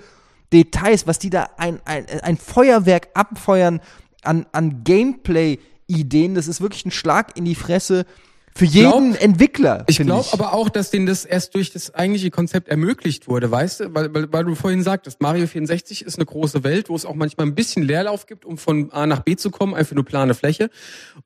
[0.53, 3.81] Details, was die da ein, ein, ein Feuerwerk abfeuern
[4.23, 6.35] an, an Gameplay-Ideen.
[6.35, 8.07] Das ist wirklich ein Schlag in die Fresse
[8.55, 9.85] für jeden glaub- Entwickler.
[9.89, 13.81] Ich glaube aber auch, dass denen das erst durch das eigentliche Konzept ermöglicht wurde, weißt
[13.81, 13.95] du?
[13.95, 17.15] Weil, weil, weil du vorhin sagtest, Mario 64 ist eine große Welt, wo es auch
[17.15, 20.35] manchmal ein bisschen Leerlauf gibt, um von A nach B zu kommen, einfach nur plane
[20.35, 20.71] Fläche.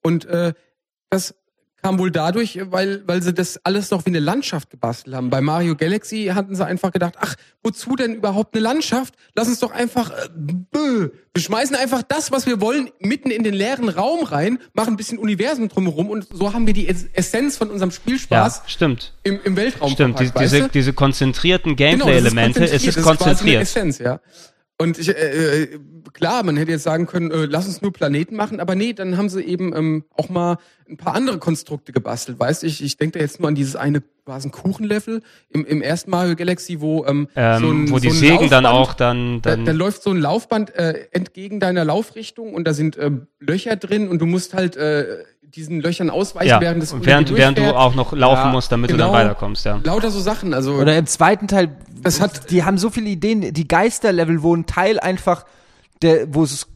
[0.03, 0.53] Und äh,
[1.11, 1.35] das
[1.85, 5.29] kam wohl dadurch, weil, weil sie das alles noch wie eine Landschaft gebastelt haben.
[5.29, 9.15] Bei Mario Galaxy hatten sie einfach gedacht, ach, wozu denn überhaupt eine Landschaft?
[9.35, 13.45] Lass uns doch einfach, äh, bö, wir schmeißen einfach das, was wir wollen, mitten in
[13.45, 17.05] den leeren Raum rein, machen ein bisschen Universum drumherum und so haben wir die Es-
[17.13, 19.13] Essenz von unserem Ja, Spielspaß stimmt.
[19.23, 22.87] im, im Weltraum Stimmt, die, verpackt, weißt diese, diese konzentrierten Genau, ist Gameplay-Elemente, es konzentriert,
[22.89, 23.63] ist das quasi eine konzentriert.
[23.63, 24.21] Essenz, ja.
[24.77, 25.79] Und ich, äh, äh,
[26.13, 29.17] klar, man hätte jetzt sagen können, äh, lass uns nur Planeten machen, aber nee, dann
[29.17, 32.67] haben sie eben ähm, auch mal ein paar andere Konstrukte gebastelt, weißt du?
[32.67, 35.81] Ich, ich denke da jetzt nur an dieses eine, war es ein Kuchenlevel im, im
[35.81, 38.95] ersten Mario Galaxy, wo ähm, Ähm, so ein, wo die so ein dann Laufband- auch
[38.95, 42.97] dann, da, dann da läuft so ein Laufband äh, entgegen deiner Laufrichtung und da sind
[42.97, 45.23] äh, Löcher drin und du musst halt äh,
[45.55, 48.91] diesen Löchern ausweichen, ja, während unter während, während du auch noch laufen Ja, musst, damit
[48.91, 49.13] du genau.
[49.13, 49.81] dann weiterkommst, ja.
[49.85, 53.53] Lauter so Sachen, also Oder im zweiten Teil, Das hat- die haben so viele Ideen,
[53.53, 55.45] die Geisterlevel, wo ein Teil einfach,
[56.03, 56.67] der, wo es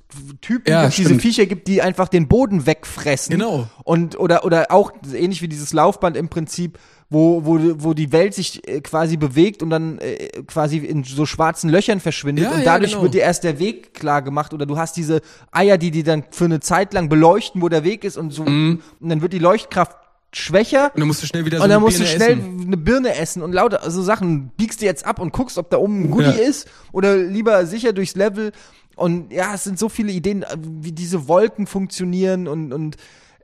[0.41, 1.19] Typen Ja, gibt, diese.
[1.19, 3.37] Viecher gibt, die einfach den Boden wegfressen.
[3.39, 3.67] Genau.
[3.85, 6.79] Und, oder, oder auch ähnlich wie dieses Laufband im Prinzip,
[7.11, 11.25] wo, wo, wo die Welt sich äh, quasi bewegt und dann äh, quasi in so
[11.25, 13.03] schwarzen Löchern verschwindet Ja, und ja, dadurch genau.
[13.05, 15.21] wird dir erst der Weg klar gemacht oder du hast diese
[15.51, 18.45] Eier, die die dann für eine Zeit lang beleuchten, wo der Weg ist und so,
[18.45, 18.83] Mhm.
[19.01, 19.97] und dann wird die Leuchtkraft
[20.35, 22.61] schwächer und dann musst du schnell wieder so und dann musst du Birne schnell essen.
[22.67, 24.51] eine Birne essen und lauter so Sachen.
[24.59, 26.33] Biegst du jetzt ab und guckst, ob da oben ein Goodie Ja.
[26.33, 28.53] ist oder lieber sicher durchs Level.
[28.95, 32.97] Und ja, es sind so viele Ideen, äh, wie diese Wolken funktionieren und, und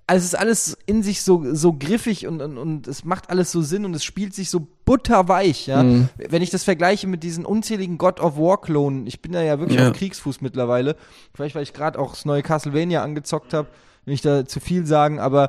[0.07, 3.51] also es ist alles in sich so, so griffig und, und, und es macht alles
[3.53, 5.83] so Sinn und es spielt sich so butterweich, ja.
[5.83, 6.09] Mhm.
[6.17, 9.59] Wenn ich das vergleiche mit diesen unzähligen God of War Klonen, ich bin da ja
[9.59, 9.89] wirklich Ja.
[9.91, 10.97] auf Kriegsfuß mittlerweile.
[11.35, 13.69] Vielleicht, weil ich gerade auch das neue Castlevania angezockt habe,
[14.05, 15.49] will ich da zu viel sagen, aber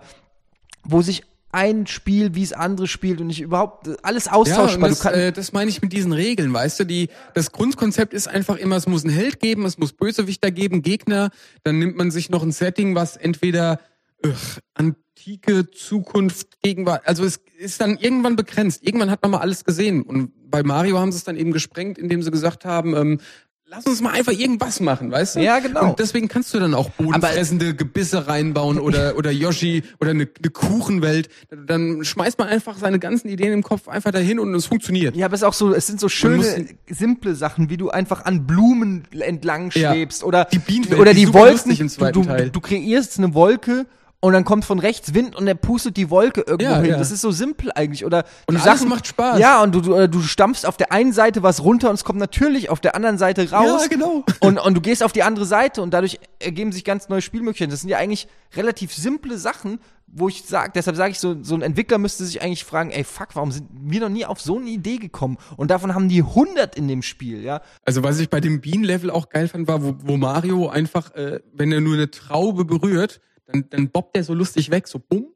[0.83, 4.89] wo sich ein Spiel wie es andere spielt und nicht überhaupt alles Ja, austauschbar.
[4.89, 8.13] das, du kann, äh, das meine ich mit diesen Regeln, weißt du, die, das Grundkonzept
[8.13, 11.29] ist einfach immer, es muss einen Held geben, es muss Bösewichter geben, Gegner,
[11.63, 13.79] dann nimmt man sich noch ein Setting, was entweder
[14.25, 18.83] ugh, antike Zukunft, Gegenwart, also es ist dann irgendwann begrenzt.
[18.85, 21.97] Irgendwann hat man mal alles gesehen und bei Mario haben sie es dann eben gesprengt,
[21.97, 23.19] indem sie gesagt haben, ähm,
[23.67, 25.39] lass uns mal einfach irgendwas machen, weißt du?
[25.41, 25.89] Ja, genau.
[25.89, 30.49] Und deswegen kannst du dann auch bodenfressende Gebisse reinbauen oder, oder Yoshi oder eine, eine
[30.51, 31.29] Kuchenwelt.
[31.49, 35.15] Dann schmeißt man einfach seine ganzen Ideen im Kopf einfach dahin und es funktioniert.
[35.15, 37.89] Ja, aber es ist auch so, es sind so schöne, muss- simple Sachen, wie du
[37.89, 39.91] einfach an Blumen entlang Ja.
[39.93, 41.75] schwebst oder Die Bienenwelt, oder die die Wolken.
[41.75, 43.87] du, du, du kreierst eine Wolke
[44.25, 46.91] und dann kommt von rechts Wind und der pustet die Wolke irgendwo Ja, hin.
[46.91, 46.97] ja.
[46.97, 48.05] Das ist so simpel eigentlich.
[48.05, 49.39] Oder Und die alles Sachen macht Spaß.
[49.39, 52.03] Ja, und du, du, äh, du stampfst auf der einen Seite was runter und es
[52.03, 53.83] kommt natürlich auf der anderen Seite raus.
[53.83, 54.23] Ja, genau.
[54.39, 57.71] Und, und du gehst auf die andere Seite und dadurch ergeben sich ganz neue Spielmöglichkeiten.
[57.71, 61.55] Das sind ja eigentlich relativ simple Sachen, wo ich sage, deshalb sage ich so, so
[61.55, 64.57] ein Entwickler müsste sich eigentlich fragen, ey fuck, warum sind wir noch nie auf so
[64.57, 65.37] eine Idee gekommen?
[65.57, 67.61] Und davon haben die 100 in dem Spiel, ja.
[67.85, 71.39] Also was ich bei dem Bienenlevel auch geil fand, war, wo, wo Mario einfach, äh,
[71.53, 75.27] wenn er nur eine Traube berührt, dann, dann bobbt er so lustig weg, so bumm.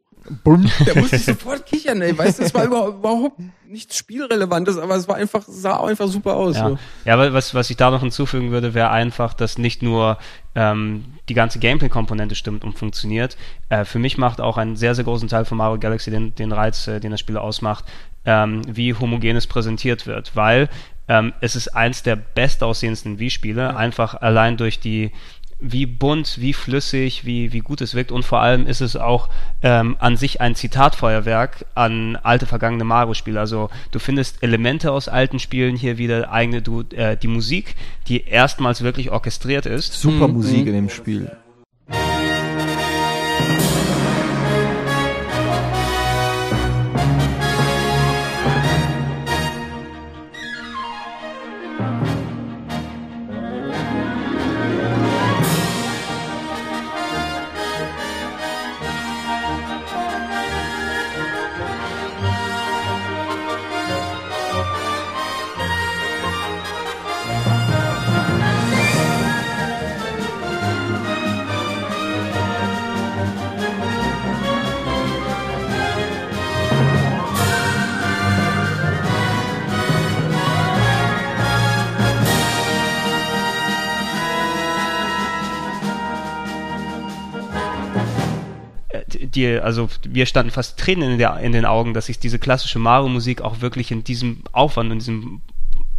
[0.43, 0.69] Bumm.
[0.85, 2.15] Da musste ich sofort kichern, ey.
[2.15, 6.35] Weißt du, es war über- überhaupt nichts Spielrelevantes, aber es war einfach, sah einfach super
[6.35, 6.57] aus.
[6.57, 6.79] Ja, So.
[7.05, 10.17] ja aber was, was ich da noch hinzufügen würde, wäre einfach, dass nicht nur
[10.55, 13.37] ähm, die ganze Gameplay-Komponente stimmt und funktioniert.
[13.69, 16.51] Äh, für mich macht auch einen sehr, sehr großen Teil von Mario Galaxy den, den
[16.51, 17.85] Reiz, äh, den das Spiel ausmacht,
[18.25, 20.67] ähm, wie homogen es präsentiert wird, weil
[21.07, 25.11] ähm, es ist eins der bestaussehendsten Wii-Spiele, einfach allein durch die
[25.59, 29.29] wie bunt, wie flüssig, wie, wie gut es wirkt und vor allem ist es auch
[29.61, 33.39] ähm, an sich ein Zitatfeuerwerk an alte vergangene Mario-Spiele.
[33.39, 37.75] Also du findest Elemente aus alten Spielen hier wieder eigene, du, äh, die Musik,
[38.07, 39.93] die erstmals wirklich orchestriert ist.
[39.93, 41.29] Super Musik in dem Spiel.
[89.39, 92.79] Die, also wir standen fast Tränen in, der, in den Augen, dass ich diese klassische
[92.79, 95.41] Mario-Musik auch wirklich in diesem Aufwand, in diesem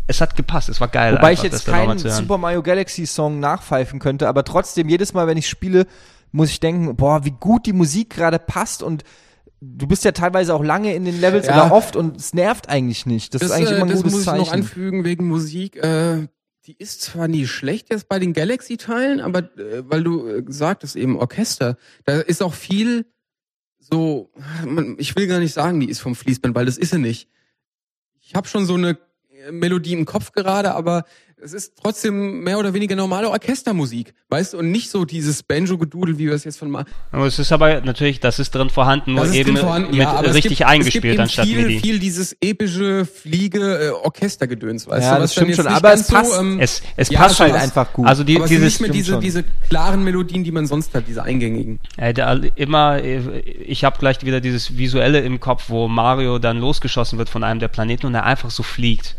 [0.07, 1.13] es hat gepasst, es war geil.
[1.15, 1.99] Wobei einfach, ich das jetzt keinen.
[1.99, 5.87] Super Mario Galaxy Song nachpfeifen könnte, aber trotzdem, jedes Mal, wenn ich spiele,
[6.33, 9.05] muss ich denken, boah, wie gut die Musik gerade passt und
[9.61, 11.67] du bist ja teilweise auch lange in den Levels Ja.
[11.67, 13.35] oder oft und es nervt eigentlich nicht.
[13.35, 14.53] Das, ist eigentlich äh, immer ein das gutes muss ich noch Zeichen.
[14.53, 15.77] anfügen wegen Musik.
[15.77, 16.27] Äh,
[16.67, 20.97] die ist zwar nie schlecht jetzt bei den Galaxy-Teilen, aber äh, weil du äh, sagtest
[20.97, 23.07] eben Orchester, da ist auch viel
[23.91, 24.31] so,
[24.99, 27.29] ich will gar nicht sagen, die ist vom Fließband, weil das ist sie nicht.
[28.21, 28.99] Ich habe schon so eine
[29.31, 31.05] äh, Melodie im Kopf gerade, aber
[31.43, 36.19] es ist trotzdem mehr oder weniger normale Orchestermusik, weißt du, und nicht so dieses Banjo-Gedudel,
[36.19, 36.85] wie wir es jetzt von mal.
[37.13, 40.59] Aber es ist aber natürlich, das ist drin vorhanden, nur eben vorhanden, mit ja, richtig
[40.59, 41.81] gibt, eingespielt es gibt eben anstatt viel, MIDI.
[41.81, 45.21] viel dieses epische Fliege äh, Orchestergedöns, weißt Ja, du?
[45.23, 46.39] das was stimmt schon, aber es passt.
[46.39, 47.63] ähm, es es ja, passt halt was.
[47.63, 48.07] einfach gut.
[48.07, 49.21] Also die, aber es dieses nicht mehr diese, schon.
[49.21, 51.81] diese klaren Melodien, die man sonst hat, diese eingängigen.
[51.97, 57.19] Äh, da, immer, ich habe gleich wieder dieses Visuelle im Kopf, wo Mario dann losgeschossen
[57.19, 59.17] wird von einem der Planeten und er einfach so fliegt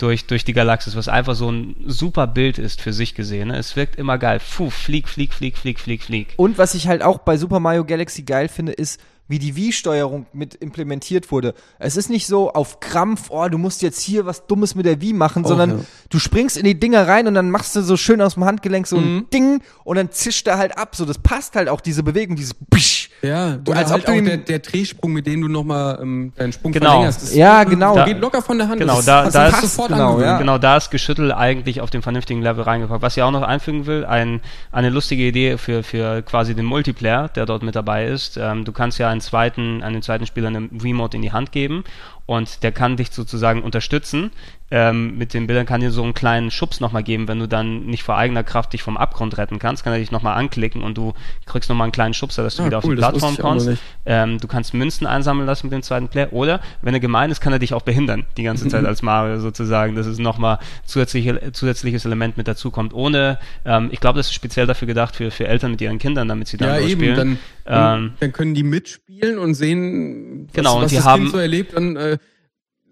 [0.00, 3.48] durch, durch die Galaxis, was einfach so ein super Bild ist für sich gesehen.
[3.48, 3.58] Ne?
[3.58, 4.40] Es wirkt immer geil.
[4.56, 6.34] Puh, flieg, flieg, flieg, flieg, flieg, flieg.
[6.36, 10.26] Und was ich halt auch bei Super Mario Galaxy geil finde, ist, wie die Wii-Steuerung
[10.32, 11.54] mit implementiert wurde.
[11.78, 15.00] Es ist nicht so auf Krampf, oh, du musst jetzt hier was Dummes mit der
[15.00, 15.84] Wii machen, sondern ja.
[16.10, 18.86] du springst in die Dinger rein und dann machst du so schön aus dem Handgelenk
[18.86, 19.16] so Mhm.
[19.18, 20.96] ein Ding und dann zischt er halt ab.
[20.96, 23.08] So, das passt halt auch, diese Bewegung, dieses Psch.
[23.22, 26.52] Ja, Du, als halt ob du der, der Drehsprung, mit dem du nochmal ähm, deinen
[26.52, 26.90] Sprung Genau.
[26.90, 27.22] verlängerst.
[27.22, 27.94] Das Ja, genau.
[27.94, 28.80] Da, geht locker von der Hand.
[28.80, 30.38] Genau, Das da- da du ist- sofort genau, ja.
[30.38, 33.02] Genau, da ist Geschüttel eigentlich auf dem vernünftigen Level reingepackt.
[33.02, 34.40] Was ich auch noch einfügen will, ein,
[34.72, 38.38] eine lustige Idee für, für quasi den Multiplayer, der dort mit dabei ist.
[38.40, 41.84] Ähm, du kannst ja einen zweiten, einen zweiten Spieler eine Remote in die Hand geben
[42.26, 44.30] und der kann dich sozusagen unterstützen.
[44.72, 47.86] Ähm, mit den Bildern kann dir so einen kleinen Schubs nochmal geben, wenn du dann
[47.86, 50.96] nicht vor eigener Kraft dich vom Abgrund retten kannst, kann er dich nochmal anklicken und
[50.96, 51.12] du
[51.44, 53.70] kriegst nochmal einen kleinen Schubser, dass du Ah, wieder cool, auf die Plattform kommst.
[54.06, 57.40] Ähm, du kannst Münzen einsammeln lassen mit dem zweiten Player oder, wenn er gemein ist,
[57.40, 61.50] kann er dich auch behindern, die ganze Zeit als Mario sozusagen, dass es nochmal zusätzliche,
[61.52, 62.94] zusätzliches Element mit dazu kommt.
[62.94, 66.28] Ohne, ähm, ich glaube, das ist speziell dafür gedacht für, für Eltern mit ihren Kindern,
[66.28, 67.00] damit sie dann Ja, eben.
[67.00, 67.16] spielen.
[67.16, 71.22] Dann, Ähm, dann können die mitspielen und sehen, was, Genau, und was die das haben-
[71.22, 71.74] Kind so erlebt.
[71.74, 72.18] Und äh,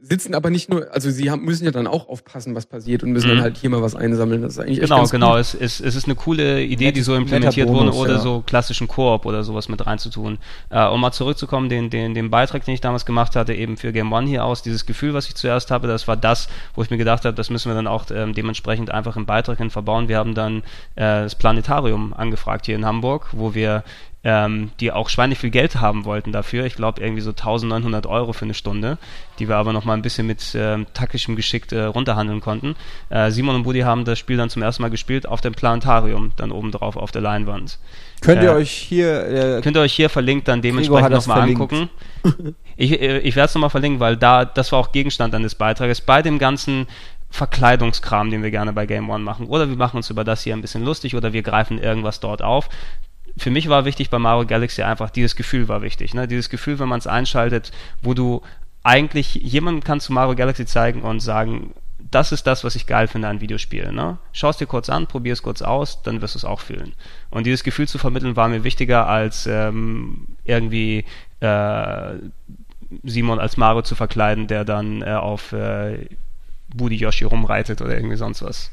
[0.08, 3.12] sitzen aber nicht nur, also sie haben, müssen ja dann auch aufpassen, was passiert und
[3.12, 3.34] müssen Mhm.
[3.34, 4.42] dann halt hier mal was einsammeln.
[4.42, 5.32] Das ist eigentlich echt Genau, ganz genau.
[5.32, 5.40] Gut.
[5.40, 8.18] Es, es, es ist eine coole Idee, die so implementiert Bonus, wurde, oder ja.
[8.20, 10.38] so klassischen Koop oder sowas mit reinzutun.
[10.70, 13.92] Äh, um mal zurückzukommen, den, den, den Beitrag, den ich damals gemacht hatte, eben für
[13.92, 16.90] Game One hier aus, dieses Gefühl, was ich zuerst habe, das war das, wo ich
[16.90, 20.08] mir gedacht habe, das müssen wir dann auch ähm, dementsprechend einfach im Beitrag hin verbauen.
[20.08, 20.58] Wir haben dann
[20.94, 23.84] äh, das Planetarium angefragt hier in Hamburg, wo wir
[24.24, 26.64] ähm, die auch schweinig viel Geld haben wollten dafür.
[26.66, 28.98] Ich glaube irgendwie so 1900 Euro für eine Stunde,
[29.38, 32.74] die wir aber noch mal ein bisschen mit ähm, taktischem Geschick äh, runterhandeln konnten.
[33.10, 36.32] Äh, Simon und Buddy haben das Spiel dann zum ersten Mal gespielt auf dem Planetarium,
[36.36, 37.78] dann oben drauf auf der Leinwand.
[38.20, 41.88] Könnt ihr Äh, euch hier, äh, Könnt ihr euch hier verlinkt dann dementsprechend nochmal angucken.
[42.80, 46.00] Ich, äh, ich werde es nochmal verlinken, weil da, das war auch Gegenstand eines Beitrages.
[46.00, 46.86] Bei dem ganzen
[47.30, 49.46] Verkleidungskram, den wir gerne bei Game One machen.
[49.46, 52.40] Oder wir machen uns über das hier ein bisschen lustig oder wir greifen irgendwas dort
[52.42, 52.68] auf.
[53.38, 56.14] Für mich war wichtig bei Mario Galaxy einfach, dieses Gefühl war wichtig.
[56.14, 56.26] Ne?
[56.28, 58.42] Dieses Gefühl, wenn man es einschaltet, wo du
[58.82, 61.74] eigentlich jemandem kannst du Mario Galaxy zeigen und sagen,
[62.10, 63.94] das ist das, was ich geil finde an Videospielen.
[63.94, 64.18] Ne?
[64.32, 66.94] Schau es dir kurz an, probier es kurz aus, dann wirst du es auch fühlen.
[67.30, 71.04] Und dieses Gefühl zu vermitteln war mir wichtiger als ähm, irgendwie
[71.40, 72.14] äh,
[73.02, 76.06] Simon als Mario zu verkleiden, der dann äh, auf äh,
[76.74, 78.70] Budi Yoshi rumreitet oder irgendwie sonst was.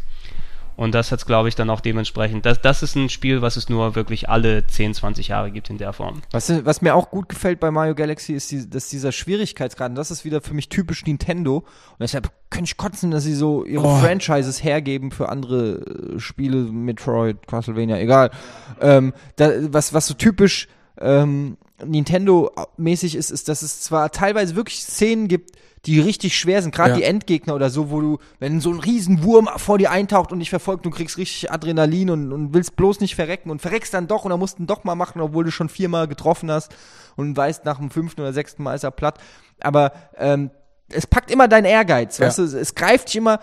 [0.77, 2.45] Und das hat's, glaube ich, dann auch dementsprechend.
[2.45, 5.77] Das, das ist ein Spiel, was es nur wirklich alle 10, 20 Jahre gibt in
[5.77, 6.21] der Form.
[6.31, 9.95] Was, was mir auch gut gefällt bei Mario Galaxy ist, die, dass dieser Schwierigkeitsgrad, und
[9.95, 11.57] das ist wieder für mich typisch Nintendo.
[11.57, 13.95] Und deshalb könnte ich kotzen, dass sie so ihre Oh.
[13.97, 18.31] Franchises hergeben für andere äh, Spiele, Metroid, Castlevania, egal.
[18.81, 20.67] Ähm, da, was, was so typisch
[20.99, 25.51] ähm, Nintendo-mäßig ist, ist, dass es zwar teilweise wirklich Szenen gibt,
[25.85, 26.95] die richtig schwer sind, gerade Ja.
[26.97, 30.49] die Endgegner oder so, wo du, wenn so ein Riesenwurm vor dir eintaucht und dich
[30.49, 34.25] verfolgt, du kriegst richtig Adrenalin und, und willst bloß nicht verrecken und verreckst dann doch
[34.25, 36.75] und dann musst du ihn doch mal machen, obwohl du schon viermal getroffen hast
[37.15, 39.19] und weißt, nach dem fünften oder sechsten Mal ist er platt.
[39.61, 40.49] Aber ähm,
[40.89, 42.27] es packt immer deinen Ehrgeiz, Ja.
[42.27, 43.39] weißt du, es, es greift dich immer.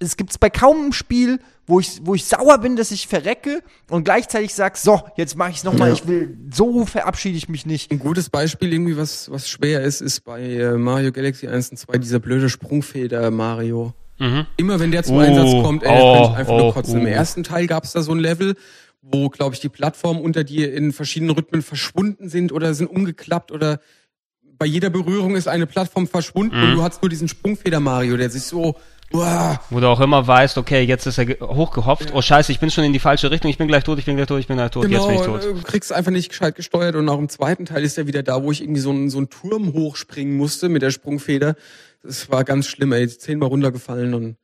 [0.00, 3.62] Es gibt's bei kaum einem Spiel, wo ich, wo ich sauer bin, dass ich verrecke
[3.90, 5.88] und gleichzeitig sag, so, jetzt mache ich's noch mal.
[5.88, 5.94] Ja.
[5.94, 7.90] Ich will, so verabschiede ich mich nicht.
[7.92, 11.76] Ein gutes Beispiel irgendwie, was, was schwer ist, ist bei äh, Mario Galaxy 1 und
[11.76, 13.92] 2 dieser blöde Sprungfeder Mario.
[14.18, 14.46] Mhm.
[14.56, 17.00] Immer wenn der zum Oh, Einsatz kommt, ey, oh, kann ich einfach oh, nur kotzen.
[17.00, 17.08] Im oh.
[17.08, 18.54] ersten Teil gab es da so ein Level,
[19.02, 23.52] wo, glaube ich, die Plattformen unter dir in verschiedenen Rhythmen verschwunden sind oder sind umgeklappt
[23.52, 23.80] oder
[24.58, 26.64] bei jeder Berührung ist eine Plattform verschwunden Mhm.
[26.64, 28.76] und du hast nur diesen Sprungfeder Mario, der sich so,
[29.12, 32.12] uah, Wo du auch immer weißt, okay, jetzt ist er ge- hochgehopft.
[32.14, 33.50] Oh scheiße, ich bin schon in die falsche Richtung.
[33.50, 34.88] Ich bin gleich tot, ich bin gleich tot, ich bin gleich tot.
[34.88, 35.44] jetzt bin ich Genau, tot.
[35.44, 38.06] und, äh, Du kriegst einfach nicht gescheit gesteuert und auch im zweiten Teil ist er
[38.06, 41.54] wieder da, wo ich irgendwie so einen, so einen Turm hochspringen musste mit der Sprungfeder.
[42.02, 43.08] Das war ganz schlimm, ey.
[43.08, 44.36] Zehnmal runtergefallen und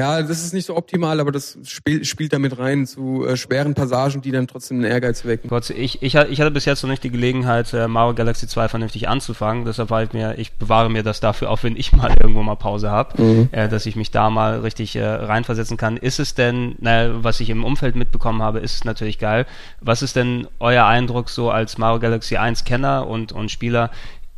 [0.00, 3.74] ja, das ist nicht so optimal, aber das spiel, spielt damit rein zu äh, schweren
[3.74, 5.50] Passagen, die dann trotzdem den Ehrgeiz wecken.
[5.50, 8.68] Gott, ich, ich, ich hatte bis jetzt noch nicht die Gelegenheit, äh, Mario Galaxy 2
[8.68, 9.66] vernünftig anzufangen.
[9.66, 12.56] Deshalb war ich mir, ich bewahre mir das dafür, auch wenn ich mal irgendwo mal
[12.56, 15.98] Pause habe, äh, dass ich mich da mal richtig äh, reinversetzen kann.
[15.98, 19.44] Ist es denn, naja, was ich im Umfeld mitbekommen habe, ist es natürlich geil.
[19.82, 23.90] Was ist denn euer Eindruck so als Mario Galaxy 1 Kenner und, und Spieler?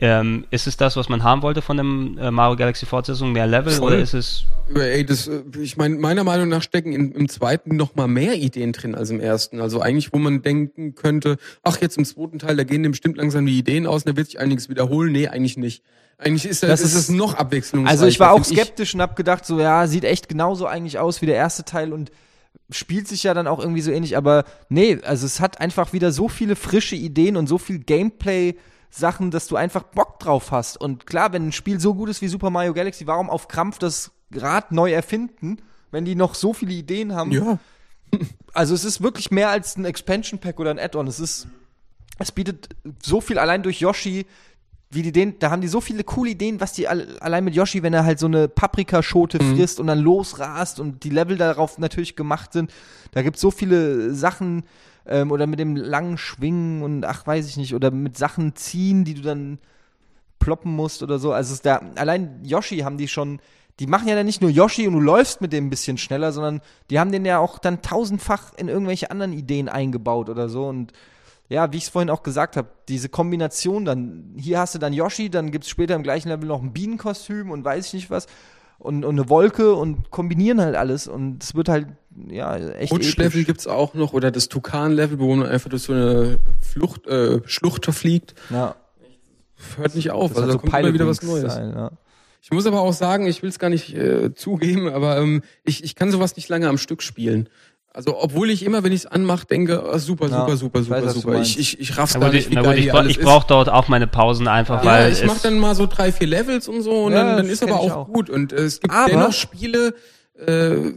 [0.05, 3.31] Ähm, ist es das, was man haben wollte von dem äh, Mario Galaxy Fortsetzung?
[3.31, 3.93] Mehr Level Voll.
[3.93, 7.77] oder ist es Ey, das, äh, ich meine, meiner Meinung nach stecken im, im zweiten
[7.77, 9.61] noch mal mehr Ideen drin als im ersten.
[9.61, 13.17] Also eigentlich, wo man denken könnte, ach, jetzt im zweiten Teil, da gehen dem bestimmt
[13.17, 15.13] langsam die Ideen aus und da wird sich einiges wiederholen.
[15.13, 15.85] Nee, eigentlich nicht.
[16.19, 17.93] Eigentlich ist das, Das ist ist- es noch abwechslungsreicher.
[17.93, 21.23] Also ich war auch skeptisch und hab gedacht, so ja, sieht echt genauso eigentlich aus
[21.23, 22.11] wie der erste Teil und
[22.71, 26.11] spielt sich ja dann auch irgendwie so ähnlich, aber nee, also es hat einfach wieder
[26.11, 28.55] so viele frische Ideen und so viel Gameplay
[28.95, 30.79] Sachen, dass du einfach Bock drauf hast.
[30.79, 33.79] Und klar, wenn ein Spiel so gut ist wie Super Mario Galaxy, warum auf Krampf
[33.79, 35.59] das Rad neu erfinden,
[35.91, 37.33] wenn die noch so viele Ideen haben?
[37.33, 37.59] Ja.
[38.55, 41.07] Also es ist wirklich mehr als ein Expansion Pack oder ein Add-on.
[41.07, 41.47] Es ist,
[42.19, 42.69] es bietet
[43.03, 44.27] so viel allein durch Yoshi,
[44.91, 47.55] wie die den, da haben die so viele coole Ideen, was die all, allein mit
[47.55, 51.79] Yoshi, wenn er halt so eine Paprikaschote frisst und dann losrast und die Level darauf
[51.79, 52.71] natürlich gemacht sind.
[53.13, 54.65] Da gibt's so viele Sachen
[55.07, 59.05] ähm, oder mit dem langen Schwingen und ach weiß ich nicht oder mit Sachen ziehen,
[59.05, 59.59] die du dann
[60.39, 61.33] ploppen musst oder so.
[61.33, 63.41] Also es da allein Yoshi haben die schon
[63.81, 66.33] die machen ja dann nicht nur Yoshi und du läufst mit dem ein bisschen schneller,
[66.33, 66.61] sondern
[66.91, 70.67] die haben den ja auch dann tausendfach in irgendwelche anderen Ideen eingebaut oder so.
[70.67, 70.93] Und
[71.49, 74.93] ja, wie ich es vorhin auch gesagt habe, diese Kombination dann, hier hast du dann
[74.93, 78.27] Yoshi, dann gibt's später im gleichen Level noch ein Bienenkostüm und weiß ich nicht was
[78.79, 81.89] und, und eine Wolke und kombinieren halt alles und es wird halt,
[82.29, 86.39] ja, echt Rutschlevel gibt's auch noch oder das Tukan-Level, wo man einfach durch so eine
[86.61, 88.35] Flucht, äh, Schlucht fliegt.
[88.51, 88.75] Ja,
[89.77, 90.31] Hört nicht auf.
[90.33, 91.55] das Also da so kommt immer wieder was Neues.
[91.55, 91.91] sein, ja.
[92.43, 95.85] Ich muss aber auch sagen, ich will es gar nicht äh, zugeben, aber ähm, ich,
[95.85, 97.49] ich kann sowas nicht lange am Stück spielen.
[97.95, 100.91] Also, obwohl ich immer, wenn ich es anmache, denke, oh, super, Ja, super, super, ich
[100.91, 101.41] weiß, super, super.
[101.43, 103.47] Ich, ich, ich raff's Na gut, nicht, ich, wie na gut, ich, bra- ich brauche
[103.47, 106.27] dort auch meine Pausen einfach, Ja, weil ich es, mach dann mal so drei, vier
[106.27, 108.09] Levels und so und Ja, dann, dann ist aber auch, auch.
[108.09, 108.31] gut.
[108.31, 109.95] Und äh, es gibt Aber- dennoch Spiele,
[110.39, 110.93] äh,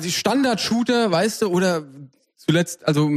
[0.00, 1.84] die Standard-Shooter, weißt du, oder
[2.36, 3.10] zuletzt, also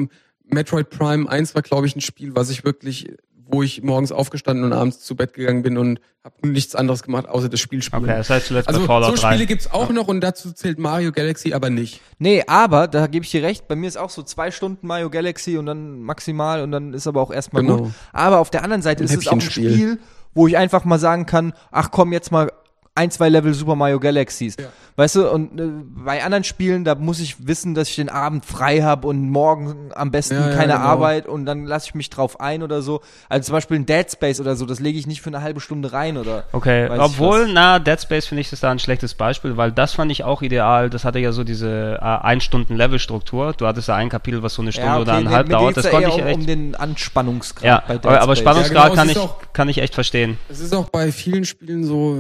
[0.45, 3.14] Metroid Prime 1 war, glaube ich, ein Spiel, was ich wirklich,
[3.52, 7.27] wo ich morgens aufgestanden und abends zu Bett gegangen bin und habe nichts anderes gemacht,
[7.27, 8.03] außer das Spiel spielen.
[8.03, 9.31] okay, das heißt zuletzt also Fallout so 3.
[9.34, 12.02] Spiele gibt's auch noch und dazu zählt Mario Galaxy aber nicht.
[12.19, 15.10] Nee, aber, da gebe ich dir recht, bei mir ist auch so zwei Stunden Mario
[15.10, 17.77] Galaxy und dann maximal und dann ist aber auch erstmal Genau.
[17.77, 17.91] gut.
[18.11, 19.41] Aber auf der anderen Seite Ein ist es auch ein.
[19.41, 19.99] Spiel,
[20.34, 22.52] wo ich einfach mal sagen kann, ach komm, jetzt mal
[22.95, 24.56] ein, zwei Level Super Mario Galaxies.
[24.60, 24.66] Ja.
[24.98, 25.64] Weißt du, und äh,
[26.03, 29.91] bei anderen Spielen, da muss ich wissen, dass ich den Abend frei habe und morgen
[29.95, 30.86] am besten Ja, ja, keine genau.
[30.86, 32.99] Arbeit und dann lasse ich mich drauf ein oder so.
[33.30, 35.61] Also zum Beispiel ein Dead Space oder so, das lege ich nicht für eine halbe
[35.61, 36.44] Stunde rein oder.
[36.52, 40.11] Okay, obwohl, na, Dead Space finde ich das da ein schlechtes Beispiel, weil das fand
[40.11, 40.90] ich auch ideal.
[40.90, 43.53] Das hatte ja so diese äh, Ein-Stunden-Level-Struktur.
[43.57, 45.78] Du hattest ja ein Kapitel, was so eine Stunde oder nee, eineinhalb mir dauert.
[45.78, 46.40] Das da konnte eher ich um, echt.
[46.40, 48.36] um den Anspannungsgrad ja, bei Dead aber, aber.
[48.36, 50.38] Spannungsgrad Ja, genau, kann, ich, auch- kann ich echt verstehen.
[50.49, 52.18] Es ist auch bei vielen Spielen so,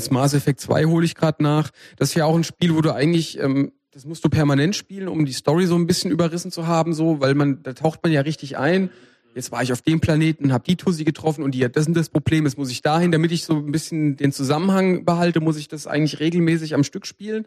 [0.00, 1.70] jetzt Mass Effect 2 hole ich gerade nach.
[1.96, 5.08] Das ist ja auch ein Spiel, wo du eigentlich, ähm, das musst du permanent spielen,
[5.08, 8.12] um die Story so ein bisschen überrissen zu haben, so, weil man, da taucht man
[8.12, 8.90] ja richtig ein.
[9.34, 11.94] Jetzt war ich auf dem Planeten, habe die Tussi getroffen und die hat das und
[11.94, 12.46] das Problem.
[12.46, 15.86] Jetzt muss ich dahin, damit ich so ein bisschen den Zusammenhang behalte, muss ich das
[15.86, 17.46] eigentlich regelmäßig am Stück spielen.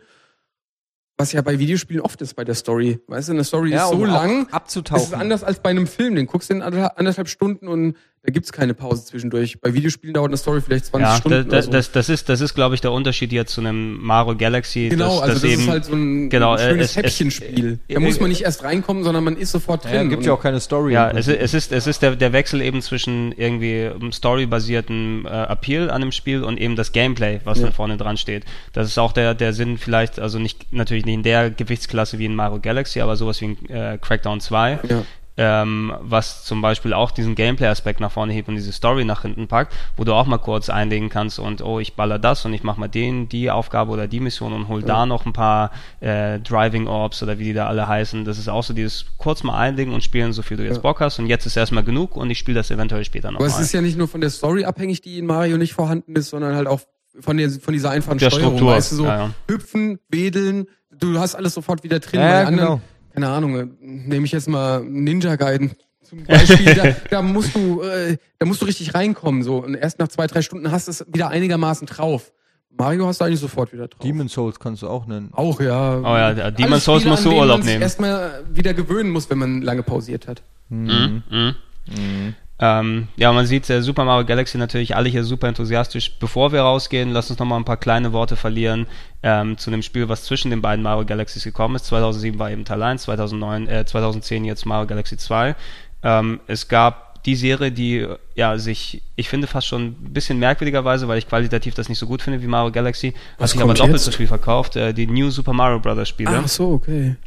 [1.17, 2.99] Was ja bei Videospielen oft ist bei der Story.
[3.07, 4.47] Weißt du, eine Story Ja, ist so um lang.
[4.51, 5.01] abzutauchen.
[5.01, 6.15] Das ist anders als bei einem Film.
[6.15, 9.59] Den guckst du in anderthalb Stunden und da gibt's keine Pause zwischendurch.
[9.59, 11.37] Bei Videospielen dauert eine Story vielleicht 20 Ja, Stunden.
[11.39, 11.71] da, da, oder so.
[11.71, 14.87] das, das ist, das ist, glaube ich, der Unterschied jetzt zu einem Mario Galaxy.
[14.89, 17.03] genau, dass, also das eben, ist halt so ein, genau, ein äh, schönes es- es-
[17.03, 17.79] Häppchenspiel.
[17.89, 19.93] äh, da muss man nicht erst reinkommen, sondern man ist sofort drin.
[19.93, 20.93] Ja, gibt ja auch keine Story.
[20.93, 25.29] Ja, es, es ist, es ist der, der Wechsel eben zwischen irgendwie einem storybasierten äh,
[25.29, 27.65] Appeal an dem Spiel und eben das Gameplay, was Ja.
[27.65, 28.45] dann vorne dran steht.
[28.71, 32.25] Das ist auch der, der Sinn vielleicht, also nicht, natürlich nicht in der Gewichtsklasse wie
[32.25, 34.79] in Mario Galaxy, aber sowas wie in äh, Crackdown 2.
[34.89, 35.03] Ja.
[35.35, 39.47] Ähm, was zum Beispiel auch diesen Gameplay-Aspekt nach vorne hebt und diese Story nach hinten
[39.47, 42.61] packt, wo du auch mal kurz einlegen kannst und oh, ich baller das und ich
[42.61, 46.39] mach mal den, die Aufgabe oder die Mission und hol da noch ein paar äh,
[46.39, 48.25] Driving Orbs oder wie die da alle heißen.
[48.25, 50.81] Das ist auch so dieses kurz mal einlegen und spielen, so viel du jetzt Ja.
[50.81, 53.59] Bock hast und jetzt ist erstmal genug und ich spiele das eventuell später Aber es
[53.59, 56.55] ist ja nicht nur von der Story abhängig, die in Mario nicht vorhanden ist, sondern
[56.55, 56.81] halt auch
[57.19, 58.57] von, der, von dieser einfachen Der Steuerung.
[58.57, 59.31] Struktur, Weißt du, so ja, ja.
[59.47, 62.19] hüpfen, wedeln, du hast alles sofort wieder drin.
[62.19, 62.81] Ja, Bei ja, anderen, genau.
[63.13, 65.71] Keine Ahnung, äh, nehme ich jetzt mal Ninja Gaiden
[66.01, 69.63] zum Beispiel, da, da musst du, äh, da musst du richtig reinkommen, so.
[69.63, 72.31] Und erst nach zwei, drei Stunden hast du es wieder einigermaßen drauf.
[72.75, 74.01] Mario hast du eigentlich sofort wieder drauf.
[74.01, 75.29] Demon Souls kannst du auch nennen.
[75.31, 75.99] Auch, ja.
[75.99, 77.81] Oh ja, Alle Souls Spiele, musst du Urlaub man sich nehmen.
[77.83, 80.41] erstmal wieder gewöhnen muss, wenn man lange pausiert hat.
[80.69, 81.23] Mhm.
[81.29, 82.35] Mhm.
[82.63, 86.13] Ähm, ja, man sieht äh, Super Mario Galaxy natürlich alle hier super enthusiastisch.
[86.17, 88.87] Bevor wir rausgehen, lass uns noch mal ein paar kleine Worte verlieren
[89.21, 91.87] ähm, zu dem Spiel, was zwischen den beiden Mario Galaxies gekommen ist.
[91.87, 95.57] 2007 war eben Teil 1, 2009, äh, 2010 jetzt Mario Galaxy 2.
[96.03, 101.09] Ähm, es gab die Serie, die ja sich, ich finde fast schon ein bisschen merkwürdigerweise,
[101.09, 103.73] weil ich qualitativ das nicht so gut finde wie Mario Galaxy, hat Was sich aber
[103.73, 104.05] doppelt jetzt?
[104.05, 104.77] so viel verkauft.
[104.77, 106.07] Äh, die New Super Mario Bros.
[106.07, 106.41] Spiele.
[106.43, 107.17] Ach so, okay.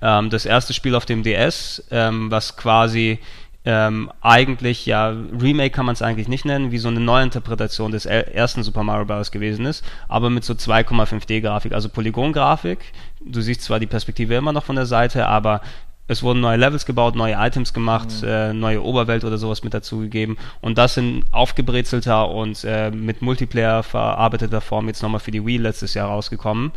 [0.00, 3.18] Ähm, das erste Spiel auf dem DS, ähm, was quasi
[3.66, 8.06] ähm, eigentlich, ja, Remake kann man es eigentlich nicht nennen, wie so eine Neuinterpretation des
[8.06, 9.32] er ersten Super Mario Bros.
[9.32, 12.78] gewesen ist, aber mit so 2,5D Grafik, also Polygon-Grafik.
[13.24, 15.62] Du siehst zwar die Perspektive immer noch von der Seite, aber
[16.06, 20.38] es wurden neue Levels gebaut, neue Items gemacht, äh, neue Oberwelt oder sowas mit dazugegeben
[20.60, 25.56] und das in aufgebrezelter und äh, mit Multiplayer verarbeiteter Form jetzt nochmal für die Wii
[25.56, 26.70] letztes Jahr rausgekommen.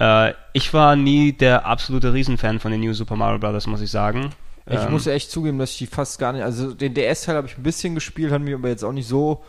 [0.00, 3.92] Äh, ich war nie der absolute Riesenfan von den New Super Mario Bros., muss ich
[3.92, 4.30] sagen.
[4.66, 6.42] Ich Ähm, muss echt zugeben, dass ich die fast gar nicht.
[6.42, 9.44] Also den DS-Teil habe ich ein bisschen gespielt, hat mich aber jetzt auch nicht so.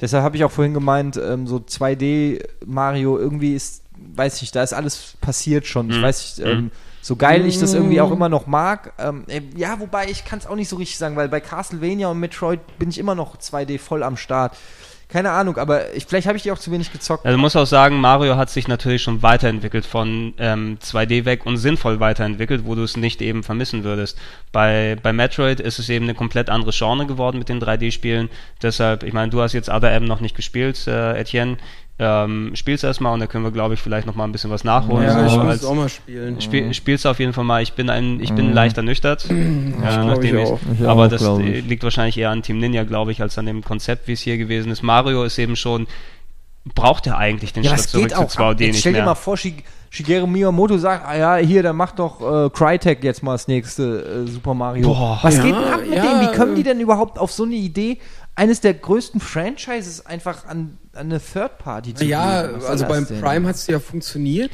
[0.00, 4.56] Deshalb habe ich auch vorhin gemeint, ähm, so 2D Mario irgendwie ist, weiß ich nicht,
[4.56, 5.90] da ist alles passiert schon.
[5.90, 6.02] Ich Mhm.
[6.02, 6.70] weiß nicht, ähm,
[7.00, 8.92] so geil ich das irgendwie auch immer noch mag.
[8.98, 12.08] Ähm, äh, ja, wobei ich kann es auch nicht so richtig sagen, weil bei Castlevania
[12.08, 14.56] und Metroid bin ich immer noch 2D voll am Start.
[15.08, 17.24] Keine Ahnung, aber ich, vielleicht habe ich die auch zu wenig gezockt.
[17.24, 21.56] Also muss auch sagen, Mario hat sich natürlich schon weiterentwickelt von ähm, 2D weg und
[21.56, 24.18] sinnvoll weiterentwickelt, wo du es nicht eben vermissen würdest.
[24.52, 28.28] Bei, bei Metroid ist es eben eine komplett andere Genre geworden mit den 3D-Spielen.
[28.60, 31.56] Deshalb, ich meine, du hast jetzt Other M noch nicht gespielt, äh, Etienne.
[32.00, 34.62] Ähm, spiel's erstmal und dann können wir, glaube ich, vielleicht noch mal ein bisschen was
[34.62, 35.02] nachholen.
[35.04, 36.40] Ja, ich so muss als, es auch mal spielen.
[36.40, 37.60] Spiel, spiel's auf jeden Fall mal.
[37.60, 39.24] Ich bin ein, ich bin leicht ernüchtert.
[39.30, 40.80] äh, nachdem ich ich.
[40.80, 41.66] Ich aber auch, das äh, ich.
[41.66, 44.38] liegt wahrscheinlich eher an Team Ninja, glaube ich, als an dem Konzept, wie es hier
[44.38, 44.82] gewesen ist.
[44.82, 45.88] Mario ist eben schon,
[46.74, 48.60] braucht er eigentlich den Ja, Schritt zurück zu 2D ab.
[48.60, 49.06] Jetzt nicht stell dir mehr.
[49.06, 53.22] mal vor, Shig Shigeru Miyamoto sagt, ah ja, hier, dann mach doch äh, Crytek jetzt
[53.22, 54.86] mal das nächste äh, Super Mario.
[54.86, 55.18] Boah.
[55.22, 56.20] Was Ja, geht denn ab mit ja, denen?
[56.20, 56.56] Wie kommen äh.
[56.56, 57.98] die denn überhaupt auf so eine Idee,
[58.38, 62.64] eines der größten Franchises einfach an, an eine Third Party zu Ja, geben?
[62.64, 63.20] Also beim denn?
[63.20, 64.50] Prime hat es ja funktioniert.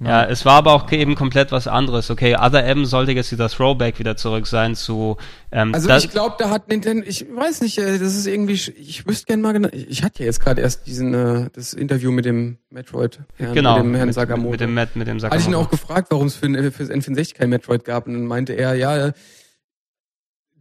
[0.00, 2.08] Ja, es war aber auch eben komplett was anderes.
[2.08, 5.16] Okay, Other M sollte jetzt wieder Throwback wieder zurück sein zu.
[5.50, 9.06] Ähm, Also ich glaube, da hat Nintendo, ich weiß nicht, äh, das ist irgendwie, ich
[9.08, 12.26] wüsste gerne mal genau, ich hatte ja jetzt gerade erst diesen, äh, das Interview mit
[12.26, 14.50] dem Metroid, Herrn, genau mit dem Herrn mit, Sakamoto.
[14.52, 15.66] mit dem Matt, mit dem Hatte ich ihn Sakamoto.
[15.66, 18.52] auch gefragt, warum es für, ein- für das N64 kein Metroid gab und dann meinte
[18.52, 19.10] er, ja,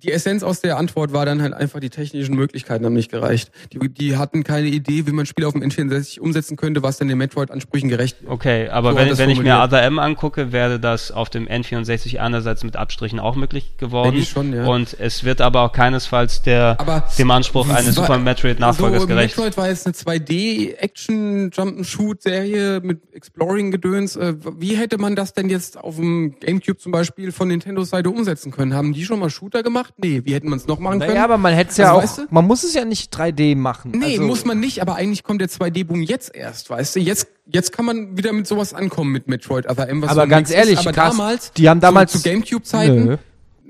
[0.03, 3.51] die Essenz aus der Antwort war dann halt einfach, die technischen Möglichkeiten haben nicht gereicht.
[3.73, 7.07] Die, die hatten keine Idee, wie man Spiele auf dem N64 umsetzen könnte, was dann
[7.07, 8.31] den Metroid-Ansprüchen gerecht wird.
[8.31, 9.59] Okay, aber So wenn, wenn ich mir.
[9.59, 14.23] Other M angucke, wäre das auf dem N64 einerseits mit Abstrichen auch möglich geworden.
[14.23, 14.65] Schon, ja.
[14.65, 19.07] Und es wird aber auch keinesfalls der, Aber dem Anspruch eines Super Metroid Nachfolgers so,
[19.07, 19.35] gerecht.
[19.35, 24.15] Metroid war jetzt eine 2D-Action-Jump-and-Shoot-Serie mit Exploring-Gedöns.
[24.15, 28.11] Äh, Wie hätte man das denn jetzt auf dem Gamecube zum Beispiel von Nintendos Seite
[28.11, 28.75] umsetzen können?
[28.75, 29.86] Haben die schon mal Shooter gemacht?
[29.97, 31.11] Nee, wie hätten man es noch machen können?
[31.13, 32.21] Naja, aber man hätte es ja Also, auch, weißt du?
[32.29, 33.91] man muss es ja nicht 3D machen.
[33.95, 36.99] Nee, also, muss man nicht, aber eigentlich kommt der 2D-Boom jetzt erst, weißt du?
[36.99, 40.27] Jetzt, jetzt kann man wieder mit sowas ankommen mit Metroid Other M, was Aber so
[40.27, 40.79] ganz ehrlich, ist.
[40.87, 43.17] aber krass, damals, die haben damals- zu, zu Gamecube-Zeiten,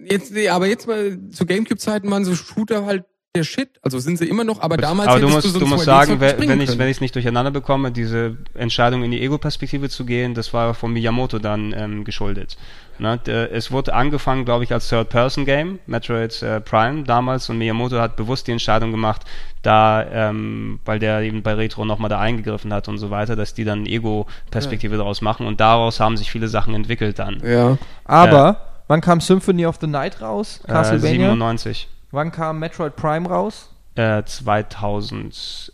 [0.10, 3.04] jetzt, nee, aber jetzt mal zu Gamecube-Zeiten waren so Shooter halt
[3.38, 3.70] der Shit.
[3.82, 5.84] Also sind sie immer noch, aber damals Aber du hättest musst, so du ein musst
[5.84, 9.90] 2D sagen, wenn, ich wenn ich es nicht durcheinander bekomme, diese Entscheidung in die Ego-Perspektive
[9.90, 12.58] zu gehen, das war von Miyamoto dann ähm, geschuldet.
[13.00, 13.20] Ne?
[13.26, 18.16] Der, es wurde angefangen, glaube ich, als Third-Person-Game, Metroid äh, Prime damals, und Miyamoto hat
[18.16, 19.22] bewusst die Entscheidung gemacht,
[19.62, 23.54] da, ähm, weil der eben bei Retro nochmal da eingegriffen hat und so weiter, dass
[23.54, 27.42] die dann Ego-Perspektive daraus machen und daraus haben sich viele Sachen entwickelt dann.
[27.46, 27.78] Ja.
[28.06, 30.62] Aber, wann kam Symphony of the Night raus?
[30.66, 31.30] Äh, Castlevania?
[31.30, 31.88] 97.
[32.12, 33.70] wann kam Metroid Prime raus?
[33.96, 35.72] Äh, 2001?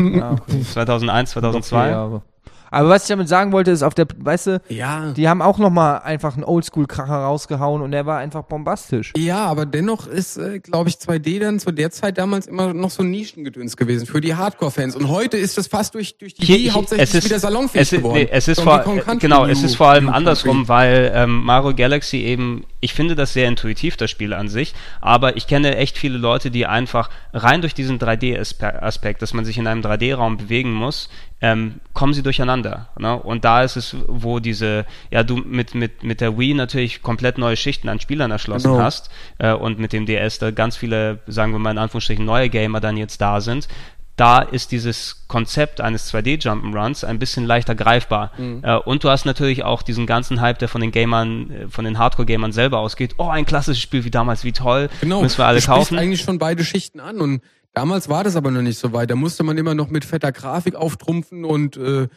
[0.00, 0.62] Ja, okay.
[0.62, 1.76] 2001, 2002?
[1.86, 2.22] Okay, aber,
[2.70, 5.12] aber was ich damit sagen wollte, ist auf der, weißt du, Ja.
[5.12, 9.12] die haben auch noch mal einfach einen Oldschool-Kracher rausgehauen und der war einfach bombastisch.
[9.16, 12.90] Ja, aber dennoch ist, äh, glaube ich, 2D dann zu der Zeit damals immer noch
[12.90, 14.96] so ein Nischengedöns gewesen für die Hardcore-Fans.
[14.96, 17.82] Und heute ist das fast durch, durch die Hier- hier- hauptsächlich es ist, wieder salonfähig
[17.82, 18.14] es ist, geworden.
[18.18, 18.84] Nee, es ist vor,
[19.18, 23.46] genau, es ist vor allem andersrum, weil ähm, Mario Galaxy eben, ich finde das sehr
[23.46, 27.74] intuitiv, das Spiel an sich, aber ich kenne echt viele Leute, die einfach rein durch
[27.74, 31.08] diesen 3D-Aspekt, dass man sich in einem 3D-Raum bewegen muss,
[31.40, 32.88] ähm, kommen sie durcheinander.
[32.98, 33.16] Ne?
[33.16, 37.38] Und da ist es, wo diese, ja, du mit, mit, mit der Wii natürlich komplett
[37.38, 38.82] neue Schichten an Spielern erschlossen Genau.
[38.82, 42.48] hast äh, und mit dem DS da ganz viele, sagen wir mal in Anführungsstrichen, neue
[42.48, 43.68] Gamer dann jetzt da sind.
[44.16, 48.32] Da ist dieses Konzept eines 2D-Jump'n'Runs ein bisschen leichter greifbar.
[48.36, 48.60] Mhm.
[48.62, 51.84] Äh, und du hast natürlich auch diesen ganzen Hype, der von den Gamern, äh, von
[51.84, 53.14] den Hardcore-Gamern selber ausgeht.
[53.16, 54.90] Oh, ein klassisches Spiel wie damals, wie toll.
[55.00, 55.22] Genau.
[55.22, 55.98] Müssen wir alle du kaufen.
[55.98, 59.10] eigentlich schon beide Schichten an und damals war das aber noch nicht so weit.
[59.10, 62.08] Da musste man immer noch mit fetter Grafik auftrumpfen und äh,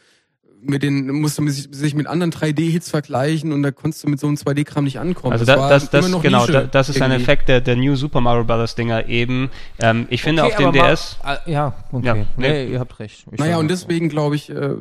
[0.65, 4.19] mit den musste man sich, sich mit anderen 3D-Hits vergleichen und da konntest du mit
[4.19, 5.33] so einem 2D-Kram nicht ankommen.
[5.33, 7.23] Also das das, das, noch genau, da, das ist ein irgendwie.
[7.23, 8.75] Effekt der, der New Super Mario Bros.
[8.75, 9.49] Dinger eben.
[9.79, 11.17] Ähm, ich finde auf dem mal- DS.
[11.23, 12.05] Ah, ja, okay.
[12.05, 12.65] Ja, nee, nee.
[12.67, 13.25] ihr habt recht.
[13.31, 14.75] Ich Naja, und deswegen glaube ich, äh,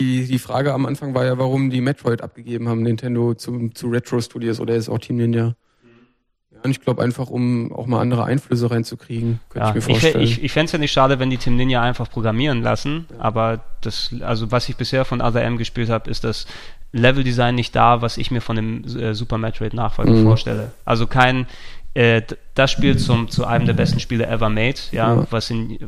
[0.00, 3.88] die, die Frage am Anfang war ja, warum die Metroid abgegeben haben, Nintendo zu, zu
[3.88, 5.54] Retro Studios oder ist auch Team Ninja.
[6.64, 10.00] Und ich glaube einfach, um auch mal andere Einflüsse reinzukriegen, könnte Ja, ich mir ich,
[10.00, 10.24] vorstellen.
[10.24, 13.60] ich, ich fände es ja nicht schade, wenn die Team Ninja einfach programmieren lassen, aber
[13.82, 16.46] das, also was ich bisher von Other M gespielt habe, ist das
[16.92, 20.22] Leveldesign nicht da, was ich mir von dem äh, Super Metroid Nachfolger Mhm.
[20.24, 20.72] vorstelle.
[20.86, 21.46] Also kein,
[21.92, 22.22] äh,
[22.54, 25.26] das Spiel zum, zu einem der besten Spiele ever made, ja, Ja.
[25.30, 25.78] was in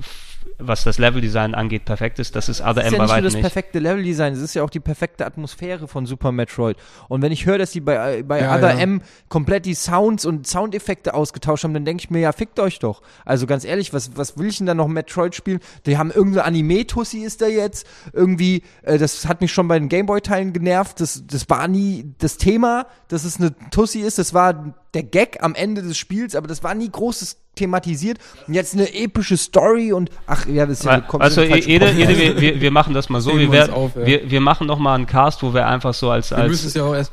[0.59, 2.35] was das Leveldesign angeht, perfekt ist.
[2.35, 3.43] Das ist Other Das ist ja bei nicht weitem das nicht.
[3.43, 6.77] perfekte Leveldesign, es ist ja auch die perfekte Atmosphäre von Super Metroid.
[7.09, 8.81] Und wenn ich höre, dass die bei, bei Ja, Other ja.
[8.81, 12.79] M komplett die Sounds und Soundeffekte ausgetauscht haben, dann denke ich mir, ja, fickt euch
[12.79, 13.03] doch.
[13.25, 15.61] Also ganz ehrlich, was, was will ich denn da noch Metroid spielen?
[15.85, 17.87] Die haben irgendeine Anime-Tussi ist da jetzt.
[18.13, 21.01] Irgendwie, äh, das hat mich schon bei den Gameboy-Teilen genervt.
[21.01, 24.19] Das, das war nie das Thema, dass es eine Tussi ist.
[24.19, 28.19] Das war der Gag am Ende des Spiels, aber das war nie großes thematisiert.
[28.47, 31.67] Und jetzt eine epische Story und ach ja, das ist ja kommt Also Kopf.
[31.67, 33.37] jede, wir, wir, wir machen das mal so.
[33.37, 34.07] Wir, werden, auf, ja.
[34.07, 37.11] wir, wir machen noch mal einen Cast, wo wir einfach so als, als, ja als,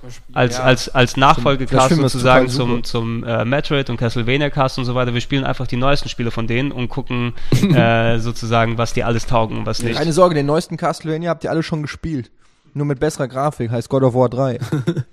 [0.56, 0.64] Ja.
[0.64, 5.14] als, als Das Nachfolgecast sozusagen zum, zum äh, Metroid und Castlevania Cast und so weiter.
[5.14, 7.34] Wir spielen einfach die neuesten Spiele von denen und gucken
[7.74, 9.98] äh, sozusagen, was die alles taugen und was nicht.
[9.98, 12.30] Keine Sorge, den neuesten Castlevania habt ihr alle schon gespielt.
[12.74, 14.60] Nur mit besserer Grafik, heißt God of War 3.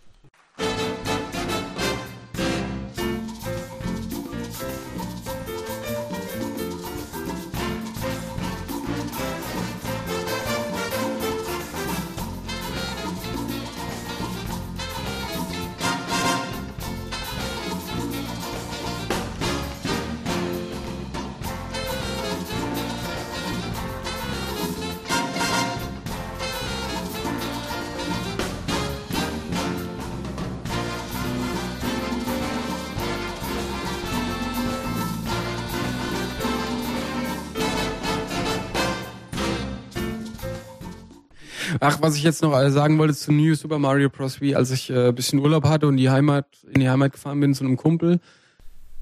[41.82, 44.42] Ach, was ich jetzt noch sagen wollte zu New Super Mario Bros.
[44.42, 47.54] Wii, als ich äh, bisschen Urlaub hatte und die Heimat, in die Heimat gefahren bin
[47.54, 48.20] zu einem Kumpel,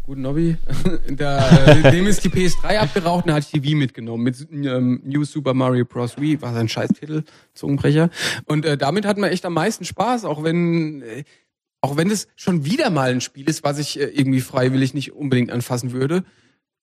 [0.05, 0.56] guten Nobby,
[1.10, 4.46] da, äh, dem ist die PS3 abgeraucht und da hatte ich die Wii mitgenommen mit
[4.52, 6.20] ähm, New Super Mario Bros.
[6.20, 8.10] Wii, war sein Scheißtitel, Zungenbrecher.
[8.46, 11.24] Und äh, damit hat man echt am meisten Spaß, auch wenn äh,
[11.80, 15.12] auch wenn es schon wieder mal ein Spiel ist, was ich äh, irgendwie freiwillig nicht
[15.14, 16.22] unbedingt anfassen würde,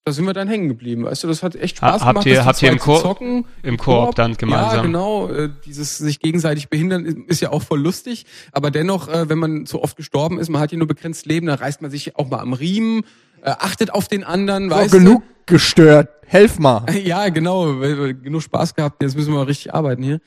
[0.06, 1.04] da sind wir dann hängen geblieben.
[1.06, 2.26] Weißt du, das hat echt Spaß Ha- habt gemacht.
[2.28, 4.76] ihr- das habt ihr im zu Koop- zocken, im Koop dann gemeinsam?
[4.76, 5.30] Ja, genau.
[5.30, 8.26] Äh, dieses sich gegenseitig behindern ist, ja auch voll lustig.
[8.52, 11.48] Aber dennoch, äh, wenn man so oft gestorben ist, man hat ja nur begrenzt Leben,
[11.48, 13.02] dann reißt man sich auch mal am Riemen,
[13.42, 16.10] äh, achtet auf den anderen, So, weißt genug gestört.
[16.28, 16.82] Helf mal.
[16.86, 16.94] du?
[17.00, 17.80] Ja, genau.
[17.80, 19.02] weil wir genug Spaß gehabt.
[19.02, 20.20] Jetzt müssen wir mal richtig arbeiten hier.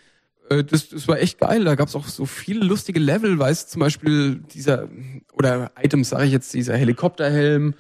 [0.51, 1.63] Äh, Das, das war echt geil.
[1.63, 4.89] Da gab's auch so viele lustige Level, weißt du, zum Beispiel dieser,
[5.35, 7.75] oder Items, sage ich jetzt, dieser Helikopterhelm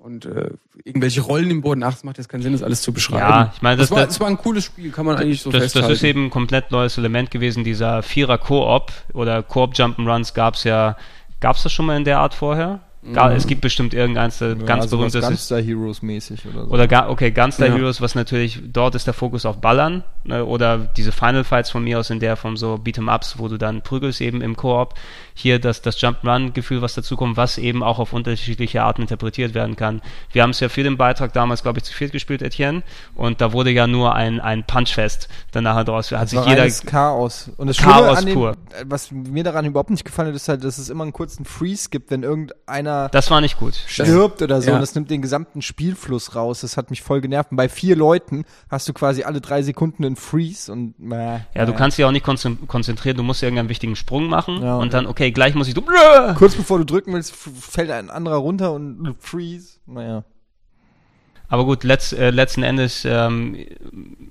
[0.00, 0.50] und äh,
[0.84, 1.82] irgendwelche Rollen im Boden.
[1.82, 3.20] Ach, das macht jetzt keinen Sinn, das alles zu beschreiben.
[3.20, 5.42] Ja, ich meine, das- das, war, das- das war ein cooles Spiel, kann man eigentlich
[5.42, 5.92] so das, das festhalten.
[5.94, 10.96] ist eben ein komplett neues Element gewesen, dieser Vierer Koop oder Koop Jump'n'Runs gab's ja,
[11.40, 12.80] gab's das schon mal in der Art vorher?
[13.12, 16.70] Ga, Es gibt bestimmt irgendeins, äh, ganz also berühmtes Gunstar Heroes mäßig oder so.
[16.72, 17.74] oder okay, Gunstar Ja.
[17.74, 21.82] Heroes, was natürlich, dort ist der Fokus auf Ballern, ne, oder diese Final Fights von
[21.84, 24.94] mir aus in der Form so Beat'em-Ups, wo du dann prügelst eben im Koop.
[25.34, 30.02] Hier das, das Jump-Run-Gefühl, was dazukommt, was eben auch auf unterschiedliche Arten interpretiert werden kann.
[30.32, 32.82] Wir haben es ja für den Beitrag damals, glaube ich, zu viert gespielt, Etienne,
[33.14, 36.10] und da wurde ja nur ein, ein Punchfest danach daraus.
[36.12, 37.50] Hat Das sich war jeder, Chaos.
[37.56, 38.50] Und das Chaos dem, pur.
[38.52, 41.44] äh, was mir daran überhaupt nicht gefallen hat, ist halt, dass es immer einen kurzen
[41.44, 43.74] Freeze gibt, wenn irgendeiner das war nicht gut.
[43.86, 44.68] stirbt oder so.
[44.70, 44.74] ja.
[44.74, 46.60] Und das nimmt den gesamten Spielfluss raus.
[46.60, 47.50] Das hat mich voll genervt.
[47.52, 51.64] Und bei vier Leuten hast du quasi alle drei Sekunden einen Freeze und äh, Ja,
[51.66, 54.76] du kannst dich auch nicht konzen- konzentrieren, du musst irgendeinen wichtigen Sprung machen Ja.
[54.76, 55.82] und dann, okay, gleich muss ich so,
[56.36, 59.78] Kurz bevor du drücken willst, fällt ein anderer runter und Freeze.
[59.86, 60.24] Naja.
[61.50, 63.56] Aber gut, letzt, äh, letzten Endes, ähm,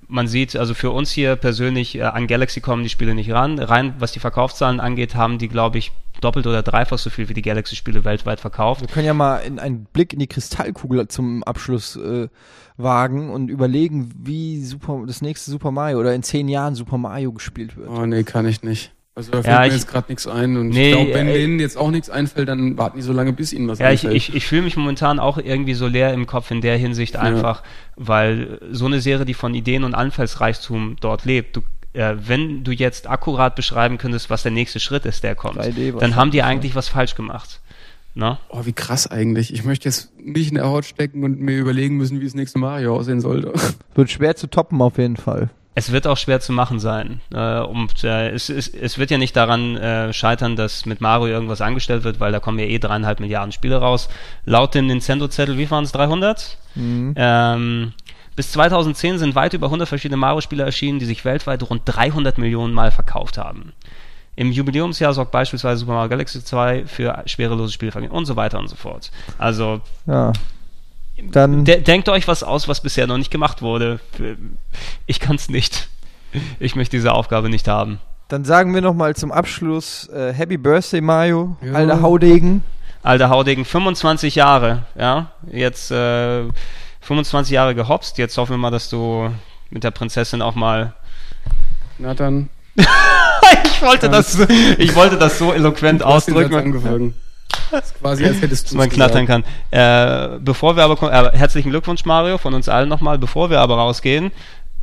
[0.07, 3.57] man sieht, also für uns hier persönlich, äh, an Galaxy kommen die Spiele nicht ran.
[3.57, 5.91] Rein was die Verkaufszahlen angeht, haben die, glaube ich,
[6.21, 8.81] doppelt oder dreifach so viel wie die Galaxy-Spiele weltweit verkauft.
[8.81, 12.27] Wir können ja mal in einen Blick in die Kristallkugel zum Abschluss äh,
[12.77, 17.31] wagen und überlegen, wie Super, das nächste Super Mario oder in zehn Jahren Super Mario
[17.31, 17.89] gespielt wird.
[17.89, 18.91] Oh nee, kann ich nicht.
[19.15, 21.27] Also da fällt Ja, mir ich- jetzt gerade nichts ein und Nee, ich glaube, wenn
[21.27, 23.89] äh, denen jetzt auch nichts einfällt, dann warten die so lange, bis ihnen was Ja,
[23.91, 24.15] ich, einfällt.
[24.15, 27.63] ich, ich fühle mich momentan auch irgendwie so leer im Kopf in der Hinsicht einfach,
[27.95, 31.61] weil so eine Serie, die von Ideen und Anfallsreichtum dort lebt, du,
[31.97, 35.97] äh, wenn du jetzt akkurat beschreiben könntest, was der nächste Schritt ist, der kommt, 3D
[35.97, 37.59] dann haben die eigentlich was falsch gemacht.
[38.13, 38.39] Ne?
[38.49, 39.53] oh, wie krass eigentlich.
[39.53, 42.57] Ich möchte jetzt nicht in der Haut stecken und mir überlegen müssen, wie das nächste
[42.57, 43.53] Mario aussehen sollte.
[43.95, 45.49] Wird schwer zu toppen auf jeden Fall.
[45.75, 47.21] Es wird auch schwer zu machen sein.
[47.31, 51.27] Äh, und äh, es, es, es wird ja nicht daran äh, scheitern, dass mit Mario
[51.27, 54.09] irgendwas angestellt wird, weil da kommen ja eh dreieinhalb Milliarden Spiele raus.
[54.45, 56.57] Laut dem Nintendo-Zettel, wie waren es, 300?
[56.75, 57.93] Ähm,
[58.37, 62.73] bis 2010 sind weit über 100 verschiedene Mario-Spiele erschienen, die sich weltweit rund 300 Millionen
[62.73, 63.73] Mal verkauft haben.
[64.37, 68.69] Im Jubiläumsjahr sorgt beispielsweise Super Mario Galaxy 2 für schwerelose Spielvergehen und so weiter und
[68.69, 69.11] so fort.
[69.37, 70.31] Also Ja.
[71.19, 73.99] Dann de denkt euch was aus, was bisher noch nicht gemacht wurde.
[75.07, 75.89] Ich kann es nicht.
[76.59, 77.99] Ich möchte diese Aufgabe nicht haben.
[78.27, 81.73] Dann sagen wir noch mal zum Abschluss äh, Happy Birthday Mario, Ja.
[81.73, 82.63] alter Haudegen.
[83.01, 85.31] Alter Haudegen, 25 Jahre, ja.
[85.51, 86.43] Jetzt äh,
[87.07, 88.17] 25 Jahre gehopst.
[88.17, 89.29] Jetzt hoffen wir mal, dass du
[89.69, 90.93] mit der Prinzessin auch mal.
[91.97, 92.49] Na dann.
[92.75, 94.37] ich wollte das,
[94.77, 96.53] ich wollte das so eloquent ausdrücken.
[96.53, 97.13] angefangen.
[97.71, 99.43] Das ist quasi, als hättest dass du man knattern kann.
[99.71, 103.17] Äh, bevor wir aber, äh, herzlichen Glückwunsch Mario von uns allen nochmal.
[103.17, 104.31] Bevor wir aber rausgehen,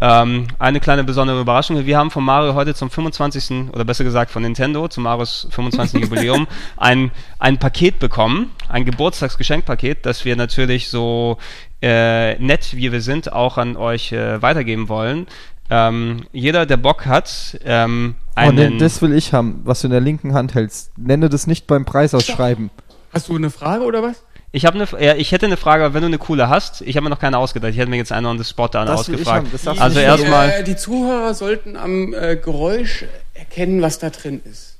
[0.00, 1.84] ähm, eine kleine besondere Überraschung.
[1.86, 3.70] Wir haben von Mario heute zum 25.
[3.72, 6.00] oder besser gesagt von Nintendo zum Marios 25.
[6.04, 6.46] Jubiläum
[6.76, 11.38] ein, ein Paket bekommen, ein Geburtstagsgeschenkpaket, das wir natürlich so
[11.84, 15.26] äh, nett wie wir sind auch an euch äh, weitergeben wollen.
[15.70, 19.86] Ähm, jeder, der Bock hat, ähm, Oh, einen, ne, das will ich haben, was du
[19.86, 20.96] in der linken Hand hältst.
[20.98, 22.70] Nenne das nicht beim Preisausschreiben.
[23.12, 24.24] Hast du eine Frage oder was?
[24.50, 26.96] Ich habe eine, ja, ich hätte eine Frage, aber wenn du eine coole hast, ich
[26.96, 27.72] habe mir noch keine ausgedacht.
[27.72, 29.44] Ich hätte mir jetzt eine on the spot dann Das will ich ausgefragt.
[29.46, 33.04] haben, das darfst also du nicht erstmal Die, äh, die Zuhörer sollten am äh, Geräusch
[33.34, 34.78] erkennen, was da drin ist.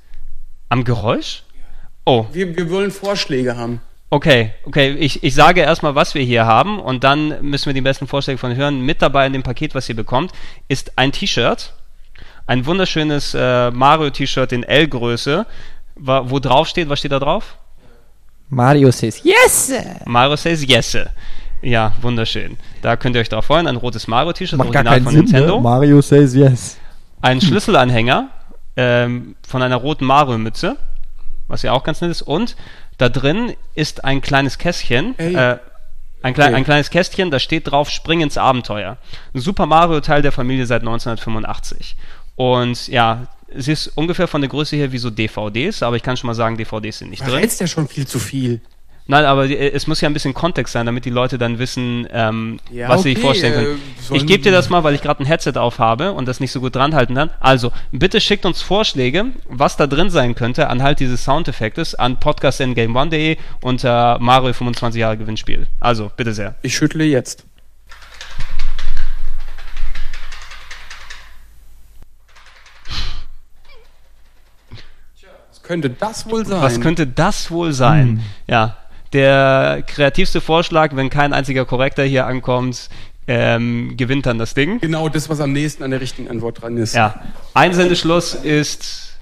[0.68, 1.44] am Geräusch?
[2.06, 3.80] Oh, Wir, wir wollen Vorschläge haben.
[4.14, 4.92] Okay, okay.
[4.92, 8.38] Ich, ich sage erstmal, was wir hier haben und dann müssen wir die besten Vorschläge
[8.38, 8.80] von hören.
[8.80, 10.32] Mit dabei in dem Paket, was ihr bekommt,
[10.68, 11.74] ist ein T-Shirt,
[12.46, 15.46] ein wunderschönes äh, Mario-T-Shirt in L-Größe,
[15.96, 17.56] wo drauf steht, was steht da drauf?
[18.48, 19.72] Mario says yes!
[20.04, 20.96] Mario says yes.
[21.62, 22.58] Ja, wunderschön.
[22.82, 23.66] Da könnt ihr euch drauf freuen.
[23.66, 25.56] Ein rotes Mario-T-Shirt, original von Sinn, Nintendo.
[25.56, 25.62] ne?
[25.62, 26.76] Mario says yes.
[27.22, 28.28] ein Schlüsselanhänger
[28.76, 30.76] ähm, von einer roten Mario-Mütze,
[31.48, 32.22] was ja auch ganz nett ist.
[32.22, 32.56] Und
[32.98, 35.58] da drin ist ein kleines Kästchen, äh,
[36.22, 36.54] ein, klei Okay.
[36.54, 38.96] ein kleines Kästchen, da steht drauf Spring ins Abenteuer.
[39.34, 41.96] Ein Super Mario Teil der Familie seit 1985.
[42.36, 46.16] Und ja, sie ist ungefähr von der Größe her wie so DVDs, aber ich kann
[46.16, 47.30] schon mal sagen, DVDs sind nicht drin.
[47.30, 48.60] Verrätst ja schon viel zu viel.
[49.06, 52.08] Nein, aber die- es muss ja ein bisschen Kontext sein, damit die Leute dann wissen,
[52.10, 53.82] ähm, Ja, was sie sich okay, vorstellen äh, können.
[54.00, 56.40] sollen- ich gebe dir das mal, weil ich gerade ein Headset auf habe und das
[56.40, 57.28] nicht so gut dran halten kann.
[57.38, 63.36] Also, bitte schickt uns Vorschläge, was da drin sein könnte, anhalt dieses Soundeffektes an podcast.game1.de
[63.60, 65.66] unter Mario 25 Jahre Gewinnspiel.
[65.80, 66.54] Also, bitte sehr.
[66.62, 67.44] Ich schüttle jetzt.
[75.50, 76.62] Was könnte das wohl sein?
[76.62, 78.22] Was könnte das wohl sein?
[78.46, 78.76] Ja,
[79.14, 82.88] der kreativste Vorschlag, wenn kein einziger Korrekter hier ankommt,
[83.26, 84.80] ähm, gewinnt dann das Ding.
[84.80, 86.94] Genau das, was am nächsten an der richtigen Antwort dran ist.
[86.94, 87.14] Ja,
[87.54, 89.14] Einsendeschluss ist.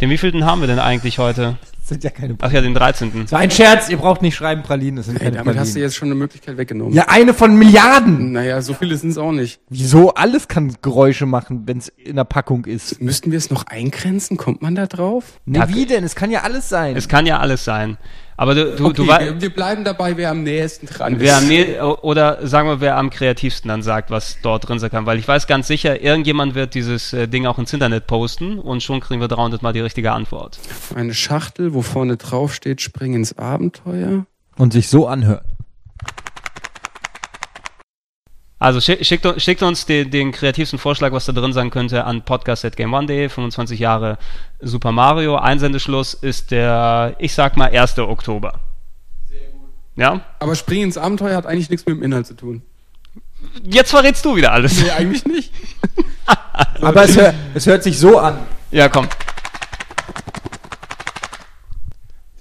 [0.00, 1.58] Den wievielten haben wir denn eigentlich heute?
[1.78, 3.26] Das sind ja keine Ach ja, den 13.
[3.26, 5.72] So ein Scherz, ihr braucht nicht schreiben Pralinen, das sind Ey, keine damit hast du
[5.72, 5.88] Pralinen.
[5.88, 6.94] jetzt schon eine Möglichkeit weggenommen.
[6.94, 8.32] Ja, eine von Milliarden.
[8.32, 9.60] Naja, so viele sind es auch nicht.
[9.68, 10.14] Wieso?
[10.14, 13.02] Alles kann Geräusche machen, wenn es in der Packung ist.
[13.02, 14.36] Müssten wir es noch eingrenzen?
[14.36, 15.40] Kommt man da drauf?
[15.44, 16.04] Nee, wie denn?
[16.04, 16.96] Es kann ja alles sein.
[16.96, 17.98] Es kann ja alles sein.
[18.42, 19.24] Aber du, du, Okay, du weißt.
[19.34, 21.48] wir, wir bleiben dabei, wer am nächsten dran Wer am ist.
[21.50, 25.06] nä- oder sagen wir, wer am kreativsten dann sagt, was dort drin sein kann.
[25.06, 28.82] Weil ich weiß ganz sicher, irgendjemand wird dieses äh, Ding auch ins Internet posten und
[28.82, 30.58] schon kriegen wir 300 Mal die richtige Antwort.
[30.92, 34.26] Eine Schachtel, wo vorne drauf steht, spring ins Abenteuer.
[34.56, 35.44] Und sich so anhört.
[38.62, 42.04] Also schick, schickt, uns- schickt uns den, den kreativsten Vorschlag, was da drin sein könnte,
[42.04, 44.18] an podcast.game1.de, 25 Jahre
[44.60, 45.36] Super Mario.
[45.36, 47.98] Einsendeschluss ist der, ich sag mal, 1.
[47.98, 48.60] Oktober.
[49.28, 49.68] Sehr gut.
[49.96, 50.20] Ja?
[50.38, 52.62] Aber spring ins Abenteuer hat eigentlich nichts mit dem Inhalt zu tun.
[53.64, 54.80] Jetzt verrätst du wieder alles.
[54.80, 55.52] Nee, eigentlich nicht.
[56.80, 58.38] Aber es, hör, es hört sich so an.
[58.70, 59.08] Ja, komm.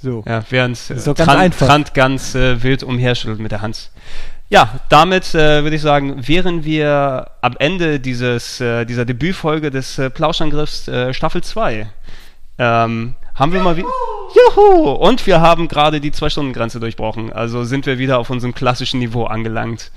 [0.01, 0.23] So.
[0.27, 1.57] Ja, während äh, Trant.
[1.57, 3.89] Trant ganz äh, wild umherschüttelt mit der Hand.
[4.51, 9.97] Ja, damit äh, würde ich sagen, wären wir am Ende dieses, äh, dieser Debütfolge des
[9.97, 11.89] äh, Plauschangriffs äh, Staffel 2.
[12.57, 13.87] Ähm, haben wir mal wieder.
[14.35, 14.91] Juhu!
[14.91, 17.31] Und wir haben gerade die Zwei-Stunden-Grenze durchbrochen.
[17.31, 19.89] Also sind wir wieder auf unserem klassischen Niveau angelangt.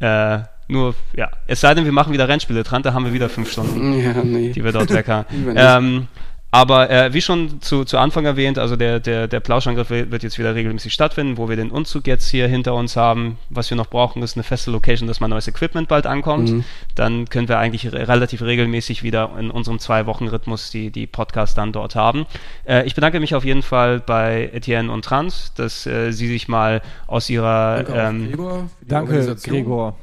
[0.00, 3.28] Äh, nur, ja, es sei denn, wir machen wieder Rennspiele dran, da haben wir wieder
[3.28, 4.50] fünf Stunden Ja, nee.
[4.50, 5.08] die wir dort nicht.
[5.54, 6.08] ähm,
[6.54, 10.38] aber äh, wie schon zu, zu Anfang erwähnt, also der, der, der Plauschangriff wird jetzt
[10.38, 13.38] wieder regelmäßig stattfinden, wo wir den Umzug jetzt hier hinter uns haben.
[13.48, 16.50] Was wir noch brauchen, ist eine feste Location, dass mein neues Equipment bald ankommt.
[16.50, 16.64] Mhm.
[16.94, 21.72] Dann können wir eigentlich re relativ regelmäßig wieder in unserem Zwei-Wochen-Rhythmus die, die Podcasts dann
[21.72, 22.26] dort haben.
[22.66, 26.48] Äh, ich bedanke mich auf jeden Fall bei Etienne und Trans, dass äh, sie sich
[26.48, 29.36] mal aus ihrer Danke, ähm, Gregor, für die Danke.
[29.42, 29.96] Gregor.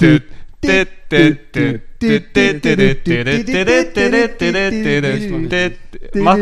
[6.14, 6.38] Mach,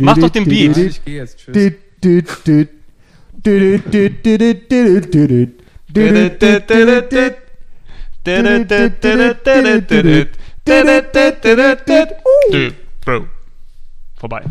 [0.00, 0.76] mach doch den Beat.
[0.76, 1.38] Ich gehe jetzt.
[1.38, 1.54] Tschüss.
[13.04, 13.26] Bro.
[14.16, 14.42] Vorbei.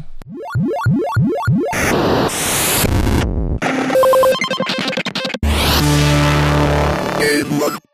[7.19, 7.88] Game